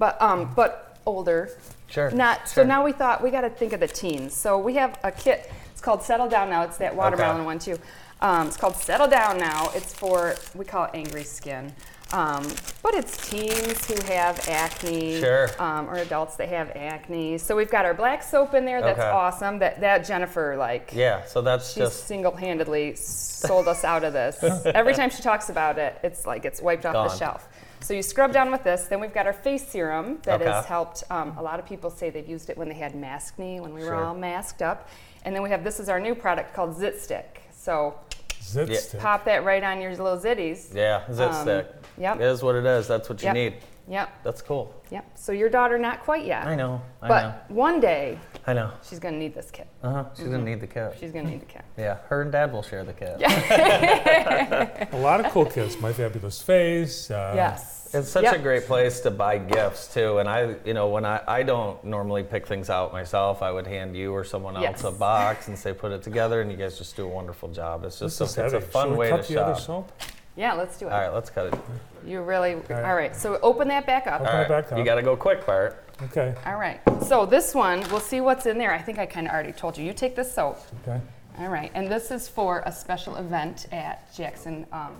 but 0.00 0.20
um, 0.20 0.52
but 0.56 0.98
older. 1.06 1.50
Sure, 1.86 2.10
Not 2.10 2.38
sure. 2.38 2.46
so 2.48 2.64
now 2.64 2.84
we 2.84 2.90
thought 2.90 3.22
we 3.22 3.30
got 3.30 3.42
to 3.42 3.50
think 3.50 3.72
of 3.72 3.78
the 3.78 3.86
teens. 3.86 4.34
So 4.34 4.58
we 4.58 4.74
have 4.74 4.98
a 5.04 5.12
kit. 5.12 5.48
It's 5.70 5.80
called 5.80 6.02
Settle 6.02 6.28
Down 6.28 6.50
Now. 6.50 6.64
It's 6.64 6.78
that 6.78 6.96
watermelon 6.96 7.44
one 7.44 7.60
too. 7.60 7.78
Um, 8.20 8.48
it's 8.48 8.56
called 8.56 8.74
Settle 8.74 9.06
Down 9.06 9.38
Now. 9.38 9.70
It's 9.72 9.94
for 9.94 10.34
we 10.56 10.64
call 10.64 10.86
it 10.86 10.90
angry 10.94 11.22
skin. 11.22 11.72
Um, 12.12 12.46
but 12.84 12.94
it's 12.94 13.28
teens 13.28 13.84
who 13.86 14.00
have 14.12 14.48
acne, 14.48 15.18
Sure. 15.20 15.48
um, 15.60 15.90
or 15.90 15.96
adults 15.96 16.36
that 16.36 16.48
have 16.48 16.70
acne. 16.76 17.36
So 17.36 17.56
we've 17.56 17.70
got 17.70 17.84
our 17.84 17.94
black 17.94 18.22
soap 18.22 18.54
in 18.54 18.64
there. 18.64 18.80
That's 18.80 18.98
Okay. 19.00 19.08
awesome. 19.08 19.58
That 19.58 19.80
that 19.80 20.04
Jennifer 20.06 20.56
like 20.56 20.92
Yeah, 20.94 21.24
so 21.24 21.42
that's 21.42 21.72
she 21.72 21.80
just 21.80 22.06
single-handedly 22.06 22.94
sold 22.94 23.66
us 23.66 23.82
out 23.82 24.04
of 24.04 24.12
this. 24.12 24.38
Every 24.66 24.94
time 24.94 25.10
she 25.10 25.20
talks 25.22 25.48
about 25.50 25.78
it, 25.78 25.98
it's 26.04 26.26
like 26.26 26.44
it's 26.44 26.62
wiped 26.62 26.86
off 26.86 27.10
the 27.10 27.16
shelf. 27.18 27.48
So 27.80 27.92
you 27.92 28.02
scrub 28.02 28.32
down 28.32 28.50
with 28.52 28.62
this. 28.62 28.84
Then 28.84 29.00
we've 29.00 29.12
got 29.12 29.26
our 29.26 29.32
face 29.32 29.66
serum 29.66 30.18
that 30.22 30.40
has 30.40 30.64
helped. 30.66 31.02
Um, 31.10 31.36
a 31.36 31.42
lot 31.42 31.58
of 31.58 31.66
people 31.66 31.90
say 31.90 32.10
they've 32.10 32.28
used 32.28 32.50
it 32.50 32.56
when 32.56 32.68
they 32.68 32.74
had 32.74 32.94
maskne, 32.94 33.60
when 33.60 33.74
we 33.74 33.80
were 33.80 33.86
Sure. 33.88 34.04
all 34.04 34.14
masked 34.14 34.62
up. 34.62 34.88
And 35.24 35.34
then 35.34 35.42
we 35.42 35.50
have 35.50 35.64
this 35.64 35.80
is 35.80 35.88
our 35.88 35.98
new 36.00 36.14
product 36.14 36.54
called 36.54 36.76
Zit 36.76 37.00
Stick. 37.00 37.42
So 37.52 37.94
Zit 38.42 38.68
Yeah. 38.68 38.78
stick. 38.78 39.00
pop 39.00 39.24
that 39.24 39.44
right 39.44 39.62
on 39.62 39.80
your 39.80 39.90
little 39.90 40.18
zitties. 40.18 40.74
yeah, 40.74 41.02
zit 41.12 41.28
Um, 41.28 41.42
stick. 41.42 41.66
yep. 41.98 42.16
It 42.16 42.22
is 42.22 42.42
what 42.42 42.54
it 42.54 42.64
is. 42.64 42.86
That's 42.88 43.08
what 43.08 43.20
you 43.22 43.26
Yep. 43.26 43.34
need. 43.34 43.54
Yep. 43.88 44.08
That's 44.24 44.42
cool. 44.42 44.74
Yep. 44.90 45.04
So 45.14 45.30
your 45.32 45.48
daughter 45.48 45.78
not 45.78 46.02
quite 46.02 46.24
yet. 46.24 46.44
I 46.46 46.56
know. 46.56 46.80
I 47.00 47.06
But 47.08 47.22
know. 47.22 47.34
one 47.48 47.78
day 47.80 48.18
I 48.44 48.52
know. 48.52 48.70
she's 48.82 48.98
gonna 48.98 49.16
need 49.16 49.32
this 49.34 49.50
kit. 49.52 49.68
Uh 49.82 49.90
huh. 49.92 50.04
She's 50.16 50.26
gonna 50.26 50.38
need 50.42 50.60
the 50.60 50.66
kit. 50.66 50.90
Mm-hmm. 50.90 50.98
She's 51.00 51.12
gonna 51.12 51.28
need 51.30 51.40
the 51.42 51.46
kit. 51.46 51.62
Yeah, 51.76 51.98
her 52.08 52.22
and 52.22 52.32
dad 52.32 52.52
will 52.52 52.62
share 52.64 52.82
the 52.84 52.92
kit. 52.92 53.16
A 54.92 54.96
lot 54.98 55.24
of 55.24 55.30
cool 55.32 55.46
kids. 55.46 55.78
My 55.80 55.92
fabulous 55.92 56.42
face. 56.42 57.10
Uh, 57.10 57.32
yes. 57.36 57.75
It's 57.96 58.08
such 58.10 58.24
Yep. 58.24 58.34
a 58.36 58.38
great 58.38 58.66
place 58.66 59.00
to 59.00 59.10
buy 59.10 59.38
gifts 59.38 59.92
too. 59.92 60.18
And 60.18 60.28
I, 60.28 60.54
you 60.64 60.74
know, 60.74 60.88
when 60.88 61.04
I, 61.04 61.20
I 61.26 61.42
don't 61.42 61.82
normally 61.84 62.22
pick 62.22 62.46
things 62.46 62.70
out 62.70 62.92
myself, 62.92 63.42
I 63.42 63.50
would 63.50 63.66
hand 63.66 63.96
you 63.96 64.12
or 64.12 64.24
someone 64.24 64.56
else 64.56 64.62
Yes. 64.64 64.84
a 64.84 64.90
box 64.90 65.48
and 65.48 65.58
say 65.64 65.72
put 65.72 65.92
it 65.92 66.02
together, 66.02 66.40
and 66.40 66.50
you 66.50 66.56
guys 66.56 66.78
just 66.78 66.96
do 66.96 67.04
a 67.04 67.08
wonderful 67.08 67.48
job. 67.50 67.84
It's 67.84 67.98
just 67.98 68.20
is 68.20 68.20
a, 68.20 68.24
it's 68.44 68.52
a 68.54 68.58
heavy. 68.60 68.66
fun 68.66 68.84
Should 68.88 68.92
we 68.92 68.98
way 68.98 69.10
cut 69.10 69.24
to 69.24 69.32
the 69.32 69.42
other 69.44 69.54
shop. 69.54 69.62
soap? 69.66 69.92
Yeah. 70.36 70.52
Let's 70.52 70.76
do 70.78 70.86
it. 70.86 70.92
All 70.92 71.00
right, 71.00 71.12
let's 71.14 71.30
cut 71.30 71.52
it. 71.52 71.58
You 72.04 72.20
really. 72.22 72.54
Okay. 72.54 72.74
All 72.82 72.94
right. 72.94 73.16
So 73.16 73.38
open 73.42 73.68
that 73.68 73.86
back 73.86 74.06
up. 74.06 74.20
Open 74.20 74.34
All 74.34 74.42
it 74.42 74.48
back 74.48 74.70
up. 74.70 74.78
you 74.78 74.84
got 74.84 74.96
to 74.96 75.02
go 75.02 75.16
quick, 75.16 75.46
Bart. 75.46 75.82
Okay. 76.04 76.34
All 76.44 76.56
right. 76.56 76.78
So 77.06 77.24
this 77.24 77.54
one, 77.54 77.80
we'll 77.90 78.00
see 78.00 78.20
what's 78.20 78.44
in 78.46 78.58
there. 78.58 78.70
I 78.72 78.78
think 78.82 78.98
I 78.98 79.06
kind 79.06 79.26
of 79.26 79.32
already 79.32 79.52
told 79.52 79.78
you. 79.78 79.84
You 79.84 79.94
take 79.94 80.14
this 80.14 80.30
soap. 80.32 80.58
Okay. 80.86 81.00
All 81.38 81.48
right. 81.48 81.70
And 81.74 81.90
this 81.90 82.10
is 82.10 82.28
for 82.28 82.62
a 82.66 82.70
special 82.72 83.16
event 83.16 83.66
at 83.72 84.14
Jackson 84.14 84.66
um, 84.72 84.92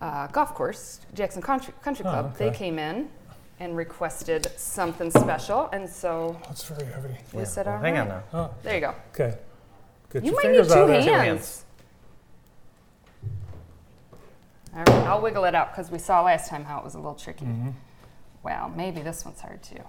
uh, 0.00 0.26
Golf 0.28 0.54
Course, 0.54 1.00
Jackson 1.14 1.42
Country, 1.42 1.72
Country 1.82 2.04
Oh, 2.06 2.10
Club. 2.10 2.36
They 2.36 2.50
came 2.50 2.78
in 2.78 3.08
and 3.60 3.76
requested 3.76 4.50
something 4.56 5.10
special, 5.10 5.68
and 5.72 5.88
so 5.88 6.36
That's 6.46 6.64
very 6.64 6.90
heavy. 6.90 7.16
we 7.32 7.40
Yeah, 7.40 7.44
said, 7.44 7.66
well, 7.66 7.76
"All 7.76 7.80
hang 7.82 7.94
right." 7.94 8.00
on 8.02 8.08
now. 8.08 8.22
Oh, 8.32 8.50
There 8.62 8.74
you 8.74 8.80
go. 8.80 8.94
okay. 9.14 9.38
Get 10.12 10.24
You 10.24 10.32
your 10.32 10.36
might 10.42 10.50
need 10.50 10.56
fingers 10.58 10.68
two 10.68 10.78
out 10.80 10.90
of 10.90 11.04
hands. 11.04 11.08
hands. 11.08 11.64
All 14.74 14.80
right. 14.80 14.88
I'll 15.06 15.20
wiggle 15.20 15.44
it 15.44 15.54
out 15.54 15.70
because 15.72 15.90
we 15.90 15.98
saw 15.98 16.22
last 16.22 16.48
time 16.48 16.64
how 16.64 16.78
it 16.78 16.84
was 16.84 16.94
a 16.94 16.98
little 16.98 17.14
tricky. 17.14 17.44
Mm-hmm. 17.44 17.70
Well, 18.42 18.72
maybe 18.76 19.02
this 19.02 19.24
one's 19.24 19.40
hard 19.40 19.62
too. 19.62 19.80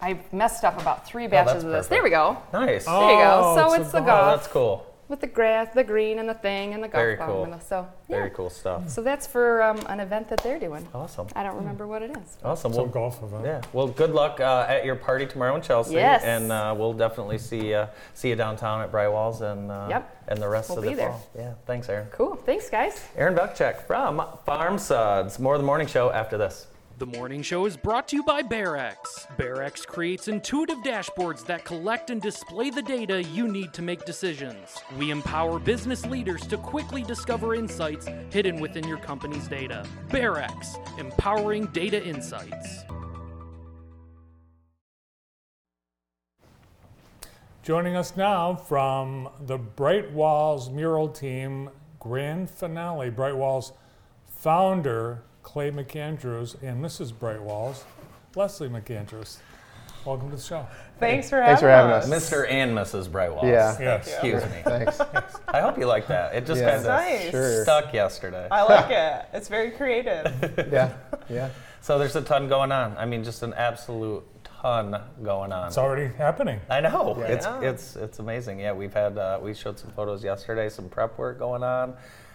I 0.00 0.18
messed 0.32 0.64
up 0.64 0.80
about 0.80 1.06
three 1.06 1.26
that's 1.26 1.48
batches 1.50 1.64
of 1.64 1.70
this. 1.70 1.86
There 1.86 2.02
we 2.02 2.10
go. 2.10 2.38
Nice. 2.52 2.86
Oh, 2.88 3.00
There 3.06 3.10
you 3.18 3.22
go. 3.24 3.54
So 3.56 3.74
it's 3.74 3.78
a 3.78 3.82
it's 3.82 3.92
the 3.92 4.00
golf. 4.00 4.08
Oh, 4.08 4.24
golf. 4.24 4.36
that's 4.40 4.52
cool. 4.52 4.86
With 5.12 5.20
the 5.20 5.26
grass, 5.26 5.68
the 5.74 5.84
green, 5.84 6.18
and 6.20 6.26
the 6.26 6.32
thing, 6.32 6.72
and 6.72 6.82
the 6.82 6.88
golf 6.88 7.02
Very 7.02 7.16
ball. 7.16 7.26
cool. 7.26 7.44
and 7.44 7.52
the- 7.52 7.58
So 7.60 7.86
yeah. 8.08 8.16
Very 8.16 8.30
cool 8.30 8.48
stuff. 8.48 8.88
So 8.88 9.02
that's 9.02 9.26
for 9.26 9.62
um, 9.62 9.78
an 9.90 10.00
event 10.00 10.30
that 10.30 10.42
they're 10.42 10.58
doing. 10.58 10.88
Awesome. 10.94 11.26
I 11.36 11.42
don't 11.42 11.56
remember 11.56 11.86
what 11.86 12.00
it 12.00 12.12
is. 12.12 12.38
Awesome. 12.42 12.72
Some 12.72 12.84
Well, 12.84 12.90
golf 12.90 13.22
event. 13.22 13.44
yeah. 13.44 13.60
Well, 13.74 13.88
good 13.88 14.12
luck 14.14 14.40
uh, 14.40 14.64
at 14.66 14.86
your 14.86 14.96
party 14.96 15.26
tomorrow 15.26 15.54
in 15.54 15.60
Chelsea. 15.60 15.96
Yes. 15.96 16.22
And 16.24 16.50
uh, 16.50 16.74
we'll 16.78 16.94
definitely 16.94 17.36
see 17.36 17.74
uh, 17.74 17.88
see 18.14 18.30
you 18.30 18.36
downtown 18.36 18.80
at 18.80 18.90
Bright 18.90 19.08
Walls 19.08 19.42
and 19.42 19.70
uh, 19.70 19.88
Yep. 19.90 20.24
and 20.28 20.38
the 20.40 20.48
rest 20.48 20.70
We'll 20.70 20.78
of 20.78 20.84
the 20.84 20.90
be 20.92 20.96
there. 20.96 21.10
fall. 21.10 21.28
Yeah. 21.36 21.52
Thanks, 21.66 21.90
Aaron. 21.90 22.08
Cool. 22.10 22.36
Thanks, 22.36 22.70
guys. 22.70 23.04
Aaron 23.14 23.34
Buckcheck 23.34 23.82
from 23.86 24.24
Farm 24.46 24.78
Suds. 24.78 25.38
More 25.38 25.56
of 25.56 25.60
the 25.60 25.66
morning 25.66 25.88
show 25.88 26.10
after 26.10 26.38
this. 26.38 26.68
The 26.98 27.06
morning 27.06 27.42
show 27.42 27.66
is 27.66 27.76
brought 27.76 28.06
to 28.08 28.16
you 28.16 28.22
by 28.22 28.42
BearX. 28.42 28.96
BearX 29.36 29.86
creates 29.86 30.28
intuitive 30.28 30.78
dashboards 30.78 31.44
that 31.46 31.64
collect 31.64 32.10
and 32.10 32.20
display 32.20 32.70
the 32.70 32.82
data 32.82 33.22
you 33.22 33.48
need 33.48 33.72
to 33.72 33.82
make 33.82 34.04
decisions. 34.04 34.76
We 34.98 35.10
empower 35.10 35.58
business 35.58 36.04
leaders 36.04 36.46
to 36.48 36.58
quickly 36.58 37.02
discover 37.02 37.54
insights 37.54 38.06
hidden 38.30 38.60
within 38.60 38.86
your 38.86 38.98
company's 38.98 39.48
data. 39.48 39.86
BearX, 40.10 40.98
empowering 40.98 41.66
data 41.68 42.04
insights. 42.04 42.84
Joining 47.62 47.96
us 47.96 48.16
now 48.16 48.54
from 48.54 49.28
the 49.40 49.56
Bright 49.56 50.12
Walls 50.12 50.68
mural 50.68 51.08
team 51.08 51.70
grand 51.98 52.50
finale, 52.50 53.10
Bright 53.10 53.36
Walls 53.36 53.72
founder 54.26 55.22
Clay 55.42 55.70
McAndrews 55.70 56.60
and 56.62 56.82
Mrs. 56.84 57.16
Bright 57.16 57.42
Walls, 57.42 57.84
Leslie 58.34 58.68
McAndrews. 58.68 59.38
Welcome 60.04 60.30
to 60.30 60.36
the 60.36 60.42
show. 60.42 60.66
Thanks 60.98 61.30
for 61.30 61.40
having, 61.40 61.52
us. 61.54 61.60
Thanks 61.60 61.60
for 61.60 61.68
having 61.68 61.92
us. 61.92 62.10
us. 62.10 62.30
Mr. 62.32 62.50
and 62.50 62.76
Mrs. 62.76 63.08
Brightwalls. 63.08 63.44
Yeah. 63.44 63.76
Yes. 63.80 64.08
Excuse 64.08 64.42
me. 64.46 64.62
Thanks. 64.64 65.00
I 65.46 65.60
hope 65.60 65.78
you 65.78 65.86
like 65.86 66.08
that. 66.08 66.34
It 66.34 66.44
just 66.44 66.60
Yeah. 66.60 66.70
kind 66.72 66.80
of 66.80 66.86
Nice. 66.86 67.30
Sure. 67.30 67.62
stuck 67.62 67.94
yesterday. 67.94 68.48
I 68.50 68.62
like 68.64 68.90
it. 68.90 69.26
It's 69.32 69.48
very 69.48 69.70
creative. 69.70 70.26
Yeah. 70.72 70.92
Yeah. 71.28 71.50
So 71.82 71.98
there's 72.00 72.16
a 72.16 72.22
ton 72.22 72.48
going 72.48 72.72
on. 72.72 72.96
I 72.98 73.06
mean, 73.06 73.22
just 73.22 73.44
an 73.44 73.54
absolute 73.54 74.24
ton 74.44 75.00
going 75.22 75.52
on. 75.52 75.68
It's 75.68 75.78
already 75.78 76.12
happening. 76.16 76.60
I 76.68 76.80
know. 76.80 77.16
It's 77.20 77.46
it's 77.62 77.94
it's 77.96 78.18
amazing. 78.18 78.58
Yeah, 78.58 78.72
we've 78.72 78.94
had 78.94 79.16
uh, 79.18 79.38
we 79.40 79.54
showed 79.54 79.78
some 79.78 79.90
photos 79.92 80.22
yesterday, 80.24 80.68
some 80.68 80.88
prep 80.88 81.16
work 81.18 81.38
going 81.38 81.62
on. 81.62 81.94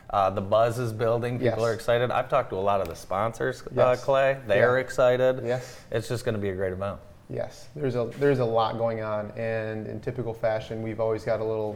Uh, 0.09 0.29
the 0.29 0.41
buzz 0.41 0.79
is 0.79 0.93
building. 0.93 1.37
People 1.39 1.59
Yes. 1.59 1.67
are 1.69 1.73
excited. 1.73 2.11
I've 2.11 2.29
talked 2.29 2.49
to 2.51 2.55
a 2.55 2.59
lot 2.59 2.79
of 2.81 2.87
the 2.87 2.95
sponsors, 2.95 3.61
uh, 3.77 3.95
Clay. 4.01 4.37
They're 4.47 4.77
Yeah. 4.77 4.83
excited. 4.83 5.41
Yes. 5.45 5.79
It's 5.91 6.07
just 6.07 6.23
going 6.23 6.35
to 6.35 6.41
be 6.41 6.49
a 6.49 6.55
great 6.55 6.71
event. 6.71 6.97
Yes. 7.29 7.67
There's 7.75 7.95
a 7.95 8.05
there's 8.19 8.39
a 8.39 8.45
lot 8.45 8.77
going 8.77 9.01
on, 9.03 9.31
and 9.35 9.85
in 9.85 9.99
typical 9.99 10.33
fashion, 10.33 10.81
we've 10.81 11.01
always 11.01 11.25
got 11.25 11.41
a 11.41 11.43
little 11.43 11.75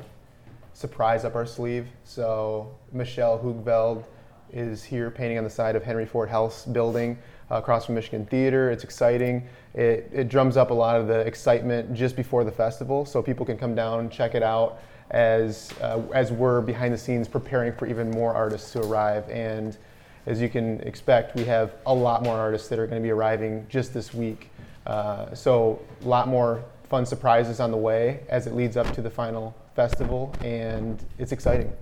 surprise 0.74 1.26
up 1.26 1.36
our 1.36 1.46
sleeve. 1.46 1.88
So 2.06 2.72
Michelle 2.94 3.38
Hoogveld 3.38 4.04
is 4.54 4.82
here 4.82 5.12
painting 5.12 5.38
on 5.38 5.44
the 5.44 5.50
side 5.50 5.76
of 5.76 5.84
Henry 5.84 6.06
Ford 6.06 6.30
House 6.30 6.66
building 6.66 7.18
uh, 7.50 7.56
across 7.56 7.86
from 7.86 7.96
Michigan 7.96 8.26
Theater. 8.26 8.72
It's 8.72 8.86
exciting. 8.86 9.46
It, 9.74 10.10
it 10.14 10.30
drums 10.30 10.56
up 10.56 10.72
a 10.72 10.74
lot 10.74 10.96
of 10.96 11.08
the 11.08 11.20
excitement 11.20 11.94
just 11.94 12.16
before 12.16 12.46
the 12.46 12.52
festival, 12.52 13.06
so 13.06 13.22
people 13.22 13.46
can 13.46 13.58
come 13.58 13.76
down 13.76 14.00
and 14.00 14.10
check 14.10 14.36
it 14.36 14.44
out 14.44 14.80
as 15.12 15.74
uh, 15.82 16.02
as 16.14 16.32
we're 16.32 16.62
behind 16.62 16.94
the 16.94 16.98
scenes 16.98 17.28
preparing 17.28 17.74
for 17.74 17.86
even 17.86 18.10
more 18.12 18.34
artists 18.34 18.72
to 18.74 18.82
arrive 18.84 19.30
and. 19.30 19.78
As 20.28 20.40
you 20.40 20.50
can 20.50 20.80
expect, 20.82 21.36
we 21.36 21.46
have 21.46 21.74
a 21.88 21.94
lot 21.94 22.22
more 22.22 22.38
artists 22.38 22.68
that 22.68 22.78
are 22.78 22.86
going 22.86 23.02
to 23.02 23.04
be 23.04 23.10
arriving 23.10 23.66
just 23.70 23.92
this 23.92 24.14
week. 24.14 24.52
Uh, 24.86 25.34
so, 25.34 25.82
a 26.04 26.08
lot 26.08 26.28
more 26.28 26.64
fun 26.84 27.08
surprises 27.08 27.60
on 27.60 27.72
the 27.72 27.78
way 27.78 28.20
as 28.30 28.46
it 28.46 28.54
leads 28.54 28.78
up 28.78 28.94
to 28.94 29.02
the 29.02 29.10
final 29.10 29.56
festival, 29.76 30.32
and 30.42 31.04
it's 31.18 31.32
exciting. 31.32 31.74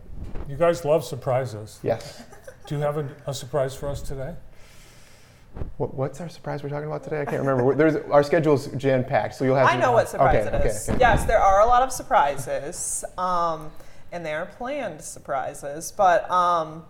You 0.48 0.56
guys 0.56 0.86
love 0.86 1.04
surprises. 1.04 1.80
Yes. 1.84 2.24
Do 2.68 2.76
you 2.76 2.82
have 2.82 2.98
a, 2.98 3.10
a 3.28 3.34
surprise 3.34 3.76
for 3.76 3.90
us 3.90 4.02
today? 4.02 4.36
What, 5.78 5.94
what's 5.96 6.20
our 6.22 6.30
surprise 6.30 6.64
we're 6.64 6.70
talking 6.70 6.88
about 6.88 7.04
today? 7.04 7.22
I 7.22 7.26
can't 7.26 7.40
remember. 7.40 7.64
We're- 7.64 7.78
There's, 7.78 7.96
our 8.12 8.24
schedule's 8.24 8.68
jam 8.78 9.04
packed, 9.04 9.36
so 9.36 9.46
you'll 9.46 9.56
have. 9.56 9.68
I 9.68 9.78
know 9.78 9.92
what 9.92 10.10
surprise 10.10 10.46
okay, 10.48 10.58
it 10.58 10.66
is. 10.66 10.84
Okay, 10.84 10.94
okay. 10.94 11.00
Yes, 11.00 11.26
there 11.26 11.40
are 11.40 11.62
a 11.62 11.66
lot 11.66 11.84
of 11.84 11.92
surprises, 11.92 13.06
um, 13.18 13.72
and 14.12 14.26
they 14.26 14.34
are 14.34 14.46
planned 14.46 15.02
surprises. 15.02 15.94
But 15.96 16.30
um, 16.30 16.84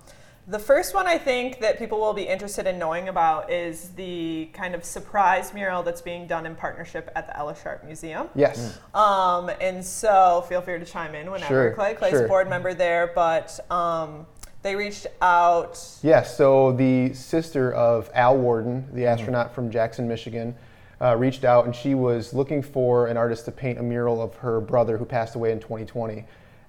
the 0.47 0.57
first 0.57 0.95
one 0.95 1.05
I 1.05 1.20
think 1.20 1.59
that 1.59 1.78
people 1.78 1.99
will 1.99 2.13
be 2.13 2.24
interested 2.24 2.65
in 2.65 2.80
knowing 2.80 3.09
about 3.09 3.51
is 3.51 3.89
the 3.89 4.49
kind 4.53 4.74
of 4.74 4.84
surprise 4.84 5.53
mural 5.53 5.84
that's 5.84 6.01
being 6.01 6.26
done 6.26 6.47
in 6.47 6.55
partnership 6.55 7.11
at 7.15 7.28
the 7.28 7.38
Ella 7.38 7.55
Sharp 7.61 7.84
Museum. 7.84 8.30
Yes. 8.34 8.80
Um, 8.95 9.51
and 9.61 9.86
so 9.86 10.43
feel 10.49 10.61
free 10.61 10.80
to 10.80 10.86
chime 10.86 11.13
in 11.13 11.30
whenever. 11.30 11.47
Sure, 11.47 11.74
Clay, 11.74 11.93
Clay's 11.93 12.13
sure. 12.13 12.26
a 12.26 12.28
board 12.28 12.49
member 12.49 12.74
there, 12.74 13.11
but 13.13 13.59
um, 13.70 14.26
they 14.62 14.76
reached 14.76 15.07
out. 15.22 15.80
Yes, 16.01 16.36
so 16.36 16.74
the 16.74 17.14
sister 17.14 17.72
of 17.74 18.10
Al 18.14 18.38
Worden, 18.38 18.88
the 18.93 19.05
astronaut 19.05 19.53
from 19.53 19.72
Jackson, 19.72 20.07
Michigan, 20.07 20.55
uh, 21.01 21.16
reached 21.16 21.45
out 21.45 21.66
and 21.66 21.74
she 21.74 21.95
was 21.95 22.34
looking 22.34 22.62
for 22.62 23.07
an 23.07 23.16
artist 23.16 23.45
to 23.45 23.51
paint 23.51 23.80
a 23.80 23.84
mural 23.84 24.22
of 24.22 24.36
her 24.36 24.60
brother 24.60 24.97
who 24.97 25.05
passed 25.05 25.36
away 25.36 25.51
in 25.51 25.60
2020. 25.60 26.26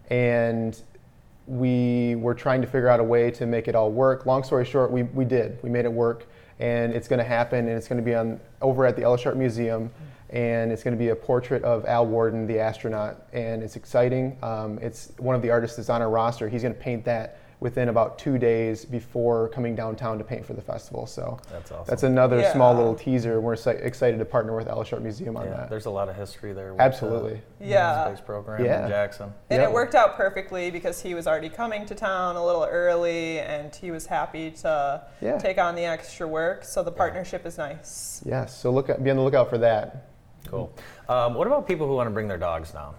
And 0.09 0.81
we 1.47 2.15
were 2.17 2.35
trying 2.35 2.61
to 2.61 2.67
figure 2.67 2.89
out 2.89 3.01
a 3.01 3.05
way 3.05 3.31
to 3.33 3.45
make 3.45 3.67
it 3.67 3.75
all 3.75 3.91
work. 3.91 4.25
Long 4.25 4.45
story 4.45 4.65
short, 4.65 4.93
we, 4.93 5.03
we 5.03 5.25
did. 5.25 5.59
We 5.63 5.69
made 5.69 5.85
it 5.85 5.93
work, 5.93 6.27
and 6.61 6.93
it's 6.93 7.09
going 7.09 7.19
to 7.19 7.25
happen, 7.25 7.67
and 7.67 7.77
it's 7.77 7.89
going 7.89 7.99
to 8.01 8.05
be 8.05 8.15
on 8.15 8.41
over 8.63 8.87
at 8.87 8.95
the 8.95 9.03
Ella 9.03 9.19
Sharp 9.19 9.37
Museum, 9.37 9.91
and 10.31 10.71
it's 10.71 10.85
going 10.85 10.97
to 10.97 10.99
be 10.99 11.09
a 11.09 11.17
portrait 11.17 11.65
of 11.65 11.85
Al 11.87 12.07
Worden, 12.07 12.47
the 12.47 12.61
astronaut, 12.61 13.27
and 13.33 13.65
it's 13.65 13.75
exciting. 13.75 14.39
Um, 14.45 14.79
it's 14.81 15.11
one 15.19 15.35
of 15.35 15.43
the 15.43 15.51
artists 15.51 15.77
that's 15.77 15.91
on 15.91 16.03
our 16.03 16.11
roster. 16.11 16.49
He's 16.49 16.63
going 16.63 16.75
to 16.75 16.81
paint 16.81 17.05
that 17.07 17.40
within 17.61 17.91
about 17.91 18.19
two 18.19 18.39
days 18.39 18.87
before 18.87 19.49
coming 19.51 19.75
downtown 19.75 20.17
to 20.17 20.25
paint 20.25 20.45
for 20.45 20.55
the 20.55 20.63
festival. 20.63 21.07
So 21.07 21.39
That's 21.53 21.71
awesome. 21.71 21.85
that's 21.87 22.03
another 22.03 22.43
small 22.53 22.75
little 22.75 22.95
teaser. 22.95 23.39
We're 23.41 23.53
excited 23.55 24.19
to 24.19 24.25
partner 24.25 24.57
with 24.57 24.67
Ella 24.67 24.85
Sharp 24.85 25.03
Museum 25.03 25.37
on 25.37 25.45
yeah, 25.45 25.51
that. 25.57 25.71
there's 25.71 25.85
a 25.85 25.91
lot 25.91 26.09
of 26.09 26.17
history 26.17 26.55
there. 26.55 26.73
With 26.73 26.81
Absolutely. 26.81 27.43
The 27.59 27.67
Yeah. 27.67 28.07
space 28.07 28.21
program 28.25 28.65
Yeah. 28.65 28.85
in 28.85 28.89
Jackson. 28.89 29.35
And 29.51 29.61
Yeah. 29.61 29.69
it 29.69 29.73
worked 29.73 29.95
out 29.95 30.17
perfectly 30.17 30.71
because 30.71 31.03
he 31.03 31.15
was 31.15 31.27
already 31.27 31.51
coming 31.51 31.85
to 31.87 31.95
town 31.95 32.37
a 32.37 32.45
little 32.45 32.65
early 32.65 33.41
and 33.41 33.75
he 33.75 33.91
was 33.91 34.07
happy 34.07 34.51
to 34.53 35.03
Yeah. 35.21 35.37
take 35.39 35.59
on 35.59 35.75
the 35.75 35.85
extra 35.85 36.27
work. 36.27 36.65
So 36.65 36.83
the 36.83 36.93
partnership 36.93 37.45
is 37.45 37.59
nice. 37.59 38.23
Yes. 38.25 38.57
So 38.57 38.71
look, 38.71 38.87
be 39.03 39.11
on 39.11 39.17
the 39.19 39.23
lookout 39.23 39.51
for 39.51 39.59
that. 39.59 40.07
Cool. 40.49 40.73
Um, 41.11 41.35
what 41.35 41.47
about 41.47 41.69
people 41.69 41.87
who 41.87 41.95
want 41.95 42.07
to 42.07 42.11
bring 42.11 42.27
their 42.27 42.39
dogs 42.39 42.73
now? 42.73 42.95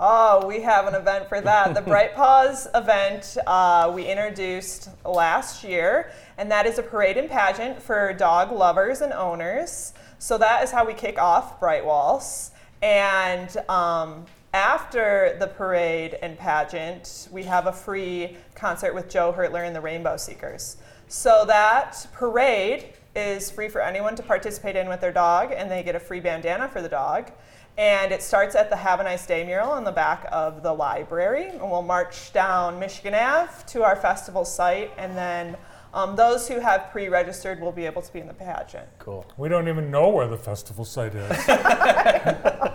Oh, 0.00 0.46
we 0.46 0.60
have 0.60 0.86
an 0.86 0.94
event 0.94 1.28
for 1.28 1.40
that. 1.40 1.74
The 1.74 1.80
Bright 1.90 2.14
Paws 2.14 2.68
event 2.72 3.36
uh, 3.48 3.90
we 3.92 4.06
introduced 4.06 4.90
last 5.04 5.64
year, 5.64 6.12
and 6.36 6.48
that 6.52 6.66
is 6.66 6.78
a 6.78 6.84
parade 6.84 7.16
and 7.16 7.28
pageant 7.28 7.82
for 7.82 8.12
dog 8.12 8.52
lovers 8.52 9.00
and 9.00 9.12
owners. 9.12 9.94
So 10.20 10.38
that 10.38 10.62
is 10.62 10.70
how 10.70 10.86
we 10.86 10.94
kick 10.94 11.18
off 11.18 11.58
Bright 11.58 11.84
Walls. 11.84 12.52
And 12.80 13.56
um, 13.68 14.24
after 14.54 15.36
the 15.40 15.48
parade 15.48 16.16
and 16.22 16.38
pageant, 16.38 17.26
we 17.32 17.42
have 17.42 17.66
a 17.66 17.72
free 17.72 18.36
concert 18.54 18.94
with 18.94 19.08
Joe 19.08 19.34
Hertler 19.36 19.66
and 19.66 19.74
the 19.74 19.80
Rainbow 19.80 20.16
Seekers. 20.16 20.76
So 21.08 21.44
that 21.48 22.06
parade 22.12 22.92
is 23.16 23.50
free 23.50 23.68
for 23.68 23.80
anyone 23.80 24.14
to 24.14 24.22
participate 24.22 24.76
in 24.76 24.88
with 24.88 25.00
their 25.00 25.12
dog, 25.12 25.50
and 25.50 25.68
they 25.68 25.82
get 25.82 25.96
a 25.96 26.00
free 26.00 26.20
bandana 26.20 26.68
for 26.68 26.80
the 26.82 26.88
dog. 26.88 27.32
And 27.78 28.10
it 28.10 28.24
starts 28.24 28.56
at 28.56 28.70
the 28.70 28.76
Have 28.76 28.98
a 28.98 29.04
Nice 29.04 29.24
Day 29.24 29.44
mural 29.44 29.70
on 29.70 29.84
the 29.84 29.92
back 29.92 30.26
of 30.32 30.64
the 30.64 30.72
library. 30.72 31.50
And 31.50 31.70
we'll 31.70 31.82
march 31.82 32.32
down 32.32 32.80
Michigan 32.80 33.14
Ave 33.14 33.52
to 33.68 33.84
our 33.84 33.94
festival 33.94 34.44
site. 34.44 34.90
And 34.98 35.16
then 35.16 35.56
um, 35.94 36.16
those 36.16 36.48
who 36.48 36.58
have 36.58 36.90
pre 36.90 37.08
registered 37.08 37.60
will 37.60 37.70
be 37.70 37.86
able 37.86 38.02
to 38.02 38.12
be 38.12 38.18
in 38.18 38.26
the 38.26 38.34
pageant. 38.34 38.88
Cool. 38.98 39.24
We 39.36 39.48
don't 39.48 39.68
even 39.68 39.92
know 39.92 40.08
where 40.08 40.26
the 40.26 40.36
festival 40.36 40.84
site 40.84 41.14
is. 41.14 41.48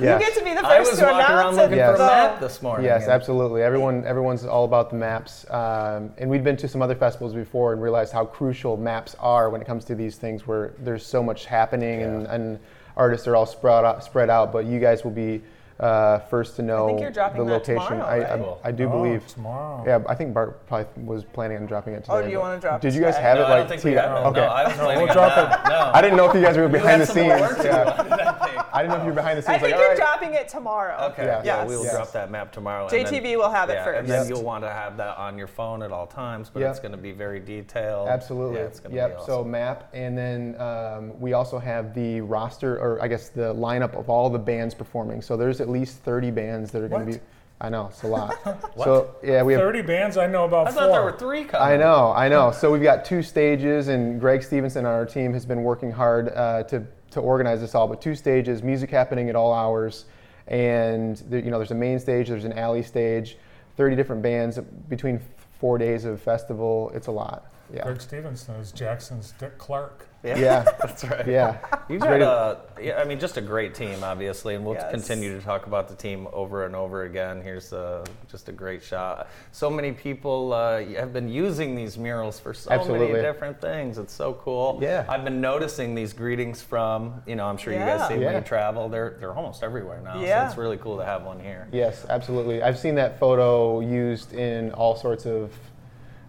Yes. 0.00 0.20
You 0.20 0.26
get 0.26 0.38
to 0.38 0.44
be 0.44 0.54
the 0.54 0.66
I 0.66 0.78
first 0.78 0.90
was 0.90 0.98
to 0.98 1.06
walking 1.06 1.20
around 1.20 1.54
announce 1.54 1.56
it. 1.56 1.60
looking 1.62 1.78
for 1.78 1.94
a 1.94 1.98
map 1.98 2.40
this 2.40 2.60
morning. 2.60 2.84
Yes, 2.84 3.06
absolutely. 3.06 3.62
Everyone, 3.62 4.04
everyone's 4.04 4.44
all 4.44 4.64
about 4.64 4.90
the 4.90 4.96
maps, 4.96 5.48
um, 5.50 6.12
and 6.18 6.28
we've 6.28 6.42
been 6.42 6.56
to 6.56 6.68
some 6.68 6.82
other 6.82 6.96
festivals 6.96 7.32
before 7.32 7.72
and 7.72 7.80
realized 7.80 8.12
how 8.12 8.24
crucial 8.24 8.76
maps 8.76 9.14
are 9.20 9.50
when 9.50 9.60
it 9.60 9.66
comes 9.66 9.84
to 9.86 9.94
these 9.94 10.16
things, 10.16 10.46
where 10.46 10.74
there's 10.80 11.06
so 11.06 11.22
much 11.22 11.46
happening 11.46 12.02
and, 12.02 12.26
and 12.26 12.58
artists 12.96 13.26
are 13.26 13.36
all 13.36 13.46
spread 13.46 13.84
out, 13.84 14.04
spread 14.04 14.30
out. 14.30 14.52
But 14.52 14.66
you 14.66 14.80
guys 14.80 15.04
will 15.04 15.10
be 15.10 15.42
uh, 15.80 16.20
first 16.20 16.56
to 16.56 16.62
know 16.62 16.98
you're 17.00 17.10
dropping 17.10 17.38
the 17.44 17.46
that 17.46 17.68
location. 17.68 17.82
tomorrow, 17.82 18.04
I, 18.04 18.18
right? 18.18 18.58
I, 18.64 18.68
I 18.68 18.72
do 18.72 18.84
Oh, 18.84 18.90
believe. 19.02 19.26
tomorrow. 19.26 19.82
Yeah, 19.86 20.02
I 20.08 20.14
think 20.14 20.32
Bart 20.32 20.66
probably 20.66 20.86
was 21.04 21.24
planning 21.24 21.56
on 21.58 21.66
dropping 21.66 21.94
it 21.94 22.04
today. 22.04 22.12
Oh, 22.14 22.22
do 22.22 22.28
you 22.28 22.36
but- 22.36 22.42
wanna 22.42 22.60
drop 22.60 22.80
Did 22.80 22.94
you 22.94 23.00
guys 23.00 23.14
today? 23.16 23.26
have 23.28 23.38
No, 23.38 23.42
it 23.42 23.46
I 23.46 23.48
like 23.50 23.58
don't 23.60 23.68
think 23.68 23.84
we 23.84 23.90
teed 23.90 23.98
have 23.98 24.10
it. 24.16 24.26
Okay. 24.28 24.40
No, 24.40 24.46
I 24.46 24.64
was 24.64 24.72
planning 24.74 24.98
we'll 24.98 25.08
on 25.08 25.14
drop 25.16 25.34
that. 25.34 25.68
No. 25.68 25.90
I 25.92 26.00
didn't 26.00 26.16
know 26.16 26.28
if 26.28 26.34
you 26.34 26.42
guys 26.42 26.56
were 26.56 26.68
behind 26.68 27.02
the 27.02 27.06
have 27.06 27.08
some 27.08 27.22
more 27.26 27.38
scenes. 27.38 27.50
work 27.50 27.58
to 27.58 27.64
Yeah. 27.66 28.02
do 28.02 28.08
that 28.10 28.44
thing. 28.44 28.60
I 28.72 28.82
didn't 28.82 28.90
know 28.90 28.96
if 28.98 29.02
you 29.02 29.08
were 29.10 29.14
behind 29.14 29.38
the 29.38 29.42
scenes. 29.42 29.48
I 29.56 29.58
think 29.58 29.62
like, 29.62 29.70
you're 29.80 29.82
all 29.82 29.88
right. 29.90 29.96
dropping 29.96 30.34
it 30.34 30.48
tomorrow. 30.48 30.96
Okay. 31.12 31.24
Yeah. 31.24 31.42
Yeah, 31.44 31.60
Yes. 31.60 31.68
we 31.68 31.76
will 31.76 31.84
Yes. 31.84 31.94
drop 31.94 32.12
that 32.12 32.30
map 32.30 32.52
tomorrow. 32.52 32.86
and 32.88 32.90
then- 32.92 33.06
JTV 33.12 33.36
will 33.36 33.50
have 33.50 33.68
it 33.70 33.74
yeah, 33.74 33.84
first. 33.84 33.98
And 34.00 34.08
then 34.08 34.20
Yes. 34.20 34.28
you'll 34.28 34.42
want 34.44 34.62
to 34.64 34.70
have 34.70 34.96
that 34.96 35.16
on 35.18 35.36
your 35.38 35.46
phone 35.48 35.82
at 35.82 35.90
all 35.92 36.06
times, 36.06 36.50
but 36.50 36.60
Yep. 36.60 36.70
it's 36.70 36.80
going 36.80 36.92
to 36.92 36.98
be 36.98 37.12
very 37.12 37.40
detailed. 37.40 38.08
Absolutely. 38.08 38.58
Yeah, 38.60 38.66
it's 38.66 38.80
going 38.80 38.90
to 38.92 38.96
yep. 38.96 39.10
be 39.10 39.14
awesome. 39.16 39.26
So 39.26 39.44
map, 39.44 39.88
and 39.92 40.16
then 40.16 40.56
um, 40.60 41.12
we 41.20 41.32
also 41.32 41.58
have 41.58 41.94
the 41.94 42.20
roster, 42.20 42.78
or 42.78 42.98
I 43.02 43.08
guess 43.08 43.28
the 43.28 43.52
lineup 43.54 43.94
of 43.98 44.08
all 44.08 44.30
the 44.30 44.38
bands 44.38 44.74
performing. 44.74 45.20
So 45.22 45.36
there's 45.36 45.60
at 45.64 45.70
least 45.70 45.96
30 46.00 46.30
bands 46.30 46.70
that 46.72 46.82
are 46.82 46.88
going 46.88 47.06
to 47.06 47.12
be. 47.14 47.20
I 47.60 47.70
know 47.70 47.86
it's 47.86 48.02
a 48.02 48.06
lot. 48.06 48.36
So 48.76 49.14
yeah, 49.22 49.42
we 49.42 49.54
have. 49.54 49.62
30 49.62 49.82
bands, 49.82 50.16
I 50.18 50.26
know 50.26 50.44
about 50.44 50.66
I 50.66 50.72
four. 50.72 50.82
thought 50.82 50.92
there 50.92 51.04
were 51.04 51.12
three 51.12 51.44
coming. 51.44 51.66
I 51.66 51.76
know, 51.76 52.12
I 52.14 52.28
know. 52.28 52.50
So 52.50 52.70
we've 52.70 52.82
got 52.82 53.04
two 53.04 53.22
stages, 53.22 53.88
and 53.88 54.20
Greg 54.20 54.42
Stevenson 54.42 54.84
on 54.84 54.92
our 54.92 55.06
team 55.06 55.32
has 55.32 55.46
been 55.46 55.62
working 55.62 55.90
hard 55.90 56.28
uh, 56.30 56.64
to 56.64 56.84
to 57.12 57.20
organize 57.20 57.60
this 57.60 57.74
all. 57.74 57.86
But 57.88 58.02
two 58.02 58.14
stages, 58.14 58.62
music 58.62 58.90
happening 58.90 59.30
at 59.30 59.36
all 59.36 59.54
hours, 59.54 60.04
and 60.48 61.16
there, 61.30 61.40
you 61.40 61.50
know, 61.50 61.58
there's 61.58 61.70
a 61.70 61.74
main 61.76 61.98
stage, 61.98 62.28
there's 62.28 62.44
an 62.44 62.58
alley 62.58 62.82
stage, 62.82 63.38
30 63.76 63.96
different 63.96 64.22
bands 64.22 64.58
between 64.88 65.20
four 65.60 65.78
days 65.78 66.04
of 66.04 66.20
festival. 66.20 66.90
It's 66.94 67.06
a 67.06 67.12
lot. 67.12 67.52
Yeah. 67.72 67.84
Greg 67.84 68.00
Stevenson 68.00 68.56
is 68.56 68.72
Jackson's 68.72 69.32
Dick 69.38 69.56
Clark. 69.56 70.08
Yeah, 70.24 70.38
Yeah. 70.38 70.62
that's 70.80 71.04
right. 71.04 71.26
Yeah. 71.26 71.58
You've 71.88 72.02
It's 72.02 72.04
got 72.04 72.22
a, 72.22 72.58
yeah, 72.82 72.98
I 73.00 73.04
mean, 73.04 73.20
just 73.20 73.36
a 73.36 73.42
great 73.42 73.74
team, 73.74 74.02
obviously, 74.02 74.54
and 74.54 74.64
we'll 74.64 74.74
Yes. 74.74 74.90
continue 74.90 75.38
to 75.38 75.44
talk 75.44 75.66
about 75.66 75.86
the 75.88 75.94
team 75.94 76.26
over 76.32 76.64
and 76.64 76.74
over 76.74 77.04
again. 77.04 77.42
Here's 77.42 77.72
uh, 77.72 78.04
just 78.30 78.48
a 78.48 78.52
great 78.52 78.82
shot. 78.82 79.28
So 79.52 79.68
many 79.68 79.92
people 79.92 80.52
uh, 80.54 80.82
have 80.98 81.12
been 81.12 81.28
using 81.28 81.74
these 81.76 81.98
murals 81.98 82.40
for 82.40 82.54
so 82.54 82.70
Absolutely. 82.70 83.08
many 83.12 83.22
different 83.22 83.60
things. 83.60 83.98
It's 83.98 84.14
so 84.14 84.32
cool. 84.34 84.78
Yeah. 84.80 85.04
I've 85.08 85.24
been 85.24 85.40
noticing 85.42 85.94
these 85.94 86.14
greetings 86.14 86.62
from, 86.62 87.22
you 87.26 87.36
know, 87.36 87.46
I'm 87.46 87.58
sure 87.58 87.72
you 87.74 87.78
guys 87.80 88.08
see 88.08 88.16
when 88.18 88.34
you 88.34 88.40
travel. 88.40 88.88
They're 88.88 89.16
they're 89.20 89.34
almost 89.34 89.62
everywhere 89.62 90.00
now. 90.02 90.20
Yeah. 90.20 90.44
So 90.44 90.48
it's 90.50 90.58
really 90.58 90.78
cool 90.78 90.96
to 90.96 91.04
have 91.04 91.22
one 91.24 91.38
here. 91.38 91.68
Yes, 91.70 92.06
absolutely. 92.08 92.62
I've 92.62 92.78
seen 92.78 92.94
that 92.94 93.18
photo 93.18 93.80
used 93.80 94.32
in 94.32 94.72
all 94.72 94.96
sorts 94.96 95.26
of, 95.26 95.52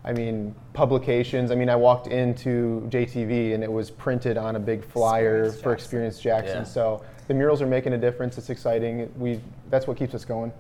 I 0.05 0.13
mean, 0.13 0.53
publications. 0.73 1.49
I 1.49 1.55
mean, 1.55 1.67
I 1.69 1.75
walked 1.75 2.07
into 2.07 2.87
JTV 2.89 3.55
and 3.55 3.63
it 3.63 3.71
was 3.71 3.89
printed 3.89 4.37
on 4.37 4.55
a 4.55 4.59
big 4.59 4.85
flyer 4.85 5.45
Experience 5.45 5.55
for 5.55 5.71
Jackson. 5.71 5.73
Experience 5.73 6.19
Jackson. 6.19 6.57
Yeah. 6.59 6.63
So 6.63 7.03
the 7.27 7.33
murals 7.33 7.61
are 7.61 7.67
making 7.67 7.93
a 7.93 7.97
difference. 7.97 8.37
It's 8.37 8.51
exciting. 8.51 9.11
We 9.17 9.41
that's 9.71 9.87
what 9.87 9.97
keeps 9.97 10.13
us 10.13 10.23
going. 10.23 10.53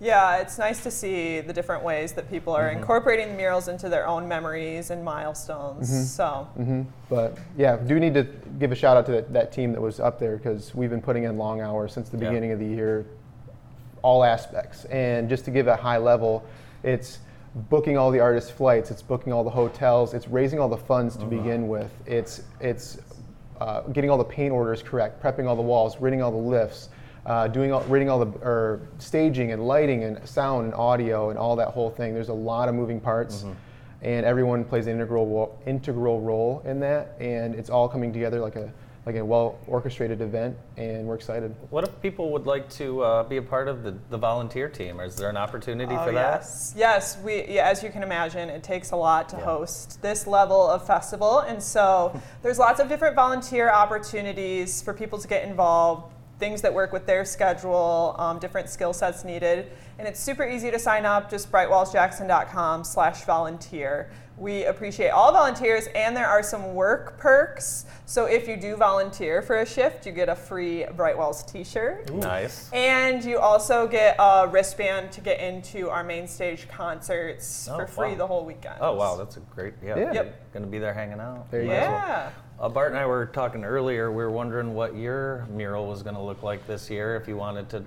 Yeah, 0.00 0.36
it's 0.36 0.58
nice 0.58 0.82
to 0.84 0.92
see 0.92 1.40
the 1.40 1.52
different 1.52 1.82
ways 1.82 2.12
that 2.12 2.30
people 2.30 2.52
are 2.54 2.70
incorporating 2.70 3.30
the 3.30 3.34
murals 3.34 3.66
into 3.66 3.88
their 3.88 4.06
own 4.06 4.28
memories 4.28 4.90
and 4.90 5.04
milestones. 5.04 6.14
So, 6.14 6.48
hmm 6.54 6.82
But 7.10 7.36
yeah, 7.56 7.76
do 7.76 7.98
need 7.98 8.14
to 8.14 8.22
give 8.60 8.70
a 8.70 8.76
shout 8.76 8.96
out 8.96 9.06
to 9.06 9.12
that, 9.12 9.32
that 9.32 9.52
team 9.52 9.72
that 9.72 9.80
was 9.82 9.98
up 9.98 10.20
there 10.20 10.36
because 10.36 10.72
we've 10.72 10.88
been 10.88 11.02
putting 11.02 11.24
in 11.24 11.36
long 11.36 11.60
hours 11.60 11.92
since 11.92 12.08
the 12.10 12.16
Yeah. 12.16 12.28
beginning 12.28 12.52
of 12.52 12.60
the 12.60 12.66
year, 12.66 13.06
all 14.02 14.22
aspects. 14.22 14.84
And 14.84 15.28
just 15.28 15.44
to 15.46 15.50
give 15.50 15.66
a 15.66 15.74
high 15.76 15.98
level, 15.98 16.44
it's 16.84 17.18
booking 17.70 17.96
all 17.96 18.10
the 18.10 18.20
artists' 18.20 18.50
flights, 18.50 18.90
it's 18.90 19.02
booking 19.02 19.32
all 19.32 19.44
the 19.44 19.50
hotels, 19.50 20.14
it's 20.14 20.28
raising 20.28 20.58
all 20.58 20.68
the 20.68 20.76
funds 20.76 21.16
to 21.16 21.24
begin 21.24 21.68
with, 21.68 21.90
it's 22.06 22.42
it's 22.60 22.98
uh, 23.60 23.80
getting 23.92 24.10
all 24.10 24.18
the 24.18 24.24
paint 24.24 24.52
orders 24.52 24.82
correct, 24.82 25.22
prepping 25.22 25.46
all 25.46 25.56
the 25.56 25.62
walls, 25.62 26.00
ridding 26.00 26.22
all 26.22 26.30
the 26.30 26.36
lifts. 26.36 26.88
Uh, 27.26 27.46
doing 27.46 27.70
all, 27.72 27.82
ridding 27.82 28.08
all 28.08 28.24
the 28.24 28.38
or 28.38 28.80
staging 28.96 29.52
and 29.52 29.66
lighting 29.66 30.04
and 30.04 30.26
sound 30.26 30.64
and 30.64 30.72
audio 30.72 31.28
and 31.28 31.38
all 31.38 31.56
that 31.56 31.68
whole 31.68 31.90
thing. 31.90 32.14
There's 32.14 32.30
a 32.30 32.32
lot 32.32 32.70
of 32.70 32.74
moving 32.74 33.00
parts 33.00 33.44
and 34.02 34.24
everyone 34.24 34.64
plays 34.64 34.86
an 34.86 34.92
integral 34.92 35.60
integral 35.66 36.20
role 36.20 36.62
in 36.64 36.80
that, 36.80 37.16
and 37.20 37.54
it's 37.54 37.70
all 37.70 37.88
coming 37.88 38.12
together 38.12 38.40
like 38.40 38.56
a 38.56 38.72
like 39.08 39.16
a 39.16 39.24
well 39.24 39.58
orchestrated 39.66 40.20
event, 40.20 40.54
and 40.76 41.06
we're 41.06 41.14
excited. 41.14 41.54
What 41.70 41.84
if 41.84 42.02
people 42.02 42.30
would 42.32 42.44
like 42.44 42.68
to 42.72 43.02
uh, 43.02 43.22
be 43.22 43.38
a 43.38 43.42
part 43.42 43.66
of 43.66 43.82
the, 43.82 43.94
the 44.10 44.18
volunteer 44.18 44.68
team? 44.68 45.00
Is 45.00 45.16
there 45.16 45.30
an 45.30 45.36
opportunity 45.38 45.94
oh, 45.94 46.04
for 46.04 46.12
that? 46.12 46.40
yes, 46.42 46.74
yes, 46.76 47.16
we 47.24 47.46
yeah, 47.48 47.66
as 47.66 47.82
you 47.82 47.88
can 47.88 48.02
imagine, 48.02 48.50
it 48.50 48.62
takes 48.62 48.90
a 48.90 48.96
lot 48.96 49.30
to 49.30 49.36
Yeah. 49.36 49.44
host 49.44 50.02
this 50.02 50.26
level 50.26 50.68
of 50.68 50.86
festival, 50.86 51.38
and 51.38 51.62
so 51.62 52.20
there's 52.42 52.58
lots 52.58 52.80
of 52.80 52.90
different 52.90 53.16
volunteer 53.16 53.70
opportunities 53.70 54.82
for 54.82 54.92
people 54.92 55.18
to 55.18 55.26
get 55.26 55.42
involved. 55.44 56.12
Things 56.38 56.60
that 56.60 56.74
work 56.74 56.92
with 56.92 57.06
their 57.06 57.24
schedule, 57.24 58.14
um, 58.18 58.38
different 58.38 58.68
skill 58.68 58.92
sets 58.92 59.24
needed, 59.24 59.72
and 59.98 60.06
it's 60.06 60.20
super 60.20 60.46
easy 60.46 60.70
to 60.70 60.78
sign 60.78 61.06
up. 61.06 61.30
Just 61.30 61.50
brightwallsjackson.com/volunteer. 61.50 64.10
We 64.38 64.66
appreciate 64.66 65.08
all 65.10 65.32
volunteers, 65.32 65.88
and 65.96 66.16
there 66.16 66.28
are 66.28 66.44
some 66.44 66.74
work 66.74 67.18
perks. 67.18 67.86
So 68.06 68.26
if 68.26 68.46
you 68.46 68.56
do 68.56 68.76
volunteer 68.76 69.42
for 69.42 69.58
a 69.58 69.66
shift, 69.66 70.06
you 70.06 70.12
get 70.12 70.28
a 70.28 70.34
free 70.36 70.86
Bright 70.96 71.18
Walls 71.18 71.42
T-shirt. 71.42 72.12
Nice. 72.14 72.70
And 72.72 73.24
you 73.24 73.38
also 73.40 73.88
get 73.88 74.14
a 74.20 74.46
wristband 74.48 75.10
to 75.12 75.20
get 75.20 75.40
into 75.40 75.90
our 75.90 76.04
main 76.04 76.28
stage 76.28 76.68
concerts 76.68 77.68
Oh, 77.68 77.78
for 77.78 77.86
free 77.88 78.10
wow. 78.12 78.14
the 78.16 78.26
whole 78.28 78.44
weekend. 78.44 78.76
Oh 78.80 78.94
wow, 78.94 79.16
that's 79.16 79.36
a 79.38 79.40
great. 79.40 79.74
Yeah. 79.84 79.98
Yeah. 79.98 80.12
Yep. 80.12 80.52
Going 80.52 80.64
to 80.64 80.70
be 80.70 80.78
there 80.78 80.94
hanging 80.94 81.18
out. 81.20 81.50
There 81.50 81.62
you 81.62 81.68
Might 81.68 81.74
as 81.74 81.88
well. 81.88 81.98
yeah. 82.08 82.30
Uh, 82.60 82.68
Bart 82.68 82.90
and 82.92 82.98
I 82.98 83.06
were 83.06 83.26
talking 83.26 83.64
earlier. 83.64 84.10
We 84.10 84.22
were 84.22 84.30
wondering 84.30 84.74
what 84.74 84.96
your 84.96 85.46
mural 85.50 85.86
was 85.86 86.02
going 86.04 86.16
to 86.16 86.22
look 86.22 86.42
like 86.44 86.64
this 86.66 86.88
year. 86.88 87.16
If 87.16 87.26
you 87.28 87.36
wanted 87.36 87.68
to 87.70 87.84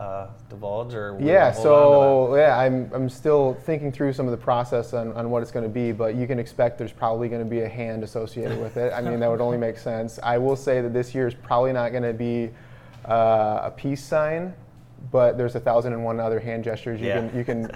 uh, 0.00 0.28
divulge, 0.48 0.94
or 0.94 1.18
Yeah, 1.20 1.52
so 1.52 2.34
yeah, 2.34 2.56
I'm, 2.56 2.90
I'm 2.94 3.10
still 3.10 3.58
thinking 3.66 3.92
through 3.92 4.14
some 4.14 4.26
of 4.26 4.30
the 4.30 4.42
process 4.42 4.94
on, 4.94 5.12
on 5.12 5.30
what 5.30 5.42
it's 5.42 5.50
going 5.50 5.64
to 5.64 5.68
be, 5.70 5.92
but 5.92 6.14
you 6.14 6.26
can 6.26 6.38
expect 6.38 6.78
there's 6.78 6.90
probably 6.92 7.28
going 7.28 7.44
to 7.44 7.48
be 7.48 7.60
a 7.60 7.68
hand 7.68 8.02
associated 8.02 8.58
with 8.58 8.78
it. 8.78 8.94
I 8.94 9.02
mean, 9.02 9.20
that 9.20 9.30
would 9.30 9.42
only 9.42 9.58
make 9.58 9.76
sense. 9.76 10.18
I 10.22 10.38
will 10.38 10.56
say 10.56 10.80
that 10.80 10.94
this 10.94 11.14
year 11.14 11.28
is 11.28 11.34
probably 11.34 11.74
not 11.74 11.92
going 11.92 12.04
to 12.04 12.14
be 12.14 12.48
uh, 13.04 13.60
a 13.64 13.72
peace 13.76 14.02
sign, 14.02 14.54
but 15.10 15.36
there's 15.38 15.54
a 15.54 15.60
thousand 15.60 15.92
and 15.92 16.04
one 16.04 16.20
other 16.20 16.38
hand 16.38 16.62
gestures. 16.62 17.00
You 17.00 17.08
Yeah. 17.08 17.28
can 17.28 17.36
you 17.38 17.44
can 17.44 17.68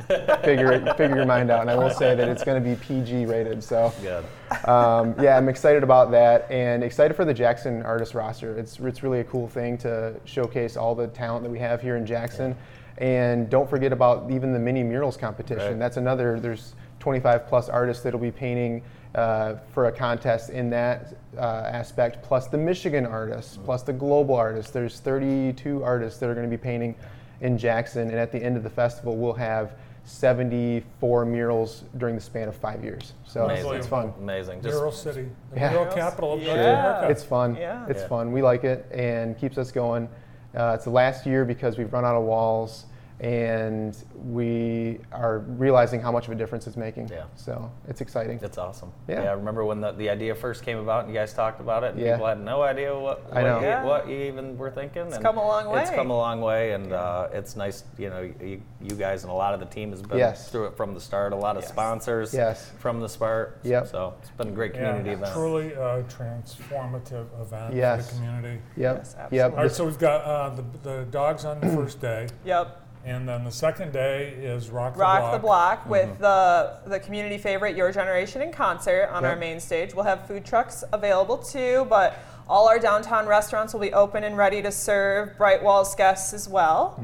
figure 0.42 0.72
it, 0.72 0.96
figure 0.96 1.16
your 1.16 1.26
mind 1.26 1.50
out, 1.50 1.62
and 1.62 1.70
I 1.70 1.76
will 1.76 1.90
say 1.90 2.14
that 2.14 2.28
it's 2.28 2.44
going 2.44 2.62
to 2.62 2.68
be 2.68 2.76
PG 2.76 3.26
rated. 3.26 3.62
So. 3.62 3.92
Um, 4.66 5.14
yeah, 5.20 5.36
I'm 5.36 5.48
excited 5.48 5.82
about 5.82 6.10
that 6.12 6.48
and 6.50 6.84
excited 6.84 7.14
for 7.16 7.24
the 7.24 7.34
Jackson 7.34 7.82
artist 7.82 8.14
roster. 8.14 8.56
It's, 8.56 8.78
it's 8.78 9.02
really 9.02 9.20
a 9.20 9.24
cool 9.24 9.48
thing 9.48 9.76
to 9.78 10.14
showcase 10.24 10.76
all 10.76 10.94
the 10.94 11.08
talent 11.08 11.42
that 11.42 11.50
we 11.50 11.58
have 11.58 11.82
here 11.82 11.96
in 11.96 12.06
Jackson. 12.06 12.54
And 12.98 13.50
don't 13.50 13.68
forget 13.68 13.92
about 13.92 14.30
even 14.30 14.52
the 14.52 14.58
mini 14.58 14.84
murals 14.84 15.16
competition. 15.16 15.70
Right. 15.72 15.78
That's 15.78 15.96
another, 15.96 16.38
there's 16.38 16.74
25 17.00 17.48
plus 17.48 17.68
artists 17.68 18.02
that'll 18.04 18.20
be 18.20 18.30
painting 18.30 18.82
uh, 19.16 19.56
for 19.72 19.86
a 19.86 19.92
contest 19.92 20.50
in 20.50 20.70
that 20.70 21.14
uh, 21.36 21.68
aspect, 21.72 22.22
plus 22.22 22.46
the 22.46 22.58
Michigan 22.58 23.06
artists, 23.06 23.58
plus 23.64 23.82
the 23.82 23.92
global 23.92 24.34
artists. 24.34 24.70
There's 24.70 25.00
32 25.00 25.82
artists 25.82 26.20
that 26.20 26.28
are 26.28 26.34
going 26.34 26.48
to 26.48 26.56
be 26.56 26.60
painting 26.60 26.94
in 27.44 27.58
Jackson, 27.58 28.08
and 28.08 28.18
at 28.18 28.32
the 28.32 28.42
end 28.42 28.56
of 28.56 28.62
the 28.62 28.70
festival, 28.70 29.16
we'll 29.18 29.34
have 29.34 29.76
74 30.04 31.26
murals 31.26 31.84
during 31.98 32.14
the 32.14 32.20
span 32.20 32.48
of 32.48 32.56
five 32.56 32.82
years. 32.82 33.12
So 33.26 33.44
it's, 33.48 33.60
Amazing. 33.60 33.78
it's 33.78 33.86
fun. 33.86 34.12
Amazing. 34.18 34.62
Just 34.62 34.74
Mural 34.74 34.92
City, 34.92 35.28
the 35.52 35.60
Yeah. 35.60 35.70
mural 35.70 35.92
capital 35.94 36.32
of 36.34 36.40
North 36.42 36.56
Yeah. 36.56 36.80
America. 36.94 37.10
It's 37.10 37.22
fun. 37.22 37.54
Yeah. 37.56 37.86
It's 37.88 38.00
Yeah. 38.02 38.08
fun. 38.08 38.32
We 38.32 38.40
like 38.42 38.64
it 38.64 38.86
and 38.92 39.36
keeps 39.36 39.58
us 39.58 39.70
going. 39.70 40.08
Uh, 40.56 40.72
it's 40.74 40.84
the 40.84 40.90
last 40.90 41.26
year 41.26 41.44
because 41.44 41.76
we've 41.76 41.92
run 41.92 42.04
out 42.04 42.16
of 42.16 42.24
walls 42.24 42.86
and 43.20 43.96
we 44.14 44.98
are 45.12 45.38
realizing 45.38 46.00
how 46.00 46.10
much 46.10 46.26
of 46.26 46.32
a 46.32 46.34
difference 46.34 46.66
it's 46.66 46.76
making. 46.76 47.08
Yeah. 47.08 47.24
So 47.36 47.70
it's 47.88 48.00
exciting. 48.00 48.38
That's 48.38 48.58
awesome. 48.58 48.92
Yeah. 49.08 49.22
I 49.22 49.32
remember 49.32 49.64
when 49.64 49.80
the, 49.80 49.92
the 49.92 50.10
idea 50.10 50.34
first 50.34 50.64
came 50.64 50.78
about 50.78 51.04
and 51.04 51.12
you 51.14 51.18
guys 51.18 51.32
talked 51.32 51.60
about 51.60 51.84
it 51.84 51.92
and 51.94 52.00
Yeah. 52.00 52.14
people 52.14 52.26
had 52.26 52.40
no 52.40 52.62
idea 52.62 52.98
what, 52.98 53.24
I 53.32 53.42
what, 53.42 53.48
know. 53.48 53.60
You, 53.60 53.66
Yeah. 53.66 53.84
what 53.84 54.08
you 54.08 54.16
even 54.16 54.58
were 54.58 54.70
thinking. 54.70 55.06
It's 55.06 55.18
come 55.18 55.38
a 55.38 55.46
long 55.46 55.68
way. 55.70 55.82
It's 55.82 55.90
come 55.90 56.10
a 56.10 56.16
long 56.16 56.40
way 56.40 56.72
and 56.72 56.92
uh, 56.92 57.28
it's 57.32 57.54
nice, 57.56 57.84
you 57.98 58.10
know, 58.10 58.22
you, 58.40 58.60
you 58.80 58.96
guys 58.96 59.22
and 59.22 59.30
a 59.30 59.34
lot 59.34 59.54
of 59.54 59.60
the 59.60 59.66
team 59.66 59.90
has 59.90 60.02
been 60.02 60.18
Yes. 60.18 60.50
through 60.50 60.66
it 60.66 60.76
from 60.76 60.92
the 60.92 61.00
start. 61.00 61.32
A 61.32 61.36
lot 61.36 61.56
of 61.56 61.62
Yes. 61.62 61.70
sponsors 61.72 62.34
Yes. 62.34 62.70
from 62.78 63.00
the 63.00 63.08
start. 63.08 63.58
Yep. 63.62 63.86
So 63.86 64.14
it's 64.20 64.30
been 64.30 64.48
a 64.48 64.52
great 64.52 64.74
Yeah, 64.74 64.88
community 64.88 65.10
event. 65.10 65.32
truly 65.32 65.72
a 65.74 66.02
transformative 66.04 67.26
event 67.40 67.72
for 67.74 68.02
the 68.02 68.08
community. 68.16 68.60
Yep. 68.76 68.96
Yes, 68.96 69.14
yep. 69.16 69.24
absolutely. 69.24 69.40
All 69.40 69.62
right, 69.62 69.70
so 69.72 69.84
we've 69.84 69.98
got 69.98 70.20
uh, 70.24 70.50
the, 70.50 70.64
the 70.82 71.04
dogs 71.10 71.44
on 71.44 71.60
the 71.60 71.68
first 71.76 72.00
day, 72.00 72.28
Yep. 72.44 72.80
And 73.04 73.28
then 73.28 73.44
the 73.44 73.50
second 73.50 73.92
day 73.92 74.30
is 74.30 74.70
Rock 74.70 74.94
the 74.94 75.00
Rock 75.00 75.20
Block. 75.20 75.32
the 75.32 75.38
Block 75.38 75.86
with 75.86 76.18
the 76.18 76.78
the 76.86 77.00
community 77.00 77.38
favorite 77.38 77.76
Your 77.76 77.92
Generation 77.92 78.42
in 78.42 78.52
concert 78.52 79.08
on 79.12 79.24
our 79.24 79.36
main 79.36 79.60
stage. 79.60 79.94
We'll 79.94 80.04
have 80.04 80.26
food 80.26 80.44
trucks 80.44 80.84
available 80.92 81.38
too, 81.38 81.86
but 81.88 82.18
all 82.48 82.68
our 82.68 82.78
downtown 82.78 83.26
restaurants 83.26 83.72
will 83.72 83.80
be 83.80 83.92
open 83.92 84.24
and 84.24 84.36
ready 84.36 84.60
to 84.62 84.70
serve 84.72 85.36
Bright 85.38 85.62
Walls 85.62 85.94
guests 85.94 86.32
as 86.34 86.48
well. 86.48 86.94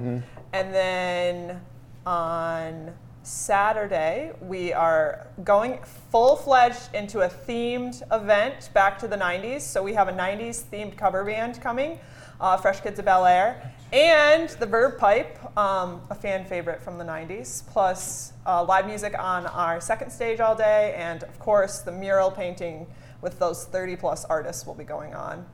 And 0.52 0.74
then 0.74 1.60
on 2.06 2.92
Saturday, 3.22 4.32
we 4.40 4.72
are 4.72 5.26
going 5.44 5.78
full 6.10 6.36
fledged 6.36 6.88
into 6.94 7.20
a 7.20 7.28
themed 7.28 8.02
event 8.12 8.70
back 8.74 8.98
to 8.98 9.06
the 9.08 9.16
90s. 9.16 9.60
So 9.60 9.82
we 9.82 9.92
have 9.94 10.08
a 10.08 10.12
90s 10.12 10.64
themed 10.64 10.96
cover 10.96 11.24
band 11.24 11.60
coming, 11.60 12.00
uh, 12.40 12.56
Fresh 12.56 12.80
Kids 12.80 12.98
of 12.98 13.04
Bel 13.04 13.26
Air, 13.26 13.72
and 13.92 14.48
the 14.50 14.66
Verve 14.66 14.98
Pipe, 14.98 15.38
um, 15.58 16.00
a 16.10 16.14
fan 16.14 16.44
favorite 16.44 16.80
from 16.80 16.98
the 16.98 17.04
90s, 17.04 17.66
plus 17.66 18.32
uh, 18.46 18.64
live 18.64 18.86
music 18.86 19.18
on 19.18 19.46
our 19.46 19.80
second 19.80 20.10
stage 20.10 20.40
all 20.40 20.54
day, 20.54 20.94
and 20.96 21.22
of 21.24 21.38
course, 21.38 21.80
the 21.80 21.92
mural 21.92 22.30
painting 22.30 22.86
with 23.20 23.38
those 23.38 23.64
30 23.64 23.96
plus 23.96 24.24
artists 24.26 24.66
will 24.66 24.74
be 24.74 24.84
going 24.84 25.14
on. 25.14 25.44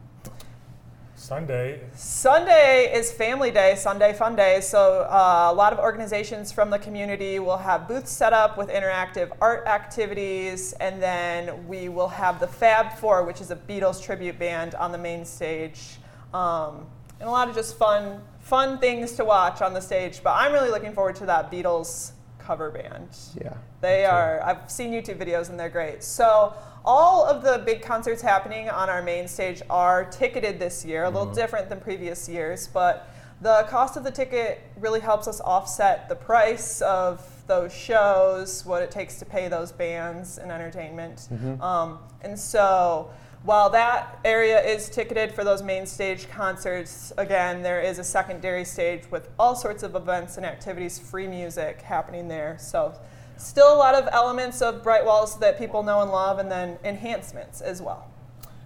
Sunday, 1.18 1.80
Sunday 1.94 2.92
is 2.94 3.10
Family 3.10 3.50
Day, 3.50 3.74
Sunday 3.74 4.12
Fun 4.12 4.36
Day. 4.36 4.60
So 4.60 5.06
uh, 5.10 5.48
a 5.50 5.54
lot 5.54 5.72
of 5.72 5.78
organizations 5.78 6.52
from 6.52 6.68
the 6.68 6.78
community 6.78 7.38
will 7.38 7.56
have 7.56 7.88
booths 7.88 8.12
set 8.12 8.34
up 8.34 8.58
with 8.58 8.68
interactive 8.68 9.34
art 9.40 9.66
activities, 9.66 10.74
and 10.74 11.02
then 11.02 11.66
we 11.66 11.88
will 11.88 12.08
have 12.08 12.38
the 12.38 12.46
Fab 12.46 12.92
Four, 12.98 13.24
which 13.24 13.40
is 13.40 13.50
a 13.50 13.56
Beatles 13.56 14.00
tribute 14.02 14.38
band, 14.38 14.74
on 14.74 14.92
the 14.92 14.98
main 14.98 15.24
stage, 15.24 15.96
um, 16.34 16.86
and 17.20 17.28
a 17.28 17.32
lot 17.32 17.48
of 17.48 17.54
just 17.54 17.76
fun, 17.76 18.20
fun 18.40 18.78
things 18.78 19.12
to 19.12 19.24
watch 19.24 19.62
on 19.62 19.74
the 19.74 19.80
stage. 19.80 20.22
But 20.22 20.34
I'm 20.36 20.52
really 20.52 20.70
looking 20.70 20.92
forward 20.92 21.16
to 21.16 21.26
that 21.26 21.50
Beatles 21.50 22.12
cover 22.38 22.70
band. 22.70 23.08
Yeah. 23.40 23.54
They 23.80 24.04
are, 24.04 24.42
I've 24.42 24.70
seen 24.70 24.92
YouTube 24.92 25.18
videos 25.18 25.50
and 25.50 25.58
they're 25.58 25.68
great. 25.68 26.02
So, 26.02 26.54
all 26.84 27.24
of 27.24 27.42
the 27.42 27.64
big 27.66 27.82
concerts 27.82 28.22
happening 28.22 28.70
on 28.70 28.88
our 28.88 29.02
main 29.02 29.26
stage 29.26 29.60
are 29.68 30.04
ticketed 30.04 30.60
this 30.60 30.84
year, 30.84 31.02
a 31.02 31.10
little 31.10 31.26
different 31.34 31.68
than 31.68 31.80
previous 31.80 32.28
years, 32.28 32.68
but 32.68 33.10
the 33.40 33.66
cost 33.68 33.96
of 33.96 34.04
the 34.04 34.10
ticket 34.12 34.62
really 34.78 35.00
helps 35.00 35.26
us 35.26 35.40
offset 35.40 36.08
the 36.08 36.14
price 36.14 36.80
of 36.82 37.20
those 37.48 37.74
shows, 37.74 38.64
what 38.64 38.82
it 38.82 38.90
takes 38.92 39.18
to 39.18 39.24
pay 39.24 39.48
those 39.48 39.72
bands 39.72 40.38
and 40.38 40.52
entertainment. 40.52 41.28
Um, 41.60 41.98
and 42.22 42.38
so, 42.38 43.10
while 43.46 43.70
that 43.70 44.18
area 44.24 44.60
is 44.60 44.88
ticketed 44.90 45.32
for 45.32 45.44
those 45.44 45.62
main 45.62 45.86
stage 45.86 46.28
concerts, 46.28 47.12
again, 47.16 47.62
there 47.62 47.80
is 47.80 48.00
a 48.00 48.04
secondary 48.04 48.64
stage 48.64 49.04
with 49.10 49.28
all 49.38 49.54
sorts 49.54 49.84
of 49.84 49.94
events 49.94 50.36
and 50.36 50.44
activities, 50.44 50.98
free 50.98 51.28
music 51.28 51.80
happening 51.80 52.26
there. 52.26 52.56
So, 52.58 52.98
still 53.36 53.72
a 53.72 53.78
lot 53.78 53.94
of 53.94 54.08
elements 54.12 54.62
of 54.62 54.82
Bright 54.82 55.04
Walls 55.04 55.38
that 55.38 55.58
people 55.58 55.84
know 55.84 56.00
and 56.02 56.10
love, 56.10 56.40
and 56.40 56.50
then 56.50 56.76
enhancements 56.84 57.60
as 57.60 57.80
well. 57.80 58.10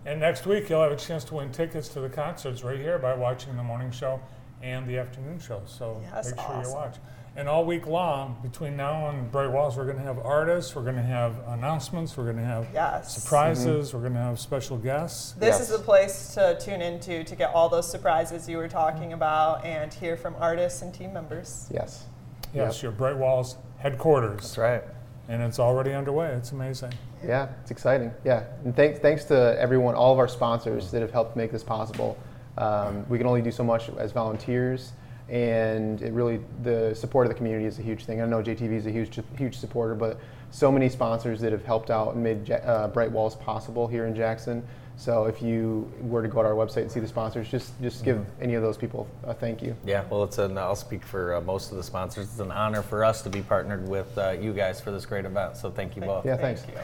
and 0.06 0.18
next 0.18 0.46
week 0.46 0.70
you'll 0.70 0.82
have 0.82 0.92
a 0.92 0.96
chance 0.96 1.24
to 1.24 1.34
win 1.34 1.52
tickets 1.52 1.86
to 1.88 2.00
the 2.00 2.08
concerts 2.08 2.64
right 2.64 2.78
here 2.78 2.98
by 2.98 3.12
watching 3.14 3.54
the 3.58 3.62
morning 3.62 3.90
show 3.90 4.18
and 4.62 4.86
the 4.88 4.96
afternoon 4.96 5.38
show. 5.38 5.60
So 5.66 6.00
Yes, 6.10 6.30
make 6.30 6.40
sure 6.40 6.48
awesome. 6.54 6.70
you 6.70 6.74
watch. 6.74 6.96
And 7.40 7.48
all 7.48 7.64
week 7.64 7.86
long, 7.86 8.36
between 8.42 8.76
now 8.76 9.08
and 9.08 9.32
Bright 9.32 9.50
Walls, 9.50 9.74
we're 9.74 9.86
going 9.86 9.96
to 9.96 10.02
have 10.02 10.18
artists, 10.18 10.76
we're 10.76 10.82
going 10.82 10.96
to 10.96 11.02
have 11.02 11.36
announcements, 11.48 12.14
we're 12.14 12.24
going 12.24 12.36
to 12.36 12.44
have 12.44 12.66
Yes. 12.74 13.14
surprises, 13.14 13.94
we're 13.94 14.00
going 14.00 14.12
to 14.12 14.18
have 14.18 14.38
special 14.38 14.76
guests. 14.76 15.32
This 15.38 15.58
Yes. 15.58 15.60
is 15.62 15.68
the 15.70 15.78
place 15.82 16.34
to 16.34 16.58
tune 16.60 16.82
into 16.82 17.24
to 17.24 17.34
get 17.34 17.54
all 17.54 17.70
those 17.70 17.90
surprises 17.90 18.46
you 18.46 18.58
were 18.58 18.68
talking 18.68 19.14
about 19.14 19.64
and 19.64 19.90
hear 19.90 20.18
from 20.18 20.36
artists 20.38 20.82
and 20.82 20.92
team 20.92 21.14
members. 21.14 21.66
Yes. 21.72 22.04
Yes, 22.52 22.82
your 22.82 22.92
Bright 22.92 23.16
Walls 23.16 23.56
headquarters. 23.78 24.42
That's 24.42 24.58
right. 24.58 24.82
And 25.30 25.40
it's 25.42 25.58
already 25.58 25.94
underway. 25.94 26.26
It's 26.34 26.52
amazing. 26.52 26.92
Yeah, 27.26 27.48
it's 27.62 27.70
exciting. 27.70 28.12
Yeah, 28.22 28.42
and 28.66 28.76
thanks 28.76 28.98
thanks 28.98 29.24
to 29.24 29.56
everyone, 29.58 29.94
all 29.94 30.12
of 30.12 30.18
our 30.18 30.28
sponsors 30.28 30.90
that 30.90 31.00
have 31.00 31.10
helped 31.10 31.36
make 31.36 31.52
this 31.52 31.64
possible. 31.64 32.18
Um, 32.58 33.06
we 33.08 33.16
can 33.16 33.26
only 33.26 33.40
do 33.40 33.50
so 33.50 33.64
much 33.64 33.88
as 33.96 34.12
volunteers, 34.12 34.92
and 35.30 36.02
it 36.02 36.12
really 36.12 36.40
the 36.62 36.92
support 36.94 37.26
of 37.26 37.30
the 37.30 37.36
community 37.36 37.64
is 37.64 37.78
a 37.78 37.82
huge 37.82 38.04
thing. 38.04 38.20
I 38.20 38.26
know 38.26 38.42
JTV 38.42 38.72
is 38.72 38.86
a 38.86 38.90
huge 38.90 39.18
huge 39.38 39.56
supporter, 39.56 39.94
but 39.94 40.18
so 40.50 40.72
many 40.72 40.88
sponsors 40.88 41.40
that 41.40 41.52
have 41.52 41.64
helped 41.64 41.90
out 41.90 42.14
and 42.14 42.22
made 42.22 42.50
uh, 42.50 42.88
Bright 42.88 43.12
Walls 43.12 43.36
possible 43.36 43.86
here 43.86 44.06
in 44.06 44.14
Jackson. 44.14 44.66
So 44.96 45.24
if 45.24 45.40
you 45.40 45.90
were 46.02 46.20
to 46.20 46.28
go 46.28 46.42
to 46.42 46.48
our 46.48 46.54
website 46.54 46.82
and 46.82 46.90
see 46.90 47.00
the 47.00 47.08
sponsors, 47.08 47.48
just 47.48 47.80
just 47.80 48.04
give 48.04 48.26
any 48.40 48.54
of 48.54 48.62
those 48.62 48.76
people 48.76 49.08
a 49.22 49.32
thank 49.32 49.62
you. 49.62 49.74
Yeah, 49.84 50.04
well, 50.10 50.24
it's 50.24 50.38
an, 50.38 50.58
I'll 50.58 50.76
speak 50.76 51.04
for 51.04 51.36
uh, 51.36 51.40
most 51.40 51.70
of 51.70 51.76
the 51.76 51.82
sponsors. 51.82 52.26
It's 52.26 52.40
an 52.40 52.50
honor 52.50 52.82
for 52.82 53.04
us 53.04 53.22
to 53.22 53.30
be 53.30 53.40
partnered 53.40 53.88
with 53.88 54.18
uh, 54.18 54.32
you 54.32 54.52
guys 54.52 54.80
for 54.80 54.90
this 54.90 55.06
great 55.06 55.24
event. 55.24 55.56
So 55.56 55.70
thank 55.70 55.94
you 55.96 56.02
both. 56.02 56.26
Yeah, 56.26 56.36
thanks. 56.36 56.62
Thank 56.62 56.76
you. 56.76 56.82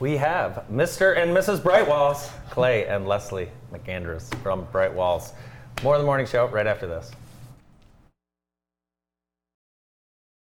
We 0.00 0.18
have 0.18 0.64
Mr. 0.70 1.16
and 1.16 1.30
Mrs. 1.34 1.62
Bright 1.62 1.88
Walls, 1.88 2.30
Clay 2.50 2.86
and 2.86 3.08
Leslie 3.08 3.48
McAndrews 3.72 4.34
from 4.42 4.66
Bright 4.70 4.92
Walls. 4.92 5.32
More 5.82 5.94
of 5.94 6.02
the 6.02 6.06
morning 6.06 6.26
show 6.26 6.48
right 6.48 6.66
after 6.66 6.86
this. 6.86 7.10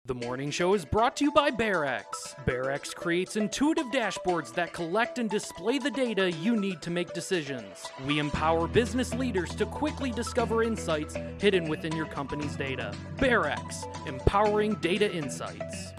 The 0.06 0.14
morning 0.14 0.50
show 0.50 0.74
is 0.74 0.84
brought 0.84 1.16
to 1.16 1.24
you 1.24 1.32
by 1.32 1.50
BearX. 1.50 2.04
BearX 2.44 2.94
creates 2.94 3.36
intuitive 3.36 3.86
dashboards 3.86 4.52
that 4.52 4.74
collect 4.74 5.18
and 5.18 5.30
display 5.30 5.78
the 5.78 5.90
data 5.90 6.30
you 6.30 6.56
need 6.56 6.82
to 6.82 6.90
make 6.90 7.14
decisions. 7.14 7.86
We 8.06 8.18
empower 8.18 8.68
business 8.68 9.14
leaders 9.14 9.54
to 9.54 9.64
quickly 9.64 10.10
discover 10.10 10.62
insights 10.62 11.16
hidden 11.38 11.70
within 11.70 11.96
your 11.96 12.04
company's 12.04 12.54
data. 12.54 12.94
BearX, 13.16 14.06
empowering 14.06 14.74
data 14.82 15.10
insights. 15.10 15.94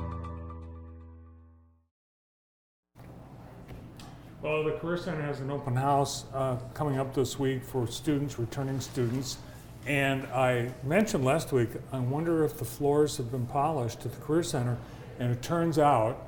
Well, 4.44 4.66
the 4.66 4.74
Career 4.74 4.98
Center 4.98 5.24
has 5.24 5.40
an 5.40 5.50
open 5.50 5.76
house 5.76 6.26
uh, 6.32 6.58
coming 6.76 7.00
up 7.00 7.16
this 7.16 7.40
week 7.40 7.64
for 7.64 7.88
students, 7.88 8.38
returning 8.38 8.80
students. 8.80 9.40
And 9.86 10.26
I 10.28 10.72
mentioned 10.84 11.24
last 11.24 11.52
week, 11.52 11.70
I 11.92 12.00
wonder 12.00 12.44
if 12.44 12.58
the 12.58 12.66
floors 12.66 13.18
have 13.18 13.32
been 13.32 13.46
polished 13.46 14.06
at 14.06 14.14
the 14.14 14.22
Career 14.22 14.44
Center. 14.44 14.78
And 15.20 15.32
it 15.32 15.42
turns 15.42 15.78
out 15.78 16.28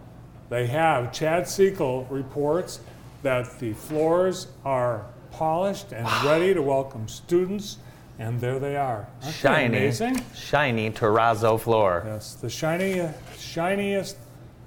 they 0.49 0.67
have. 0.67 1.11
Chad 1.11 1.43
Sekel 1.43 2.05
reports 2.09 2.79
that 3.23 3.59
the 3.59 3.73
floors 3.73 4.47
are 4.63 5.05
polished 5.31 5.91
and 5.91 6.07
ready 6.23 6.53
to 6.53 6.61
welcome 6.61 7.07
students. 7.07 7.77
And 8.19 8.39
there 8.39 8.59
they 8.59 8.75
are. 8.77 9.07
Aren't 9.23 9.35
Shiny, 9.35 9.77
amazing? 9.77 10.23
shiny 10.35 10.89
terrazzo 10.91 11.59
floor. 11.59 12.03
Yes, 12.05 12.33
the 12.35 12.49
shiny, 12.49 13.07
shiniest 13.37 14.17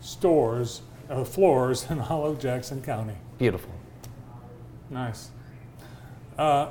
stores, 0.01 0.82
uh, 1.09 1.24
floors 1.24 1.91
in 1.91 1.99
all 2.01 2.26
of 2.26 2.38
Jackson 2.38 2.80
County. 2.82 3.14
Beautiful. 3.38 3.72
Nice. 4.88 5.30
Uh, 6.38 6.68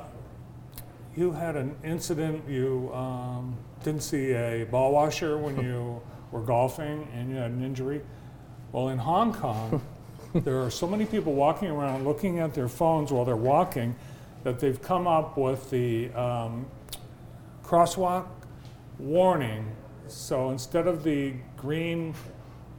you 1.20 1.32
had 1.32 1.54
an 1.54 1.76
incident. 1.84 2.48
You 2.48 2.90
um, 2.94 3.54
didn't 3.84 4.02
see 4.02 4.32
a 4.32 4.64
ball 4.64 4.92
washer 4.92 5.36
when 5.36 5.62
you 5.62 6.00
were 6.32 6.40
golfing, 6.40 7.06
and 7.14 7.28
you 7.28 7.36
had 7.36 7.50
an 7.50 7.62
injury. 7.62 8.00
Well, 8.72 8.88
in 8.88 8.96
Hong 8.96 9.34
Kong, 9.34 9.82
there 10.34 10.62
are 10.62 10.70
so 10.70 10.86
many 10.86 11.04
people 11.04 11.34
walking 11.34 11.68
around 11.68 12.04
looking 12.04 12.38
at 12.38 12.54
their 12.54 12.68
phones 12.68 13.12
while 13.12 13.26
they're 13.26 13.36
walking 13.36 13.94
that 14.44 14.58
they've 14.58 14.80
come 14.80 15.06
up 15.06 15.36
with 15.36 15.68
the 15.68 16.10
um, 16.14 16.64
crosswalk 17.62 18.26
warning. 18.98 19.76
So 20.06 20.48
instead 20.48 20.86
of 20.86 21.04
the 21.04 21.34
green 21.58 22.14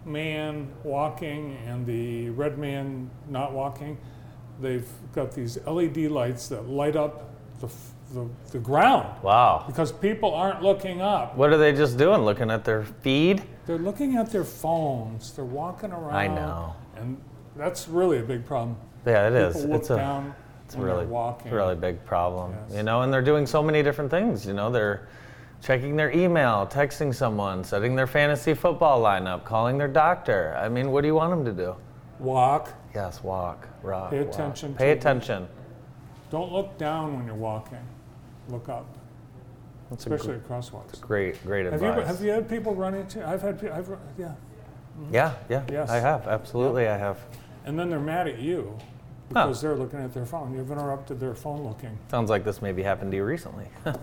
man 0.03 0.67
walking 0.83 1.57
and 1.67 1.85
the 1.85 2.31
red 2.31 2.57
man 2.57 3.11
not 3.29 3.53
walking, 3.53 3.99
they've 4.59 4.89
got 5.13 5.31
these 5.31 5.59
LED 5.67 5.97
lights 5.97 6.47
that 6.47 6.67
light 6.67 6.95
up 6.95 7.29
the, 7.59 7.67
f- 7.67 7.91
the, 8.14 8.28
the 8.51 8.59
ground 8.59 9.07
Wow. 9.24 9.64
because 9.68 9.91
people 9.91 10.34
aren't 10.34 10.62
looking 10.62 11.01
up. 11.01 11.36
What 11.36 11.51
are 11.51 11.57
they 11.57 11.72
just 11.74 11.97
doing? 11.97 12.22
Looking 12.22 12.51
at 12.51 12.64
their 12.66 12.84
feed? 12.84 13.43
They're 13.66 13.78
looking 13.78 14.18
at 14.18 14.32
their 14.32 14.43
phones. 14.43 15.32
They're 15.34 15.45
walking 15.45 15.91
around. 15.91 16.16
I 16.16 16.28
know. 16.28 16.76
And 16.97 17.22
that's 17.55 17.88
really 17.88 18.20
a 18.20 18.24
big 18.24 18.45
problem. 18.45 18.76
Yeah, 19.05 19.28
it 19.28 19.34
is. 19.34 19.55
People 19.55 19.70
look 19.72 19.80
It's 19.82 19.89
a 19.89 19.95
down 19.95 20.36
it's 20.66 20.76
when 20.76 20.86
really 20.86 20.99
they're 20.99 21.07
walking. 21.14 21.47
It's 21.47 21.53
a 21.53 21.55
really 21.55 21.76
big 21.76 22.03
problem. 22.05 22.53
Yes. 22.68 22.78
You 22.78 22.84
know, 22.84 23.01
and 23.01 23.12
they're 23.14 23.22
doing 23.22 23.45
so 23.45 23.62
many 23.64 23.82
different 23.84 24.12
things. 24.12 24.45
You 24.45 24.53
know, 24.53 24.72
they're 24.72 25.07
checking 25.62 25.95
their 25.95 26.12
email, 26.12 26.68
texting 26.72 27.14
someone, 27.14 27.64
setting 27.64 27.95
their 27.95 28.07
fantasy 28.07 28.53
football 28.53 29.01
lineup, 29.01 29.43
calling 29.43 29.78
their 29.78 29.88
doctor. 29.88 30.55
I 30.59 30.70
mean, 30.70 30.91
what 30.91 31.01
do 31.01 31.07
you 31.07 31.16
want 31.16 31.32
them 31.32 31.45
to 31.45 31.51
do? 31.51 31.76
Walk. 32.20 32.74
Yes, 32.93 33.24
walk, 33.24 33.68
rock. 33.84 34.09
Pay 34.12 34.22
walk. 34.24 34.34
attention 34.34 34.76
Pay 34.76 34.93
to- 34.93 34.99
attention. 34.99 35.47
Don't 36.30 36.51
look 36.51 36.78
down 36.78 37.16
when 37.18 37.26
you're 37.26 37.36
walking. 37.36 37.78
Look 38.49 38.69
up, 38.69 38.85
That's 39.89 40.05
especially 40.05 40.37
gr- 40.39 40.53
at 40.53 40.61
crosswalks. 40.61 40.99
great, 41.01 41.43
great 41.45 41.65
Have 41.65 41.75
advice. 41.75 41.97
you, 41.97 42.05
have 42.05 42.21
you 42.23 42.29
had 42.31 42.49
people 42.49 42.73
run 42.75 42.93
into? 42.93 43.25
I've 43.27 43.41
had. 43.41 43.63
I've 43.67 43.89
yeah. 44.17 44.33
Yeah, 45.11 45.33
yeah. 45.49 45.63
Yes. 45.71 45.89
I 45.89 45.99
have. 45.99 46.27
Absolutely, 46.27 46.87
I 46.87 46.97
have. 46.97 47.17
And 47.65 47.77
then 47.79 47.89
they're 47.89 47.99
mad 47.99 48.27
at 48.27 48.39
you 48.39 48.77
because 49.29 49.61
they're 49.61 49.75
looking 49.75 49.99
at 49.99 50.13
their 50.13 50.25
phone. 50.25 50.53
You've 50.53 50.71
interrupted 50.71 51.19
their 51.19 51.35
phone 51.35 51.63
looking. 51.63 51.97
Sounds 52.09 52.29
like 52.29 52.43
this 52.43 52.61
maybe 52.61 52.83
happened 52.83 53.11
to 53.11 53.17
you 53.17 53.23
recently. 53.23 53.67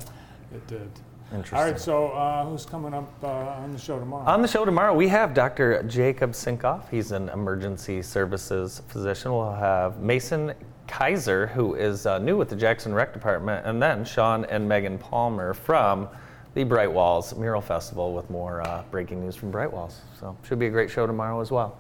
It 0.51 0.67
did. 0.67 0.91
Interesting. 1.31 1.59
All 1.59 1.65
right. 1.67 1.79
So 1.79 2.09
uh, 2.09 2.47
who's 2.47 2.65
coming 2.65 2.95
up 2.95 3.13
uh, 3.23 3.27
on 3.29 3.71
the 3.73 3.79
show 3.79 3.99
tomorrow? 3.99 4.25
On 4.27 4.41
the 4.41 4.49
show 4.49 4.65
tomorrow, 4.65 4.95
we 4.95 5.09
have 5.09 5.35
Dr. 5.35 5.83
Jacob 5.83 6.31
Sinkoff. 6.33 6.89
He's 6.89 7.13
an 7.13 7.29
emergency 7.29 8.01
services 8.01 8.81
physician. 8.89 9.31
We'll 9.33 9.53
have 9.53 10.01
Mason 10.01 10.55
Kaiser, 10.89 11.47
who 11.49 11.75
is 11.75 12.07
uh, 12.07 12.19
new 12.19 12.37
with 12.37 12.49
the 12.49 12.57
Jackson 12.57 12.93
Rec 12.93 13.13
Department, 13.13 13.65
and 13.67 13.81
then 13.81 14.05
Sean 14.05 14.45
and 14.47 14.69
Megan 14.69 14.99
Palmer 14.99 15.55
from 15.55 16.09
the 16.55 16.65
Bright 16.65 16.91
Walls 16.91 17.35
Mural 17.37 17.61
Festival 17.61 18.15
with 18.15 18.29
more 18.31 18.67
uh, 18.67 18.83
breaking 18.91 19.21
news 19.21 19.37
from 19.37 19.51
Bright 19.51 19.73
Walls. 19.73 20.01
So, 20.19 20.37
should 20.43 20.59
be 20.59 20.67
a 20.67 20.71
great 20.71 20.91
show 20.91 21.07
tomorrow 21.07 21.41
as 21.41 21.51
well. 21.51 21.79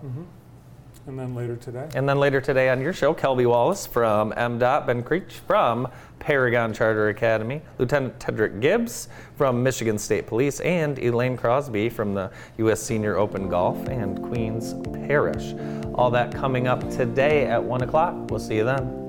And 1.08 1.18
then 1.18 1.34
later 1.34 1.56
today. 1.56 1.88
And 1.94 2.08
then 2.08 2.18
later 2.20 2.40
today 2.40 2.68
on 2.68 2.80
your 2.80 2.92
show, 2.92 3.14
Kelby 3.14 3.46
Wallace 3.46 3.86
from 3.86 4.32
MDOT, 4.32 4.86
Ben 4.86 5.02
Creech 5.02 5.40
from 5.46 5.88
Paragon 6.18 6.72
Charter 6.72 7.08
Academy, 7.08 7.62
Lieutenant 7.78 8.18
Tedrick 8.18 8.60
Gibbs 8.60 9.08
from 9.36 9.62
Michigan 9.62 9.98
State 9.98 10.26
Police, 10.26 10.60
and 10.60 10.98
Elaine 10.98 11.36
Crosby 11.36 11.88
from 11.88 12.14
the 12.14 12.30
U.S. 12.58 12.82
Senior 12.82 13.16
Open 13.16 13.48
Golf 13.48 13.88
and 13.88 14.22
Queens 14.22 14.74
Parish. 15.06 15.54
All 15.94 16.10
that 16.10 16.32
coming 16.32 16.68
up 16.68 16.88
today 16.90 17.46
at 17.46 17.62
1 17.62 17.82
o'clock. 17.82 18.30
We'll 18.30 18.38
see 18.38 18.56
you 18.56 18.64
then. 18.64 19.07